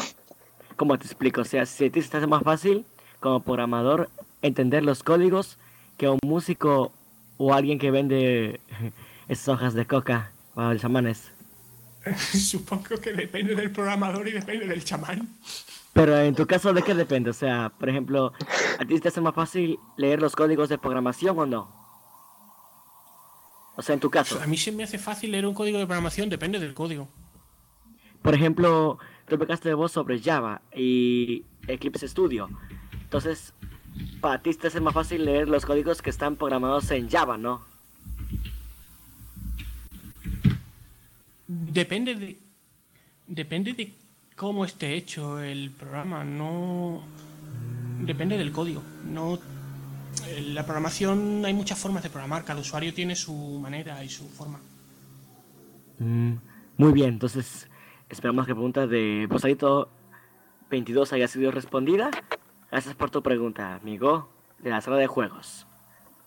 ¿cómo 0.80 0.98
te 0.98 1.04
explico? 1.04 1.42
O 1.42 1.44
sea, 1.44 1.66
si 1.66 1.84
a 1.84 1.92
ti 1.92 2.00
se 2.00 2.08
te 2.08 2.16
hace 2.16 2.26
más 2.26 2.42
fácil 2.42 2.86
como 3.20 3.40
programador 3.40 4.08
entender 4.40 4.82
los 4.82 5.02
códigos 5.02 5.58
que 5.98 6.08
un 6.08 6.18
músico 6.24 6.90
o 7.36 7.52
alguien 7.52 7.78
que 7.78 7.90
vende 7.90 8.60
esas 9.28 9.48
hojas 9.48 9.74
de 9.74 9.84
coca 9.84 10.32
para 10.54 10.72
los 10.72 10.80
chamanes. 10.80 11.32
Supongo 12.32 12.96
que 12.98 13.12
depende 13.12 13.54
del 13.54 13.70
programador 13.70 14.26
y 14.28 14.32
depende 14.32 14.66
del 14.66 14.82
chamán. 14.82 15.28
Pero 15.92 16.18
en 16.18 16.34
tu 16.34 16.46
caso, 16.46 16.72
¿de 16.72 16.82
qué 16.82 16.94
depende? 16.94 17.28
O 17.28 17.34
sea, 17.34 17.70
por 17.78 17.90
ejemplo, 17.90 18.32
¿a 18.78 18.84
ti 18.86 18.98
te 19.00 19.08
hace 19.08 19.20
más 19.20 19.34
fácil 19.34 19.78
leer 19.98 20.22
los 20.22 20.34
códigos 20.34 20.70
de 20.70 20.78
programación 20.78 21.38
o 21.38 21.44
no? 21.44 21.70
O 23.76 23.82
sea, 23.82 23.92
en 23.92 24.00
tu 24.00 24.08
caso, 24.08 24.40
A 24.40 24.46
mí 24.46 24.56
se 24.56 24.72
me 24.72 24.84
hace 24.84 24.98
fácil 24.98 25.32
leer 25.32 25.44
un 25.44 25.52
código 25.52 25.78
de 25.78 25.84
programación, 25.84 26.30
depende 26.30 26.58
del 26.58 26.72
código. 26.72 27.06
por 28.22 28.34
ejemplo, 28.34 28.98
tú 29.36 29.68
de 29.68 29.74
voz 29.74 29.92
sobre 29.92 30.20
Java 30.20 30.60
y 30.74 31.44
Eclipse 31.68 32.08
Studio. 32.08 32.48
Entonces, 32.92 33.54
para 34.20 34.42
ti 34.42 34.52
te 34.54 34.66
hace 34.68 34.80
más 34.80 34.94
fácil 34.94 35.24
leer 35.24 35.48
los 35.48 35.64
códigos 35.64 36.02
que 36.02 36.10
están 36.10 36.36
programados 36.36 36.90
en 36.90 37.08
Java, 37.08 37.38
¿no? 37.38 37.64
Depende 41.46 42.14
de. 42.14 42.38
Depende 43.26 43.72
de 43.74 43.94
cómo 44.36 44.64
esté 44.64 44.94
hecho 44.94 45.40
el 45.40 45.70
programa, 45.70 46.24
no. 46.24 47.02
Depende 48.00 48.36
del 48.36 48.50
código. 48.50 48.82
No. 49.04 49.38
La 50.46 50.64
programación 50.64 51.44
hay 51.44 51.54
muchas 51.54 51.78
formas 51.78 52.02
de 52.02 52.10
programar, 52.10 52.44
cada 52.44 52.60
usuario 52.60 52.92
tiene 52.92 53.14
su 53.14 53.32
manera 53.60 54.02
y 54.02 54.08
su 54.08 54.28
forma. 54.28 54.60
Mm, 55.98 56.32
muy 56.76 56.92
bien, 56.92 57.10
entonces 57.10 57.69
esperamos 58.10 58.44
que 58.46 58.50
la 58.50 58.56
pregunta 58.56 58.86
de 58.86 59.26
Posadito 59.30 59.88
22 60.70 61.12
haya 61.12 61.28
sido 61.28 61.50
respondida. 61.50 62.10
Gracias 62.70 62.94
por 62.94 63.10
tu 63.10 63.22
pregunta, 63.22 63.74
amigo 63.74 64.28
de 64.58 64.70
la 64.70 64.80
sala 64.80 64.96
de 64.96 65.06
juegos. 65.06 65.66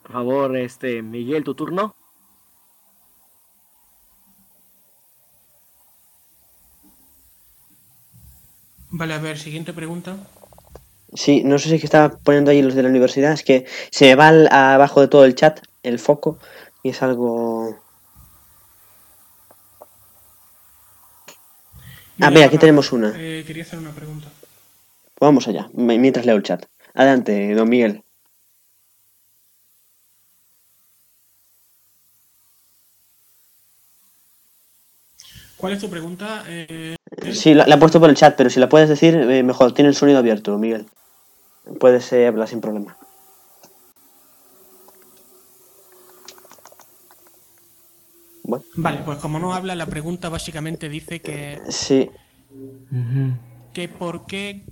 Por 0.01 0.11
favor, 0.11 0.57
este 0.57 1.01
Miguel, 1.01 1.43
tu 1.43 1.55
turno. 1.55 1.95
Vale, 8.89 9.13
a 9.13 9.19
ver, 9.19 9.38
siguiente 9.38 9.73
pregunta. 9.73 10.17
Sí, 11.13 11.43
no 11.43 11.57
sé 11.59 11.69
si 11.69 11.75
es 11.75 11.81
que 11.81 11.88
estaba 11.88 12.17
poniendo 12.17 12.51
ahí 12.51 12.61
los 12.61 12.75
de 12.75 12.84
la 12.84 12.89
universidad, 12.89 13.34
es 13.34 13.43
que 13.43 13.65
se 13.91 14.05
me 14.05 14.15
va 14.15 14.27
al- 14.29 14.47
abajo 14.51 15.01
de 15.01 15.07
todo 15.07 15.25
el 15.25 15.36
chat 15.36 15.59
el 15.84 15.99
foco 15.99 16.38
y 16.81 16.89
es 16.89 17.01
algo... 17.03 17.77
Ah, 22.20 22.30
mira, 22.30 22.45
aquí 22.45 22.57
tenemos 22.57 22.91
una. 22.91 23.14
Eh, 23.18 23.43
quería 23.45 23.64
hacer 23.64 23.80
una 23.80 23.91
pregunta. 23.91 24.28
Vamos 25.20 25.47
allá, 25.47 25.70
mientras 25.74 26.26
leo 26.26 26.36
el 26.36 26.43
chat. 26.43 26.66
Adelante, 26.93 27.53
don 27.55 27.70
Miguel. 27.70 28.03
¿Cuál 35.57 35.74
es 35.74 35.80
tu 35.80 35.89
pregunta? 35.89 36.43
Eh, 36.47 36.95
Sí, 37.32 37.53
la, 37.53 37.66
la 37.68 37.76
he 37.76 37.78
puesto 37.78 37.99
por 37.99 38.09
el 38.09 38.16
chat, 38.16 38.36
pero 38.36 38.49
si 38.49 38.59
la 38.59 38.68
puedes 38.70 38.89
decir, 38.89 39.16
eh, 39.16 39.43
mejor. 39.43 39.74
Tiene 39.74 39.89
el 39.89 39.95
sonido 39.95 40.20
abierto, 40.20 40.57
Miguel. 40.57 40.88
Puedes 41.80 42.11
eh, 42.11 42.28
hablar 42.28 42.47
sin 42.47 42.59
problema. 42.59 42.97
Bueno, 48.44 48.66
vale, 48.76 49.00
pues 49.06 49.18
como 49.20 49.39
no 49.39 49.54
habla, 49.54 49.74
la 49.76 49.86
pregunta 49.86 50.30
básicamente 50.30 50.89
dice 50.89 51.22
que, 51.22 51.60
sí. 51.70 52.10
que 53.74 53.88
por 53.88 54.26
qué 54.26 54.64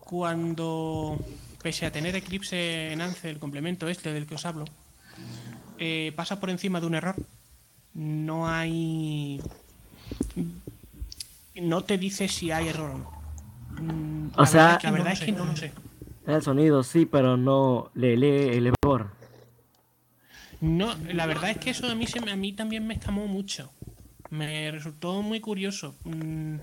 cuando, 0.00 1.16
pese 1.62 1.86
a 1.86 1.92
tener 1.92 2.16
Eclipse 2.16 2.92
en 2.92 3.00
Ance, 3.00 3.30
el 3.30 3.38
complemento 3.38 3.88
este 3.88 4.12
del 4.12 4.26
que 4.26 4.34
os 4.34 4.44
hablo, 4.46 4.64
eh, 5.78 6.12
pasa 6.16 6.40
por 6.40 6.50
encima 6.50 6.80
de 6.80 6.86
un 6.86 6.94
error, 6.96 7.14
no 7.94 8.48
hay... 8.48 9.40
No 11.54 11.82
te 11.82 11.98
dice 11.98 12.28
si 12.28 12.50
hay 12.52 12.68
error 12.68 12.90
o 12.92 12.98
no. 12.98 13.10
Mm, 13.82 14.30
O 14.36 14.40
la 14.40 14.46
sea- 14.46 14.64
verdad, 14.66 14.82
la 14.84 14.90
verdad 14.90 15.12
es 15.12 15.20
que 15.20 15.32
no 15.32 15.44
lo 15.44 15.56
sé. 15.56 15.72
El 16.26 16.42
sonido 16.42 16.82
sí, 16.82 17.06
pero 17.06 17.36
no 17.36 17.90
le 17.94 18.16
lee 18.16 18.56
el 18.56 18.66
error. 18.68 19.10
No, 20.60 20.94
la 21.12 21.26
verdad 21.26 21.50
es 21.50 21.58
que 21.58 21.70
eso 21.70 21.86
a 21.88 21.94
mí, 21.94 22.06
se 22.06 22.18
a 22.18 22.36
mí 22.36 22.52
también 22.52 22.86
me 22.86 22.94
escamó 22.94 23.26
mucho. 23.26 23.70
Me 24.30 24.70
resultó 24.70 25.22
muy 25.22 25.40
curioso. 25.40 25.94
Mm, 26.04 26.56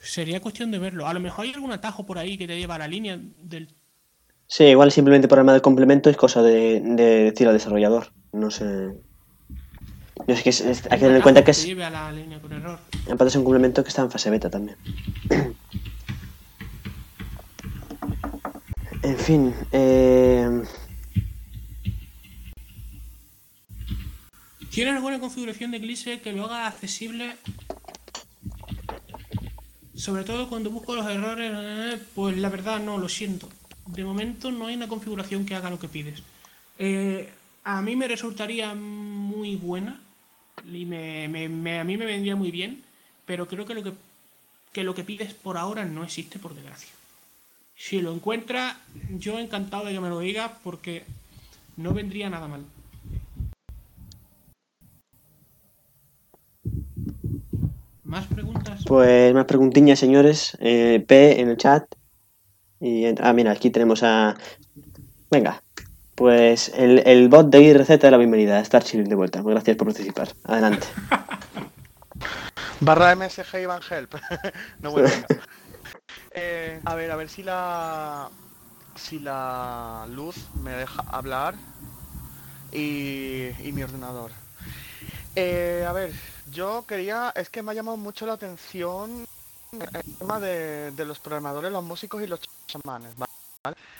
sería 0.00 0.40
cuestión 0.40 0.70
de 0.70 0.78
verlo. 0.78 1.06
A 1.06 1.12
lo 1.14 1.20
mejor 1.20 1.44
hay 1.44 1.52
algún 1.52 1.72
atajo 1.72 2.06
por 2.06 2.18
ahí 2.18 2.38
que 2.38 2.46
te 2.46 2.58
lleva 2.58 2.76
a 2.76 2.78
la 2.78 2.88
línea 2.88 3.18
del 3.42 3.68
Sí, 4.50 4.64
igual 4.64 4.90
simplemente 4.90 5.28
programa 5.28 5.52
de 5.52 5.60
complemento 5.60 6.08
es 6.08 6.16
cosa 6.16 6.40
de, 6.42 6.80
de 6.80 7.04
decir 7.30 7.46
al 7.46 7.52
desarrollador. 7.52 8.12
No 8.32 8.50
sé. 8.50 8.64
No 10.26 10.34
sé 10.36 10.42
que 10.42 10.48
es- 10.50 10.62
es- 10.62 10.84
hay 10.86 10.98
que 10.98 11.04
tener 11.04 11.16
en 11.16 11.22
cuenta 11.22 11.44
que 11.44 11.50
es, 11.50 11.66
lleve 11.66 11.84
a 11.84 11.90
la 11.90 12.10
línea 12.10 12.40
con 12.40 12.52
error. 12.52 12.78
aparte 13.06 13.26
es 13.28 13.36
un 13.36 13.44
complemento 13.44 13.82
que 13.82 13.90
está 13.90 14.00
en 14.02 14.10
fase 14.10 14.30
beta 14.30 14.48
también. 14.48 14.76
En 19.02 19.16
fin, 19.16 19.54
eh, 19.72 20.62
¿Tienes 24.78 24.94
alguna 24.94 25.18
configuración 25.18 25.72
de 25.72 25.78
Eclipse 25.78 26.20
que 26.20 26.32
lo 26.32 26.44
haga 26.44 26.68
accesible? 26.68 27.34
Sobre 29.96 30.22
todo 30.22 30.48
cuando 30.48 30.70
busco 30.70 30.94
los 30.94 31.04
errores, 31.04 32.00
pues 32.14 32.36
la 32.38 32.48
verdad 32.48 32.78
no, 32.78 32.96
lo 32.96 33.08
siento. 33.08 33.48
De 33.86 34.04
momento 34.04 34.52
no 34.52 34.68
hay 34.68 34.76
una 34.76 34.86
configuración 34.86 35.44
que 35.44 35.56
haga 35.56 35.68
lo 35.68 35.80
que 35.80 35.88
pides. 35.88 36.22
Eh, 36.78 37.28
a 37.64 37.82
mí 37.82 37.96
me 37.96 38.06
resultaría 38.06 38.72
muy 38.72 39.56
buena 39.56 40.00
y 40.72 40.84
me, 40.84 41.24
a 41.24 41.82
mí 41.82 41.96
me 41.96 42.06
vendría 42.06 42.36
muy 42.36 42.52
bien, 42.52 42.84
pero 43.26 43.48
creo 43.48 43.66
que 43.66 43.74
lo 43.74 43.82
que, 43.82 43.94
que 44.72 44.84
lo 44.84 44.94
que 44.94 45.02
pides 45.02 45.34
por 45.34 45.56
ahora 45.56 45.86
no 45.86 46.04
existe, 46.04 46.38
por 46.38 46.54
desgracia. 46.54 46.90
Si 47.74 48.00
lo 48.00 48.14
encuentras, 48.14 48.76
yo 49.10 49.40
encantado 49.40 49.86
de 49.86 49.94
que 49.94 50.00
me 50.00 50.08
lo 50.08 50.20
digas 50.20 50.52
porque 50.62 51.02
no 51.76 51.92
vendría 51.94 52.30
nada 52.30 52.46
mal. 52.46 52.64
¿Más 58.08 58.26
preguntas? 58.26 58.80
pues 58.86 59.34
más 59.34 59.44
preguntiñas, 59.44 59.98
señores. 59.98 60.56
Eh, 60.60 61.04
P 61.06 61.40
en 61.42 61.50
el 61.50 61.58
chat. 61.58 61.84
Y, 62.80 63.04
ah, 63.20 63.32
mira, 63.34 63.52
aquí 63.52 63.68
tenemos 63.68 64.02
a. 64.02 64.34
Venga, 65.30 65.62
pues 66.14 66.72
el, 66.74 67.06
el 67.06 67.28
bot 67.28 67.50
de 67.50 67.60
IRZ 67.60 68.00
de 68.00 68.10
la 68.10 68.16
bienvenida, 68.16 68.60
Star 68.60 68.82
Chilling 68.82 69.10
de 69.10 69.14
vuelta. 69.14 69.42
Gracias 69.42 69.76
por 69.76 69.88
participar. 69.88 70.28
Adelante. 70.44 70.86
Barra 72.80 73.14
MSG 73.14 73.60
Ivan 73.60 73.82
Help. 73.88 74.14
no 74.80 74.90
bueno. 74.90 75.08
Eh, 76.40 76.80
a 76.84 76.94
ver, 76.94 77.10
a 77.10 77.16
ver 77.16 77.28
si 77.28 77.42
la 77.42 78.28
si 78.94 79.18
la 79.18 80.06
luz 80.08 80.36
me 80.62 80.70
deja 80.70 81.02
hablar 81.02 81.54
y, 82.70 83.48
y 83.64 83.72
mi 83.72 83.82
ordenador. 83.82 84.30
Eh, 85.34 85.84
a 85.88 85.92
ver, 85.92 86.12
yo 86.50 86.84
quería, 86.86 87.32
es 87.34 87.48
que 87.48 87.62
me 87.62 87.72
ha 87.72 87.74
llamado 87.74 87.96
mucho 87.96 88.26
la 88.26 88.34
atención 88.34 89.26
el 89.72 90.16
tema 90.16 90.40
de, 90.40 90.90
de 90.92 91.04
los 91.04 91.18
programadores, 91.18 91.70
los 91.70 91.84
músicos 91.84 92.22
y 92.22 92.26
los 92.26 92.40
chamanes. 92.66 93.12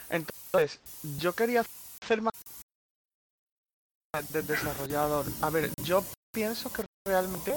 Entonces, 0.09 0.79
yo 1.19 1.33
quería 1.33 1.63
hacer 2.01 2.21
más 2.21 2.33
de 4.31 4.41
desarrollador. 4.41 5.25
A 5.41 5.49
ver, 5.49 5.71
yo 5.83 6.03
pienso 6.31 6.71
que 6.71 6.83
realmente 7.05 7.55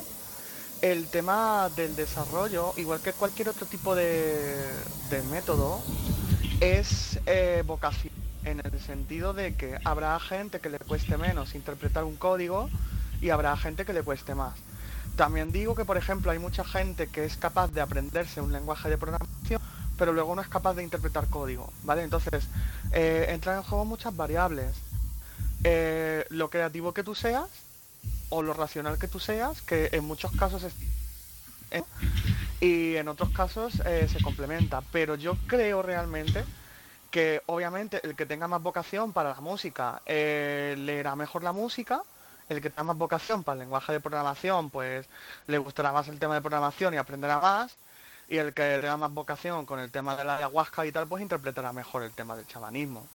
el 0.82 1.08
tema 1.08 1.70
del 1.76 1.96
desarrollo, 1.96 2.74
igual 2.76 3.00
que 3.00 3.12
cualquier 3.12 3.48
otro 3.48 3.66
tipo 3.66 3.94
de, 3.94 4.68
de 5.08 5.22
método, 5.30 5.80
es 6.60 7.18
eh, 7.26 7.62
vocación, 7.66 8.12
en 8.44 8.60
el 8.64 8.80
sentido 8.80 9.32
de 9.32 9.56
que 9.56 9.78
habrá 9.84 10.18
gente 10.20 10.60
que 10.60 10.68
le 10.68 10.78
cueste 10.78 11.16
menos 11.16 11.54
interpretar 11.54 12.04
un 12.04 12.16
código 12.16 12.68
y 13.20 13.30
habrá 13.30 13.56
gente 13.56 13.84
que 13.84 13.92
le 13.92 14.02
cueste 14.02 14.34
más. 14.34 14.54
También 15.16 15.52
digo 15.52 15.74
que, 15.74 15.84
por 15.84 15.96
ejemplo, 15.98 16.30
hay 16.30 16.38
mucha 16.38 16.64
gente 16.64 17.08
que 17.08 17.24
es 17.24 17.36
capaz 17.36 17.70
de 17.72 17.80
aprenderse 17.80 18.40
un 18.40 18.52
lenguaje 18.52 18.88
de 18.88 18.96
programación, 18.96 19.60
pero 19.98 20.12
luego 20.12 20.34
no 20.34 20.42
es 20.42 20.48
capaz 20.48 20.74
de 20.74 20.82
interpretar 20.82 21.28
código, 21.28 21.70
¿vale? 21.82 22.02
Entonces, 22.02 22.48
eh, 22.92 23.26
entran 23.28 23.58
en 23.58 23.62
juego 23.62 23.84
muchas 23.84 24.16
variables. 24.16 24.74
Eh, 25.64 26.24
lo 26.30 26.48
creativo 26.48 26.94
que 26.94 27.04
tú 27.04 27.14
seas, 27.14 27.48
o 28.30 28.42
lo 28.42 28.54
racional 28.54 28.98
que 28.98 29.06
tú 29.06 29.20
seas, 29.20 29.60
que 29.60 29.90
en 29.92 30.04
muchos 30.04 30.32
casos 30.32 30.64
es... 30.64 30.74
y 32.60 32.96
en 32.96 33.06
otros 33.08 33.30
casos 33.30 33.80
eh, 33.84 34.08
se 34.10 34.22
complementa. 34.22 34.82
Pero 34.92 35.14
yo 35.16 35.36
creo 35.46 35.82
realmente 35.82 36.42
que 37.10 37.42
obviamente 37.46 38.00
el 38.02 38.16
que 38.16 38.24
tenga 38.24 38.48
más 38.48 38.62
vocación 38.62 39.12
para 39.12 39.34
la 39.34 39.40
música 39.42 40.00
leerá 40.06 41.14
mejor 41.14 41.44
la 41.44 41.52
música, 41.52 42.02
el 42.48 42.60
que 42.60 42.70
tenga 42.70 42.84
más 42.84 42.98
vocación 42.98 43.44
para 43.44 43.54
el 43.54 43.60
lenguaje 43.60 43.92
de 43.92 44.00
programación, 44.00 44.70
pues 44.70 45.06
le 45.46 45.58
gustará 45.58 45.92
más 45.92 46.08
el 46.08 46.18
tema 46.18 46.34
de 46.34 46.40
programación 46.40 46.94
y 46.94 46.96
aprenderá 46.96 47.40
más, 47.40 47.76
y 48.28 48.36
el 48.36 48.54
que 48.54 48.78
tenga 48.80 48.96
más 48.96 49.12
vocación 49.12 49.66
con 49.66 49.80
el 49.80 49.90
tema 49.90 50.16
de 50.16 50.24
la 50.24 50.36
ayahuasca 50.36 50.86
y 50.86 50.92
tal, 50.92 51.06
pues 51.06 51.22
interpretará 51.22 51.72
mejor 51.72 52.02
el 52.02 52.12
tema 52.12 52.36
del 52.36 52.46
chamanismo. 52.46 53.06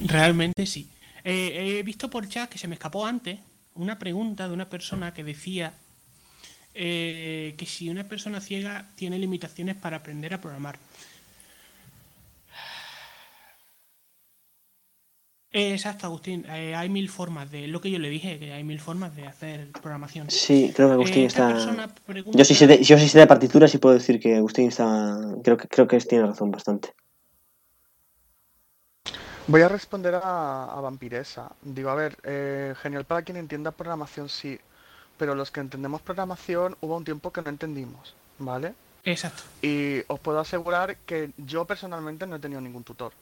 Realmente 0.00 0.66
sí. 0.66 0.90
Eh, 1.24 1.78
he 1.78 1.82
visto 1.82 2.10
por 2.10 2.28
chat 2.28 2.50
que 2.50 2.58
se 2.58 2.68
me 2.68 2.74
escapó 2.74 3.06
antes 3.06 3.38
una 3.74 3.98
pregunta 3.98 4.46
de 4.46 4.54
una 4.54 4.68
persona 4.68 5.14
que 5.14 5.24
decía 5.24 5.74
eh, 6.74 7.54
que 7.56 7.66
si 7.66 7.88
una 7.88 8.04
persona 8.04 8.40
ciega 8.40 8.88
tiene 8.96 9.18
limitaciones 9.18 9.76
para 9.76 9.98
aprender 9.98 10.34
a 10.34 10.40
programar. 10.40 10.78
Exacto, 15.56 16.06
Agustín. 16.08 16.44
Eh, 16.48 16.74
hay 16.74 16.88
mil 16.88 17.08
formas 17.08 17.48
de 17.48 17.68
lo 17.68 17.80
que 17.80 17.88
yo 17.88 18.00
le 18.00 18.08
dije, 18.10 18.40
que 18.40 18.52
hay 18.52 18.64
mil 18.64 18.80
formas 18.80 19.14
de 19.14 19.28
hacer 19.28 19.70
programación. 19.70 20.28
Sí, 20.28 20.72
creo 20.74 20.88
que 20.88 20.94
Agustín 20.94 21.22
Eh, 21.22 21.26
está. 21.26 21.46
pregunta- 22.04 22.36
Yo 22.36 22.44
sí 22.44 22.56
sé 22.56 22.66
de, 22.66 22.82
yo 22.82 22.98
sí 22.98 23.08
sé 23.08 23.20
de 23.20 23.26
partituras 23.28 23.72
y 23.72 23.78
puedo 23.78 23.94
decir 23.94 24.18
que 24.18 24.34
Agustín 24.36 24.66
está. 24.68 25.16
Creo 25.44 25.56
que 25.56 25.68
creo 25.68 25.86
que 25.86 25.96
tiene 26.00 26.26
razón 26.26 26.50
bastante. 26.50 26.92
Voy 29.46 29.62
a 29.62 29.68
responder 29.68 30.16
a, 30.16 30.64
a 30.76 30.80
Vampiresa. 30.80 31.52
Digo, 31.62 31.90
a 31.90 31.94
ver, 31.94 32.16
eh, 32.24 32.74
genial 32.82 33.04
para 33.04 33.22
quien 33.22 33.36
entienda 33.36 33.70
programación, 33.70 34.28
sí, 34.28 34.58
pero 35.16 35.36
los 35.36 35.52
que 35.52 35.60
entendemos 35.60 36.02
programación 36.02 36.76
hubo 36.80 36.96
un 36.96 37.04
tiempo 37.04 37.30
que 37.30 37.42
no 37.42 37.50
entendimos, 37.50 38.16
¿vale? 38.40 38.74
Exacto. 39.04 39.42
Y 39.62 40.00
os 40.08 40.18
puedo 40.18 40.40
asegurar 40.40 40.96
que 41.06 41.30
yo 41.36 41.64
personalmente 41.64 42.26
no 42.26 42.34
he 42.36 42.38
tenido 42.40 42.60
ningún 42.60 42.82
tutor. 42.82 43.12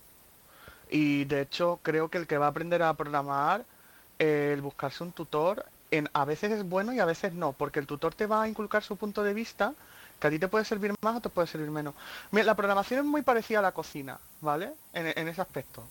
Y 0.95 1.25
de 1.25 1.41
hecho 1.41 1.81
creo 1.83 2.11
que 2.11 2.19
el 2.19 2.27
que 2.27 2.37
va 2.37 2.47
a 2.47 2.51
aprender 2.51 2.83
a 2.83 2.93
programar, 2.93 3.65
eh, 4.19 4.51
el 4.53 4.61
buscarse 4.61 5.03
un 5.03 5.13
tutor, 5.13 5.65
en, 5.91 6.07
a 6.13 6.27
veces 6.27 6.53
es 6.53 6.69
bueno 6.69 6.93
y 6.93 7.01
a 7.01 7.07
veces 7.07 7.33
no, 7.33 7.55
porque 7.55 7.81
el 7.81 7.87
tutor 7.87 8.15
te 8.15 8.27
va 8.27 8.43
a 8.43 8.49
inculcar 8.49 8.83
su 8.83 8.97
punto 8.97 9.23
de 9.23 9.33
vista, 9.33 9.73
que 10.21 10.27
a 10.27 10.31
ti 10.31 10.39
te 10.39 10.49
puede 10.49 10.67
servir 10.67 10.93
más 11.03 11.17
o 11.17 11.21
te 11.21 11.31
puede 11.31 11.49
servir 11.49 11.71
menos. 11.71 11.95
Mira, 12.31 12.45
la 12.45 12.55
programación 12.55 13.01
es 13.01 13.07
muy 13.07 13.23
parecida 13.23 13.61
a 13.61 13.63
la 13.63 13.73
cocina, 13.73 14.19
¿vale? 14.43 14.75
En, 14.93 15.07
en 15.17 15.29
ese 15.29 15.41
aspecto. 15.41 15.83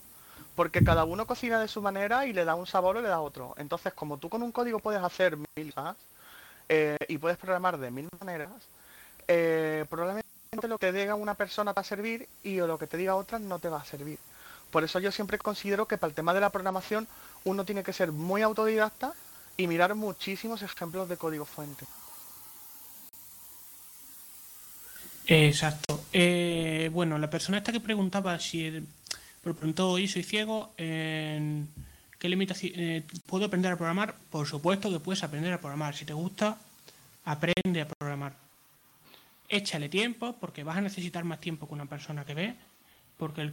Porque 0.54 0.84
cada 0.84 1.04
uno 1.04 1.26
cocina 1.26 1.60
de 1.60 1.66
su 1.66 1.82
manera 1.82 2.24
y 2.26 2.32
le 2.32 2.44
da 2.44 2.54
un 2.54 2.66
sabor 2.66 2.96
o 2.96 3.00
le 3.00 3.08
da 3.08 3.20
otro. 3.20 3.54
Entonces, 3.58 3.92
como 3.94 4.18
tú 4.18 4.28
con 4.28 4.42
un 4.42 4.52
código 4.52 4.78
puedes 4.78 5.02
hacer 5.02 5.36
mil 5.36 5.74
cosas 5.74 5.96
eh, 6.68 6.96
y 7.08 7.18
puedes 7.18 7.38
programar 7.38 7.76
de 7.76 7.90
mil 7.90 8.08
maneras, 8.20 8.50
eh, 9.26 9.84
probablemente 9.90 10.24
lo 10.68 10.78
que 10.78 10.92
te 10.92 10.98
diga 10.98 11.16
una 11.16 11.34
persona 11.34 11.72
va 11.72 11.80
a 11.80 11.84
servir 11.84 12.28
y 12.44 12.60
o 12.60 12.66
lo 12.66 12.78
que 12.78 12.86
te 12.86 12.96
diga 12.96 13.16
otra 13.16 13.40
no 13.40 13.58
te 13.58 13.68
va 13.68 13.78
a 13.78 13.84
servir. 13.84 14.18
Por 14.72 14.84
eso 14.84 14.98
yo 14.98 15.12
siempre 15.12 15.38
considero 15.38 15.86
que 15.86 15.98
para 15.98 16.08
el 16.08 16.14
tema 16.14 16.32
de 16.32 16.40
la 16.40 16.50
programación 16.50 17.06
uno 17.44 17.64
tiene 17.66 17.84
que 17.84 17.92
ser 17.92 18.10
muy 18.10 18.40
autodidacta 18.40 19.12
y 19.58 19.66
mirar 19.66 19.94
muchísimos 19.94 20.62
ejemplos 20.62 21.10
de 21.10 21.18
código 21.18 21.44
fuente. 21.44 21.84
Exacto. 25.26 26.04
Eh, 26.12 26.90
bueno, 26.90 27.18
la 27.18 27.28
persona 27.28 27.58
esta 27.58 27.70
que 27.70 27.80
preguntaba 27.80 28.40
si 28.40 28.82
por 29.42 29.54
preguntó 29.54 29.90
hoy 29.90 30.08
soy 30.08 30.22
ciego, 30.22 30.72
¿qué 30.76 32.28
limitación 32.28 32.72
eh, 32.74 33.02
puedo 33.26 33.44
aprender 33.44 33.72
a 33.72 33.76
programar? 33.76 34.14
Por 34.30 34.46
supuesto 34.46 34.90
que 34.90 35.00
puedes 35.00 35.22
aprender 35.22 35.52
a 35.52 35.60
programar. 35.60 35.94
Si 35.94 36.06
te 36.06 36.14
gusta, 36.14 36.56
aprende 37.26 37.82
a 37.82 37.88
programar. 37.88 38.32
Échale 39.50 39.90
tiempo, 39.90 40.34
porque 40.40 40.64
vas 40.64 40.78
a 40.78 40.80
necesitar 40.80 41.24
más 41.24 41.40
tiempo 41.40 41.68
que 41.68 41.74
una 41.74 41.84
persona 41.84 42.24
que 42.24 42.34
ve, 42.34 42.54
porque 43.18 43.42
el, 43.42 43.52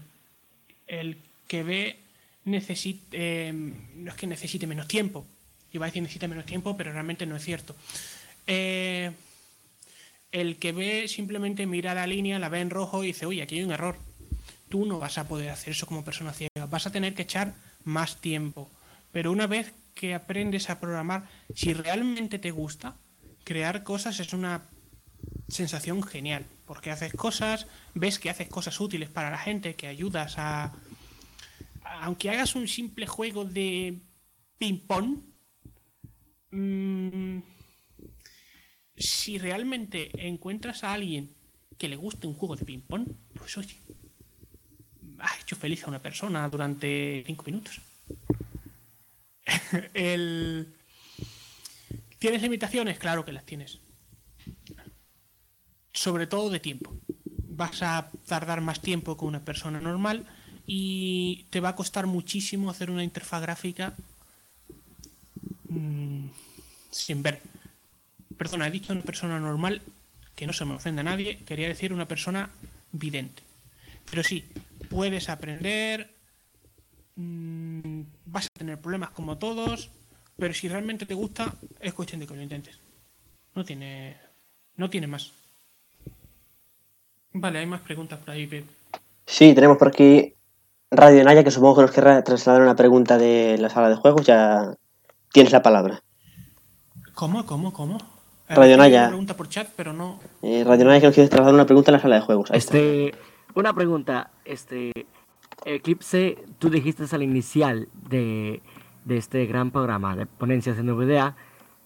el 0.90 1.18
que 1.48 1.64
ve 1.64 2.00
necesita, 2.46 3.08
eh, 3.12 3.54
no 3.54 4.12
es 4.12 4.18
que 4.18 4.28
necesite 4.28 4.68
menos 4.68 4.88
tiempo. 4.88 5.26
Iba 5.72 5.86
a 5.86 5.90
decir 5.90 6.02
necesita 6.02 6.28
menos 6.28 6.46
tiempo, 6.46 6.76
pero 6.76 6.92
realmente 6.92 7.26
no 7.26 7.36
es 7.36 7.44
cierto. 7.44 7.76
Eh, 8.48 9.12
el 10.32 10.58
que 10.58 10.72
ve 10.72 11.08
simplemente 11.08 11.66
mira 11.66 11.94
la 11.94 12.08
línea, 12.08 12.40
la 12.40 12.50
ve 12.50 12.60
en 12.60 12.70
rojo 12.70 13.04
y 13.04 13.08
dice, 13.08 13.26
oye, 13.26 13.42
aquí 13.42 13.56
hay 13.56 13.64
un 13.64 13.72
error. 13.72 13.98
Tú 14.68 14.86
no 14.86 15.00
vas 15.00 15.18
a 15.18 15.28
poder 15.28 15.50
hacer 15.50 15.72
eso 15.72 15.86
como 15.86 16.04
persona 16.04 16.34
ciega. 16.34 16.66
Vas 16.70 16.88
a 16.88 16.92
tener 16.92 17.14
que 17.14 17.24
echar 17.24 17.54
más 17.84 18.20
tiempo. 18.22 18.70
Pero 19.12 19.32
una 19.32 19.48
vez 19.48 19.74
que 19.96 20.14
aprendes 20.14 20.70
a 20.70 20.80
programar, 20.80 21.28
si 21.56 21.74
realmente 21.74 22.40
te 22.40 22.52
gusta, 22.52 22.96
crear 23.44 23.84
cosas 23.84 24.20
es 24.20 24.34
una 24.34 24.62
sensación 25.48 26.04
genial. 26.04 26.46
Porque 26.70 26.92
haces 26.92 27.14
cosas, 27.14 27.66
ves 27.96 28.20
que 28.20 28.30
haces 28.30 28.48
cosas 28.48 28.80
útiles 28.80 29.10
para 29.10 29.32
la 29.32 29.40
gente, 29.40 29.74
que 29.74 29.88
ayudas 29.88 30.36
a... 30.38 30.72
Aunque 32.02 32.30
hagas 32.30 32.54
un 32.54 32.68
simple 32.68 33.08
juego 33.08 33.44
de 33.44 33.98
ping-pong, 34.60 35.18
mm, 36.52 37.40
si 38.96 39.40
realmente 39.40 40.12
encuentras 40.28 40.84
a 40.84 40.94
alguien 40.94 41.34
que 41.80 41.90
le 41.90 41.96
guste 41.96 42.28
un 42.28 42.36
juego 42.36 42.56
de 42.56 42.66
ping-pong, 42.66 43.08
pues 43.34 43.58
oye, 43.58 43.76
has 45.18 45.42
hecho 45.42 45.56
feliz 45.56 45.84
a 45.86 45.88
una 45.88 46.04
persona 46.04 46.48
durante 46.50 47.24
cinco 47.26 47.46
minutos. 47.48 47.82
El... 49.96 50.72
¿Tienes 52.20 52.44
limitaciones? 52.44 53.00
Claro 53.00 53.26
que 53.26 53.32
las 53.32 53.44
tienes. 53.44 53.80
Sobre 56.00 56.28
todo 56.28 56.50
de 56.50 56.62
tiempo. 56.62 56.96
Vas 57.50 57.84
a 57.84 58.10
tardar 58.26 58.62
más 58.62 58.80
tiempo 58.80 59.18
que 59.18 59.26
una 59.26 59.44
persona 59.44 59.82
normal 59.82 60.26
y 60.66 61.46
te 61.50 61.60
va 61.60 61.70
a 61.70 61.76
costar 61.76 62.08
muchísimo 62.08 62.70
hacer 62.70 62.90
una 62.90 63.04
interfaz 63.04 63.42
gráfica 63.42 63.94
mm, 65.68 66.28
sin 66.90 67.22
ver. 67.22 67.42
Perdona, 68.38 68.68
he 68.68 68.72
dicho 68.72 68.94
una 68.94 69.02
persona 69.02 69.42
normal, 69.42 69.82
que 70.38 70.48
no 70.48 70.54
se 70.54 70.64
me 70.64 70.76
ofende 70.76 71.02
a 71.02 71.04
nadie, 71.04 71.40
quería 71.40 71.68
decir 71.68 71.92
una 71.92 72.08
persona 72.08 72.50
vidente. 72.94 73.44
Pero 74.10 74.24
sí, 74.24 74.46
puedes 74.90 75.28
aprender, 75.28 76.16
mm, 77.18 78.04
vas 78.26 78.46
a 78.46 78.58
tener 78.58 78.80
problemas 78.80 79.10
como 79.10 79.38
todos, 79.38 79.90
pero 80.38 80.54
si 80.54 80.70
realmente 80.70 81.06
te 81.06 81.14
gusta, 81.14 81.54
es 81.82 81.94
cuestión 81.94 82.22
de 82.22 82.28
que 82.28 82.36
lo 82.36 82.42
intentes. 82.42 82.80
No 83.54 83.66
tiene, 83.66 84.16
no 84.78 84.90
tiene 84.90 85.08
más. 85.08 85.34
Vale, 87.40 87.60
hay 87.60 87.66
más 87.66 87.82
preguntas 87.82 88.20
por 88.20 88.32
ahí, 88.32 88.48
Pep. 88.48 88.66
Sí, 89.26 89.54
tenemos 89.54 89.78
por 89.78 89.88
aquí 89.90 90.34
Radio 90.92 91.24
Naya, 91.24 91.44
que 91.44 91.52
supongo 91.52 91.76
que 91.78 91.82
nos 91.84 91.92
querrá 91.92 92.24
trasladar 92.24 92.62
una 92.62 92.76
pregunta 92.76 93.18
de 93.18 93.58
la 93.60 93.70
sala 93.70 93.90
de 93.90 93.96
juegos. 93.96 94.26
Ya 94.26 94.76
tienes 95.32 95.54
la 95.54 95.62
palabra. 95.62 96.02
¿Cómo, 97.14 97.46
cómo, 97.46 97.72
cómo? 97.72 97.98
Radio 98.50 98.74
hay 98.74 98.78
Naya. 98.78 99.02
una 99.02 99.08
pregunta 99.10 99.38
por 99.38 99.48
chat, 99.48 99.70
pero 99.76 99.94
no. 99.94 100.20
Eh, 100.42 100.64
Radio 100.66 100.86
Naya, 100.86 101.00
que 101.00 101.06
nos 101.08 101.16
quiere 101.16 101.30
trasladar 101.30 101.54
una 101.54 101.66
pregunta 101.66 101.92
en 101.92 101.94
la 101.94 102.02
sala 102.02 102.16
de 102.16 102.22
juegos. 102.22 102.52
Ahí 102.52 102.58
está. 102.58 102.78
Este, 102.78 103.16
una 103.54 103.74
pregunta, 103.74 104.32
este, 104.44 104.92
Eclipse, 105.66 106.44
tú 106.58 106.70
dijiste 106.70 107.04
al 107.12 107.24
inicial 107.24 107.88
de, 107.94 108.62
de 109.06 109.18
este 109.18 109.46
gran 109.46 109.72
programa 109.72 110.16
de 110.16 110.26
ponencias 110.26 110.78
en 110.78 110.88
NVDA, 110.88 111.36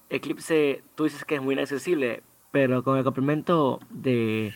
Eclipse, 0.09 0.83
tú 0.95 1.03
dices 1.03 1.25
que 1.25 1.35
es 1.35 1.41
muy 1.41 1.53
inaccesible, 1.53 2.23
pero 2.53 2.83
con 2.83 2.99
el 2.99 3.03
complemento 3.03 3.79
de, 3.89 4.53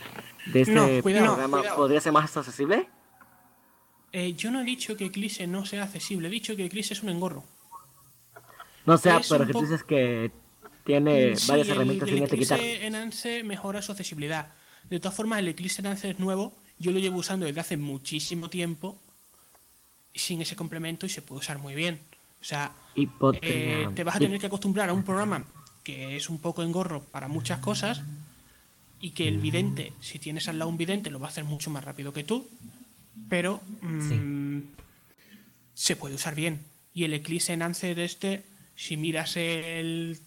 de 0.53 0.61
este 0.61 0.71
No, 0.71 1.01
cuidado, 1.01 1.25
programa, 1.33 1.57
cuidado. 1.57 1.75
¿podría 1.77 1.99
ser 1.99 2.11
más 2.13 2.37
accesible? 2.37 2.87
Eh, 4.11 4.33
yo 4.33 4.51
no 4.51 4.61
he 4.61 4.63
dicho 4.63 4.95
que 4.95 5.05
Eclipse 5.05 5.47
no 5.47 5.65
sea 5.65 5.81
accesible, 5.83 6.27
he 6.27 6.31
dicho 6.31 6.55
que 6.55 6.65
Eclipse 6.65 6.93
es 6.93 7.01
un 7.01 7.09
engorro. 7.09 7.43
No 8.85 8.99
sea, 8.99 9.17
Es 9.17 9.27
pero 9.27 9.47
que 9.47 9.51
tú 9.53 9.61
dices 9.61 9.83
que 9.83 10.31
tiene 10.83 11.35
Sí, 11.35 11.47
varias 11.49 11.67
el- 11.69 11.73
herramientas 11.73 12.07
el 12.09 12.15
sin 12.15 12.23
etiquetar. 12.23 12.59
Eclipse 12.59 12.85
Enhance 12.85 13.43
mejora 13.43 13.81
su 13.81 13.91
accesibilidad. 13.93 14.53
De 14.83 14.99
todas 14.99 15.15
formas, 15.17 15.39
el 15.39 15.47
Eclipse 15.47 15.81
Enhance 15.81 16.11
es 16.11 16.19
nuevo. 16.19 16.53
Yo 16.77 16.91
lo 16.91 16.99
llevo 16.99 17.17
usando 17.17 17.47
desde 17.47 17.59
hace 17.61 17.77
muchísimo 17.77 18.47
tiempo 18.47 19.01
sin 20.13 20.39
ese 20.41 20.55
complemento 20.55 21.07
y 21.07 21.09
se 21.09 21.23
puede 21.23 21.39
usar 21.39 21.57
muy 21.57 21.73
bien. 21.73 21.99
O 22.39 22.43
sea, 22.43 22.71
eh, 23.41 23.87
te 23.95 24.03
vas 24.03 24.15
a 24.17 24.19
tener 24.19 24.39
que 24.39 24.45
acostumbrar 24.45 24.87
a 24.89 24.93
un 24.93 25.03
programa 25.03 25.43
que 25.87 26.17
es 26.17 26.29
un 26.29 26.39
poco 26.39 26.63
engorro 26.63 27.01
para 27.01 27.29
muchas 27.29 27.59
cosas 27.59 28.01
y 28.99 29.11
que 29.11 29.29
el 29.29 29.37
vidente, 29.37 29.93
si 30.01 30.19
tienes 30.19 30.49
al 30.49 30.59
lado 30.59 30.69
un 30.69 30.75
vidente, 30.75 31.09
lo 31.09 31.17
va 31.17 31.27
a 31.27 31.29
hacer 31.29 31.45
mucho 31.45 31.69
más 31.69 31.81
rápido 31.81 32.11
que 32.11 32.25
tú, 32.25 32.45
pero 33.29 33.61
mm, 33.79 34.59
se 35.73 35.95
puede 35.95 36.15
usar 36.15 36.35
bien. 36.35 36.59
Y 36.93 37.05
el 37.05 37.13
Eclipse 37.13 37.55
de 37.55 38.03
este, 38.03 38.43
si 38.75 38.97
miras 38.97 39.37
el, 39.37 40.19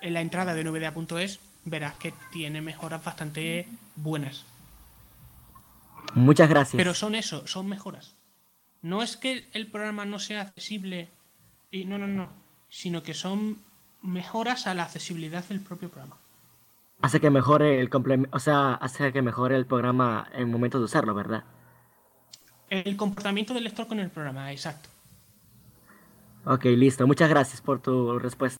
en 0.00 0.14
la 0.14 0.20
entrada 0.20 0.54
de 0.54 0.62
nvda.es, 0.62 1.40
verás 1.64 1.96
que 1.96 2.14
tiene 2.30 2.60
mejoras 2.60 3.02
bastante 3.02 3.66
buenas. 3.96 4.44
Muchas 6.14 6.48
gracias. 6.48 6.76
Pero 6.76 6.94
son 6.94 7.16
eso, 7.16 7.44
son 7.48 7.66
mejoras. 7.66 8.14
No 8.82 9.02
es 9.02 9.16
que 9.16 9.48
el 9.52 9.66
programa 9.66 10.04
no 10.04 10.20
sea 10.20 10.42
accesible 10.42 11.08
y 11.72 11.86
no, 11.86 11.98
no, 11.98 12.06
no, 12.06 12.28
sino 12.68 13.02
que 13.02 13.14
son 13.14 13.66
mejoras 14.02 14.66
a 14.66 14.74
la 14.74 14.84
accesibilidad 14.84 15.44
del 15.44 15.60
propio 15.60 15.88
programa. 15.88 16.16
Hace 17.02 17.20
que 17.20 17.30
mejore 17.30 17.80
el 17.80 17.90
complemento, 17.90 18.34
o 18.36 18.40
sea, 18.40 18.74
hace 18.74 19.12
que 19.12 19.20
mejore 19.22 19.56
el 19.56 19.66
programa 19.66 20.28
en 20.32 20.40
el 20.40 20.46
momento 20.46 20.78
de 20.78 20.84
usarlo, 20.84 21.14
¿verdad? 21.14 21.44
El 22.70 22.96
comportamiento 22.96 23.52
del 23.54 23.64
lector 23.64 23.86
con 23.86 24.00
el 24.00 24.10
programa, 24.10 24.50
exacto. 24.50 24.88
Ok, 26.46 26.64
listo. 26.66 27.06
Muchas 27.06 27.28
gracias 27.28 27.60
por 27.60 27.80
tu 27.80 28.18
respuesta. 28.18 28.58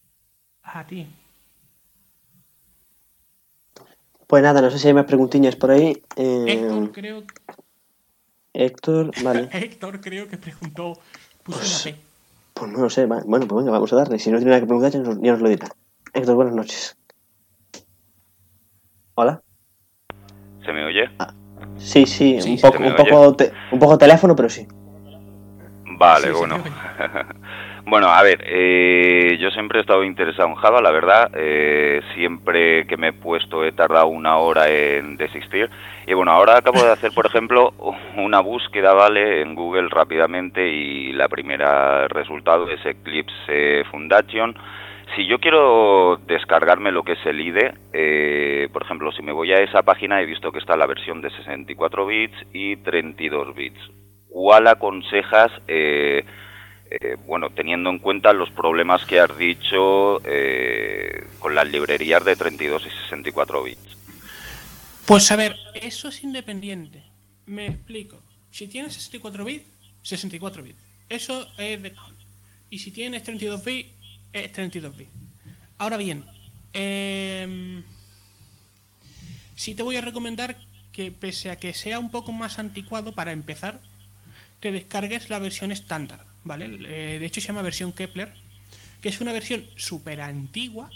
A 0.63 0.85
ti. 0.87 1.07
Pues 4.27 4.43
nada, 4.43 4.61
no 4.61 4.71
sé 4.71 4.79
si 4.79 4.89
hay 4.89 4.95
más 4.95 5.05
preguntiñas 5.07 5.55
por 5.57 5.71
ahí. 5.71 6.03
Eh, 6.17 6.45
Héctor 6.49 6.93
creo, 6.93 7.23
Héctor, 8.53 9.11
vale. 9.23 9.49
Héctor 9.53 10.01
creo 10.01 10.29
que 10.29 10.37
preguntó, 10.37 10.99
puso 11.43 11.59
Pues- 11.59 11.87
una 11.87 11.97
P. 11.97 12.06
Pues 12.59 12.73
no 12.73 12.79
lo 12.81 12.89
sé, 12.91 13.05
va- 13.07 13.23
bueno, 13.27 13.47
pues 13.47 13.59
venga, 13.59 13.73
vamos 13.73 13.93
a 13.93 13.97
darle. 13.97 14.19
Si 14.19 14.31
no 14.31 14.39
tiene 14.39 14.51
nada 14.51 14.61
que 14.61 14.67
preguntar, 14.67 14.91
ya 14.91 14.99
nos, 15.01 15.21
ya 15.21 15.33
nos 15.33 15.41
lo 15.43 15.49
dirá. 15.51 15.69
Héctor, 16.15 16.35
buenas 16.37 16.55
noches. 16.55 16.97
Hola. 19.15 19.43
¿Se 20.65 20.73
me 20.73 20.85
oye? 20.87 21.05
Sí, 21.77 22.07
sí, 22.07 22.41
Sí, 22.41 22.51
un, 22.53 22.57
sí, 22.57 22.63
poco, 22.63 22.79
¿se 22.79 22.83
me 22.83 22.89
un, 22.91 22.97
poco 22.97 23.37
te- 23.37 23.53
un 23.73 23.79
poco 23.79 23.99
teléfono, 23.99 24.35
pero 24.35 24.49
sí. 24.49 24.67
Vale, 25.99 26.29
sí, 26.29 26.33
bueno. 26.33 26.57
bueno, 27.87 28.09
a 28.09 28.21
ver, 28.23 28.43
eh, 28.47 29.39
yo 29.39 29.51
siempre 29.51 29.79
he 29.79 29.83
estado 29.83 30.03
interesado 30.03 30.49
en 30.49 30.57
Java, 30.57 30.81
la 30.81 30.91
verdad. 30.91 31.31
eh, 31.35 32.03
siempre 32.15 32.85
que 32.87 32.97
me 32.97 33.09
he 33.09 33.13
puesto 33.13 33.65
he 33.65 33.71
tardado 33.73 34.09
una 34.09 34.39
hora 34.39 34.69
en 34.69 35.17
desistir. 35.17 35.71
Y 36.07 36.13
bueno, 36.15 36.33
ahora 36.33 36.59
acabo 36.59 36.83
de 36.83 36.91
hacer, 36.91 37.13
por 37.13 37.27
ejemplo, 37.27 37.73
una 38.17 38.41
búsqueda, 38.41 38.93
¿vale? 38.93 39.41
En 39.41 39.55
Google 39.55 39.89
rápidamente 39.89 40.67
y 40.69 41.13
la 41.13 41.29
primera 41.29 42.09
resultado 42.09 42.69
es 42.69 42.85
Eclipse 42.85 43.85
Foundation. 43.91 44.57
Si 45.15 45.25
yo 45.27 45.39
quiero 45.39 46.19
descargarme 46.27 46.91
lo 46.91 47.05
que 47.05 47.13
es 47.13 47.25
el 47.25 47.41
IDE, 47.41 47.73
eh, 47.93 48.69
por 48.73 48.83
ejemplo, 48.83 49.13
si 49.13 49.23
me 49.23 49.31
voy 49.33 49.53
a 49.53 49.63
esa 49.63 49.83
página 49.83 50.21
he 50.21 50.27
visto 50.27 50.51
que 50.51 50.59
está 50.59 50.77
la 50.77 50.87
versión 50.87 51.21
de 51.23 51.31
64 51.31 52.05
bits 52.05 52.37
y 52.53 52.77
32 52.79 53.55
bits. 53.55 53.79
¿Cuál 54.29 54.67
aconsejas, 54.67 55.53
eh, 55.69 56.25
eh, 56.91 57.17
bueno, 57.27 57.51
teniendo 57.51 57.91
en 57.91 57.99
cuenta 57.99 58.33
los 58.33 58.51
problemas 58.51 59.05
que 59.05 59.21
has 59.21 59.37
dicho 59.37 60.21
eh, 60.25 61.27
con 61.39 61.55
las 61.55 61.69
librerías 61.69 62.25
de 62.25 62.37
32 62.37 62.87
y 62.87 62.91
64 62.91 63.63
bits? 63.63 63.97
Pues 65.07 65.31
a 65.31 65.37
ver, 65.37 65.57
eso 65.75 66.09
es 66.09 66.23
independiente. 66.25 67.03
Me 67.47 67.67
explico. 67.67 68.21
Si 68.51 68.67
tienes 68.67 68.95
64 68.95 69.45
bits, 69.45 69.65
64 70.03 70.63
bits. 70.63 70.79
Eso 71.09 71.47
es 71.59 71.83
de. 71.83 71.95
Y 72.71 72.79
si 72.79 72.91
tienes 72.91 73.23
32 73.23 73.65
bits, 73.65 73.91
es 74.33 74.53
32 74.53 74.97
bits. 74.97 75.11
Ahora 75.79 75.97
bien, 75.97 76.25
em, 76.73 77.85
sí 79.55 79.75
te 79.75 79.83
voy 79.83 79.97
a 79.97 80.01
recomendar 80.01 80.57
que 80.93 81.13
pese 81.13 81.51
a 81.51 81.57
que 81.57 81.75
sea 81.75 81.99
un 81.99 82.11
poco 82.11 82.33
más 82.33 82.59
anticuado 82.59 83.13
para 83.13 83.33
empezar, 83.33 83.81
te 84.61 84.73
descargues 84.73 85.29
la 85.29 85.39
versión 85.39 85.71
estándar, 85.71 86.25
¿vale? 86.47 86.67
Eh, 86.67 87.19
de 87.19 87.27
hecho 87.27 87.41
se 87.41 87.49
llama 87.49 87.63
versión 87.63 87.93
Kepler, 87.93 88.33
que 89.01 89.09
es 89.09 89.21
una 89.21 89.33
versión 89.33 89.65
súper 89.77 90.21
antigua, 90.21 90.91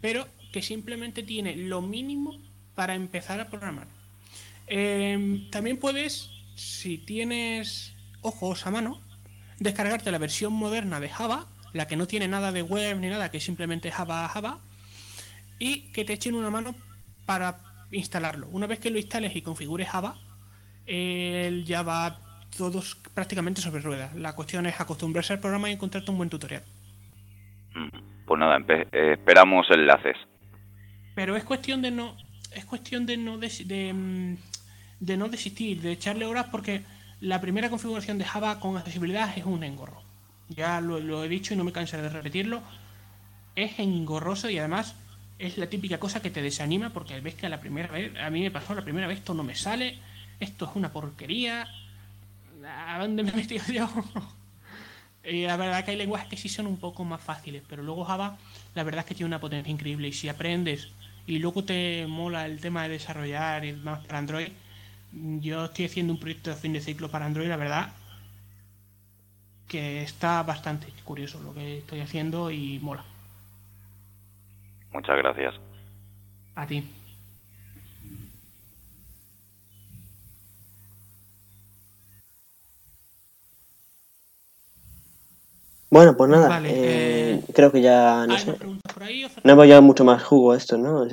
pero 0.00 0.28
que 0.52 0.62
simplemente 0.62 1.22
tiene 1.22 1.56
lo 1.56 1.82
mínimo 1.82 2.38
para 2.74 2.94
empezar 2.94 3.40
a 3.40 3.48
programar. 3.48 3.88
Eh, 4.66 5.48
también 5.50 5.78
puedes, 5.78 6.30
si 6.54 6.98
tienes 6.98 7.92
ojos 8.22 8.66
a 8.66 8.70
mano, 8.70 9.00
descargarte 9.58 10.10
la 10.10 10.18
versión 10.18 10.52
moderna 10.52 11.00
de 11.00 11.08
Java, 11.08 11.46
la 11.72 11.86
que 11.86 11.96
no 11.96 12.06
tiene 12.06 12.28
nada 12.28 12.52
de 12.52 12.62
web 12.62 12.98
ni 12.98 13.08
nada, 13.08 13.30
que 13.30 13.38
es 13.38 13.44
simplemente 13.44 13.90
Java 13.90 14.28
Java, 14.28 14.60
y 15.58 15.92
que 15.92 16.04
te 16.04 16.14
echen 16.14 16.34
una 16.34 16.50
mano 16.50 16.74
para 17.26 17.58
instalarlo. 17.90 18.48
Una 18.48 18.66
vez 18.66 18.78
que 18.78 18.90
lo 18.90 18.98
instales 18.98 19.34
y 19.36 19.42
configures 19.42 19.88
Java, 19.88 20.16
él 20.86 21.64
ya 21.64 21.82
va 21.82 22.18
todos 22.56 22.96
prácticamente 23.14 23.60
sobre 23.60 23.80
ruedas. 23.82 24.14
La 24.14 24.34
cuestión 24.34 24.66
es 24.66 24.80
acostumbrarse 24.80 25.32
al 25.32 25.40
programa 25.40 25.68
y 25.68 25.72
encontrarte 25.72 26.10
un 26.10 26.16
buen 26.18 26.30
tutorial. 26.30 26.62
Mm, 27.74 27.88
Pues 28.26 28.40
nada, 28.40 28.56
eh, 28.68 29.12
esperamos 29.12 29.66
enlaces. 29.70 30.16
Pero 31.14 31.36
es 31.36 31.44
cuestión 31.44 31.82
de 31.82 31.90
no. 31.90 32.16
Es 32.52 32.64
cuestión 32.64 33.04
de 33.04 33.16
no 33.18 33.36
des- 33.36 33.66
de, 33.68 33.92
mm, 33.92 34.36
de 35.00 35.16
no 35.16 35.28
desistir, 35.28 35.80
de 35.82 35.92
echarle 35.92 36.24
horas 36.24 36.46
porque 36.50 36.82
la 37.20 37.40
primera 37.40 37.68
configuración 37.68 38.16
de 38.18 38.24
Java 38.24 38.60
con 38.60 38.76
accesibilidad 38.76 39.36
es 39.36 39.44
un 39.44 39.62
engorro. 39.62 40.02
Ya 40.48 40.80
lo, 40.80 41.00
lo 41.00 41.24
he 41.24 41.28
dicho 41.28 41.52
y 41.52 41.56
no 41.56 41.64
me 41.64 41.72
cansaré 41.72 42.02
de 42.02 42.08
repetirlo. 42.08 42.62
Es 43.56 43.78
engorroso 43.78 44.48
y 44.48 44.58
además 44.58 44.96
es 45.38 45.58
la 45.58 45.66
típica 45.68 45.98
cosa 45.98 46.22
que 46.22 46.30
te 46.30 46.42
desanima 46.42 46.90
porque 46.90 47.20
ves 47.20 47.34
que 47.34 47.46
a 47.46 47.48
la 47.50 47.60
primera 47.60 47.88
vez, 47.88 48.12
a 48.18 48.30
mí 48.30 48.40
me 48.40 48.50
pasó 48.50 48.74
la 48.74 48.82
primera 48.82 49.06
vez, 49.06 49.18
esto 49.18 49.34
no 49.34 49.42
me 49.42 49.54
sale, 49.54 49.98
esto 50.40 50.64
es 50.64 50.70
una 50.76 50.92
porquería. 50.92 51.66
¿A 52.66 52.98
dónde 53.00 53.22
me 53.22 53.30
he 53.30 53.36
metido 53.36 53.64
yo? 53.66 53.88
Y 55.24 55.42
la 55.46 55.56
verdad 55.56 55.84
que 55.84 55.92
hay 55.92 55.96
lenguajes 55.96 56.28
que 56.28 56.36
sí 56.36 56.48
son 56.48 56.66
un 56.66 56.78
poco 56.78 57.04
más 57.04 57.20
fáciles, 57.20 57.62
pero 57.68 57.82
luego 57.82 58.04
Java, 58.04 58.36
la 58.74 58.82
verdad 58.84 59.00
es 59.00 59.06
que 59.06 59.14
tiene 59.14 59.28
una 59.28 59.40
potencia 59.40 59.70
increíble. 59.70 60.08
Y 60.08 60.12
si 60.12 60.28
aprendes 60.28 60.90
y 61.26 61.38
luego 61.38 61.64
te 61.64 62.06
mola 62.06 62.46
el 62.46 62.60
tema 62.60 62.82
de 62.84 62.90
desarrollar 62.90 63.64
y 63.64 63.72
demás 63.72 64.04
para 64.06 64.18
Android, 64.18 64.48
Yo 65.12 65.66
estoy 65.66 65.86
haciendo 65.86 66.12
un 66.12 66.18
proyecto 66.18 66.50
de 66.50 66.56
fin 66.56 66.72
de 66.72 66.80
ciclo 66.80 67.08
para 67.08 67.26
Android, 67.26 67.48
la 67.48 67.56
verdad, 67.56 67.92
que 69.68 70.02
está 70.02 70.42
bastante 70.42 70.88
curioso 71.04 71.40
lo 71.40 71.54
que 71.54 71.78
estoy 71.78 72.00
haciendo 72.00 72.50
y 72.50 72.80
mola. 72.80 73.04
Muchas 74.92 75.16
gracias. 75.16 75.54
A 76.56 76.66
ti. 76.66 76.84
Bueno, 85.94 86.16
pues 86.16 86.28
nada, 86.28 86.48
Vale, 86.48 86.70
eh, 86.70 87.34
eh, 87.34 87.44
creo 87.54 87.70
que 87.70 87.80
ya, 87.80 88.26
no 88.26 88.34
¿Hay 88.34 88.40
sé, 88.40 88.48
más 88.48 88.58
preguntas 88.58 88.92
por 88.92 89.02
ahí? 89.04 89.24
o 89.24 89.28
no 89.44 89.52
hemos 89.52 89.64
llevado 89.64 89.82
mucho 89.82 90.04
más 90.04 90.24
jugo 90.24 90.50
a 90.50 90.56
esto, 90.56 90.76
¿no? 90.76 91.06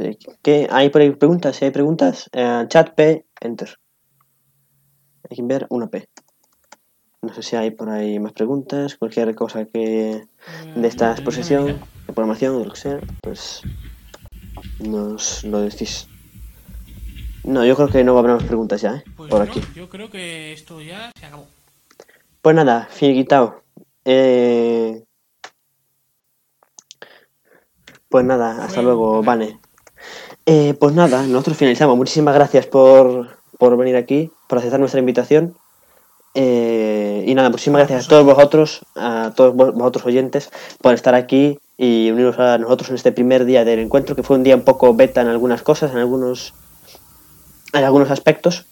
¿Hay 0.72 0.90
por 0.90 1.02
ahí 1.02 1.12
preguntas? 1.12 1.56
Si 1.56 1.66
hay 1.66 1.70
preguntas, 1.70 2.28
eh, 2.34 2.66
chat 2.68 2.96
P, 2.96 3.24
enter. 3.42 3.76
Hay 5.30 5.38
que 5.38 5.44
ver 5.44 5.68
una 5.70 5.86
P. 5.86 6.08
No 7.22 7.32
sé 7.32 7.44
si 7.44 7.56
hay 7.56 7.70
por 7.70 7.92
ahí 7.92 8.18
más 8.18 8.34
preguntas, 8.34 8.96
cualquier 8.96 9.36
cosa 9.36 9.66
que 9.66 10.24
de 10.76 10.88
esta 10.88 11.12
exposición, 11.12 11.80
de 12.08 12.14
programación, 12.14 12.58
de 12.58 12.66
lo 12.66 12.72
que 12.72 12.80
sea, 12.80 13.00
pues 13.22 13.62
nos 14.80 15.44
lo 15.44 15.62
decís. 15.62 16.08
No, 17.44 17.64
yo 17.64 17.76
creo 17.76 17.88
que 17.88 18.04
no 18.04 18.16
va 18.16 18.22
a 18.22 18.24
haber 18.24 18.36
más 18.38 18.46
preguntas 18.46 18.82
ya, 18.82 18.96
¿eh? 18.96 19.04
Pues 19.16 19.30
por 19.30 19.46
no, 19.46 19.46
aquí. 19.46 19.62
yo 19.76 19.88
creo 19.88 20.10
que 20.10 20.54
esto 20.54 20.82
ya 20.82 21.12
se 21.20 21.28
acabó. 21.28 21.46
Pues 22.42 22.56
nada, 22.56 22.88
finiquitao. 22.90 23.62
Eh... 24.06 25.04
Pues 28.10 28.26
nada, 28.26 28.66
hasta 28.66 28.82
luego, 28.82 29.24
Vane. 29.24 29.60
Eh, 30.46 30.74
pues 30.80 30.94
nada, 30.94 31.26
nosotros 31.28 31.56
finalizamos. 31.56 31.96
Muchísimas 31.96 32.36
gracias 32.36 32.68
por, 32.68 33.38
por 33.58 33.78
venir 33.78 33.96
aquí, 33.96 34.32
por 34.48 34.58
aceptar 34.58 34.82
nuestra 34.82 35.00
invitación. 35.00 35.56
Eh, 36.34 37.24
y 37.26 37.34
nada, 37.36 37.50
muchísimas 37.50 37.80
gracias 37.80 38.06
a 38.06 38.10
todos 38.10 38.26
vosotros, 38.26 38.82
a 38.96 39.32
todos 39.36 39.56
vos- 39.56 39.74
vosotros 39.74 40.06
oyentes, 40.06 40.50
por 40.82 40.94
estar 40.94 41.16
aquí 41.16 41.60
y 41.78 42.12
uniros 42.12 42.38
a 42.40 42.58
nosotros 42.58 42.90
en 42.90 42.96
este 42.96 43.14
primer 43.14 43.46
día 43.46 43.64
del 43.64 43.80
encuentro, 43.80 44.16
que 44.16 44.24
fue 44.24 44.36
un 44.36 44.44
día 44.44 44.56
un 44.56 44.64
poco 44.64 44.94
beta 44.94 45.22
en 45.22 45.28
algunas 45.28 45.62
cosas, 45.62 45.92
en 45.92 45.98
algunos, 45.98 46.54
en 47.72 47.84
algunos 47.84 48.12
aspectos. 48.12 48.66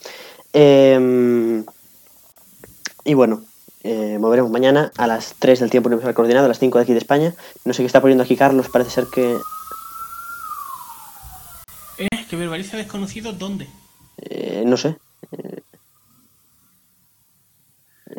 Eh, 0.51 1.63
y 3.05 3.13
bueno, 3.13 3.43
eh, 3.83 4.17
volveremos 4.19 4.51
mañana 4.51 4.91
a 4.97 5.07
las 5.07 5.35
3 5.39 5.59
del 5.59 5.69
tiempo 5.69 5.87
universal 5.87 6.13
coordinado, 6.13 6.45
a 6.45 6.49
las 6.49 6.59
5 6.59 6.77
de 6.77 6.83
aquí 6.83 6.91
de 6.93 6.99
España. 6.99 7.33
No 7.65 7.73
sé 7.73 7.81
qué 7.81 7.87
está 7.87 8.01
poniendo 8.01 8.23
aquí 8.23 8.35
Carlos, 8.35 8.69
parece 8.69 8.91
ser 8.91 9.07
que... 9.07 9.37
Eh, 11.97 12.25
que 12.29 12.35
verbaliza 12.35 12.77
desconocido 12.77 13.33
dónde. 13.33 13.67
eh, 14.17 14.63
no 14.65 14.77
sé. 14.77 14.97
Eh, 15.31 15.61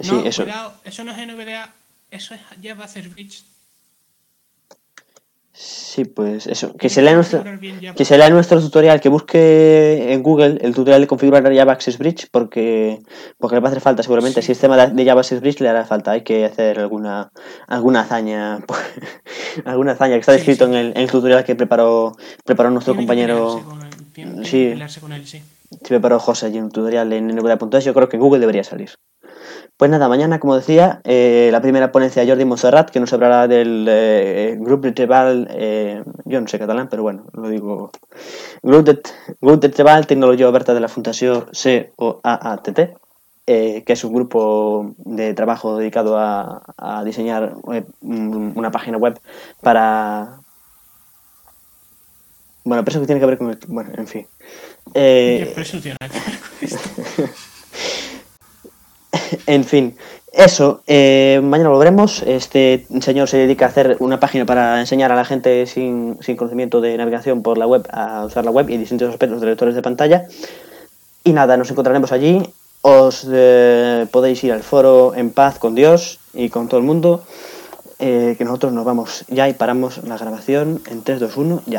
sí, 0.02 0.12
no, 0.12 0.24
eso. 0.24 0.42
cuidado, 0.44 0.74
eso 0.84 1.04
no 1.04 1.12
es 1.12 1.18
NVDA, 1.18 1.72
eso 2.10 2.34
es 2.34 2.40
Java 2.62 2.86
Bridge. 3.12 3.44
Sí, 5.62 6.06
pues 6.06 6.46
eso. 6.46 6.74
Que 6.78 6.88
se 6.88 7.02
lea 7.02 7.14
nuestro... 7.14 7.44
Que 7.94 8.04
se 8.06 8.16
lea 8.16 8.30
nuestro 8.30 8.58
tutorial, 8.60 8.98
que 8.98 9.10
busque 9.10 10.10
en 10.14 10.22
Google 10.22 10.58
el 10.62 10.74
tutorial 10.74 11.02
de 11.02 11.06
configurar 11.06 11.42
Java 11.54 11.72
Access 11.72 11.98
Bridge, 11.98 12.28
porque, 12.30 13.00
porque 13.36 13.56
le 13.56 13.60
va 13.60 13.68
a 13.68 13.70
hacer 13.70 13.82
falta 13.82 14.02
seguramente. 14.02 14.40
Sí. 14.40 14.52
El 14.52 14.54
sistema 14.56 14.86
de 14.86 15.04
Java 15.04 15.20
Access 15.20 15.42
Bridge 15.42 15.60
le 15.60 15.68
hará 15.68 15.84
falta. 15.84 16.12
Hay 16.12 16.22
que 16.22 16.46
hacer 16.46 16.78
alguna 16.78 17.30
alguna 17.66 18.00
hazaña, 18.00 18.60
alguna 19.66 19.92
hazaña 19.92 20.14
que 20.14 20.20
está 20.20 20.32
descrito 20.32 20.64
sí. 20.64 20.70
en, 20.72 20.78
el, 20.78 20.86
en 20.92 20.96
el 20.96 21.10
tutorial 21.10 21.44
que 21.44 21.54
preparó, 21.54 22.16
preparó 22.46 22.70
nuestro 22.70 22.94
Tiene 22.94 23.06
compañero, 23.06 23.62
con 23.62 23.90
tiene 24.14 24.44
Sí. 24.46 24.72
con 24.98 25.12
él, 25.12 25.26
sí. 25.26 25.42
que 25.82 25.88
preparó 25.88 26.18
José 26.20 26.46
en 26.46 26.64
un 26.64 26.70
tutorial 26.70 27.12
en 27.12 27.26
nvda.es. 27.26 27.84
Yo 27.84 27.92
creo 27.92 28.08
que 28.08 28.16
en 28.16 28.22
Google 28.22 28.40
debería 28.40 28.64
salir. 28.64 28.92
Pues 29.80 29.90
nada, 29.90 30.10
mañana, 30.10 30.38
como 30.40 30.56
decía, 30.56 31.00
eh, 31.04 31.48
la 31.50 31.62
primera 31.62 31.90
ponencia 31.90 32.20
de 32.20 32.28
Jordi 32.28 32.44
Monserrat, 32.44 32.90
que 32.90 33.00
nos 33.00 33.14
hablará 33.14 33.48
del 33.48 33.86
eh, 33.88 34.54
Grup 34.60 34.82
de 34.82 34.92
Treball, 34.92 35.48
eh, 35.52 36.04
yo 36.26 36.38
no 36.38 36.46
sé 36.48 36.58
catalán, 36.58 36.88
pero 36.90 37.02
bueno, 37.02 37.24
lo 37.32 37.48
digo. 37.48 37.90
Grup 38.62 38.84
de, 38.84 39.00
Grup 39.40 39.58
de 39.62 39.70
Treball, 39.70 40.06
Tecnología 40.06 40.50
Oberta 40.50 40.74
de 40.74 40.80
la 40.80 40.88
Fundació 40.88 41.46
COAATT, 41.96 42.78
eh, 43.46 43.82
que 43.86 43.92
es 43.94 44.04
un 44.04 44.12
grupo 44.12 44.92
de 44.98 45.32
trabajo 45.32 45.78
dedicado 45.78 46.18
a, 46.18 46.62
a 46.76 47.02
diseñar 47.02 47.54
una 48.02 48.70
página 48.70 48.98
web 48.98 49.18
para... 49.62 50.40
Bueno, 52.64 52.84
pero 52.84 52.90
eso 52.90 53.00
que 53.00 53.06
tiene 53.06 53.20
que 53.20 53.26
ver 53.26 53.38
con 53.38 53.48
el... 53.48 53.58
Bueno, 53.66 53.92
en 53.96 54.06
fin. 54.06 54.26
Eh, 54.92 55.52
Pero 55.54 55.62
eso 55.62 55.76
no 55.78 55.82
tiene 55.82 55.96
nada 55.98 56.12
que 56.12 56.30
ver 56.30 56.38
con 56.38 56.68
esto. 56.68 57.32
En 59.46 59.64
fin, 59.64 59.96
eso. 60.32 60.82
eh, 60.86 61.40
mañana 61.42 61.70
volveremos. 61.70 62.22
Este 62.22 62.86
señor 63.00 63.28
se 63.28 63.38
dedica 63.38 63.66
a 63.66 63.68
hacer 63.68 63.96
una 64.00 64.20
página 64.20 64.46
para 64.46 64.80
enseñar 64.80 65.12
a 65.12 65.16
la 65.16 65.24
gente 65.24 65.66
sin, 65.66 66.16
sin 66.20 66.36
conocimiento 66.36 66.80
de 66.80 66.96
navegación 66.96 67.42
por 67.42 67.58
la 67.58 67.66
web 67.66 67.86
a 67.92 68.24
usar 68.24 68.44
la 68.44 68.50
web 68.50 68.68
y 68.70 68.76
distintos 68.76 69.10
aspectos 69.10 69.40
de 69.40 69.46
lectores 69.48 69.74
de 69.74 69.82
pantalla. 69.82 70.24
Y 71.24 71.32
nada, 71.32 71.56
nos 71.56 71.70
encontraremos 71.70 72.12
allí. 72.12 72.42
Os 72.82 73.26
eh, 73.30 74.06
podéis 74.10 74.42
ir 74.44 74.52
al 74.52 74.62
foro 74.62 75.14
en 75.14 75.30
paz 75.30 75.58
con 75.58 75.74
Dios 75.74 76.18
y 76.32 76.48
con 76.48 76.68
todo 76.68 76.80
el 76.80 76.86
mundo. 76.86 77.22
eh, 78.02 78.34
que 78.38 78.44
nosotros 78.44 78.72
nos 78.72 78.84
vamos 78.84 79.24
ya 79.28 79.48
y 79.48 79.52
paramos 79.54 80.02
la 80.04 80.16
grabación 80.16 80.80
en 80.90 81.02
3, 81.02 81.20
2, 81.20 81.36
1, 81.36 81.62
ya. 81.66 81.78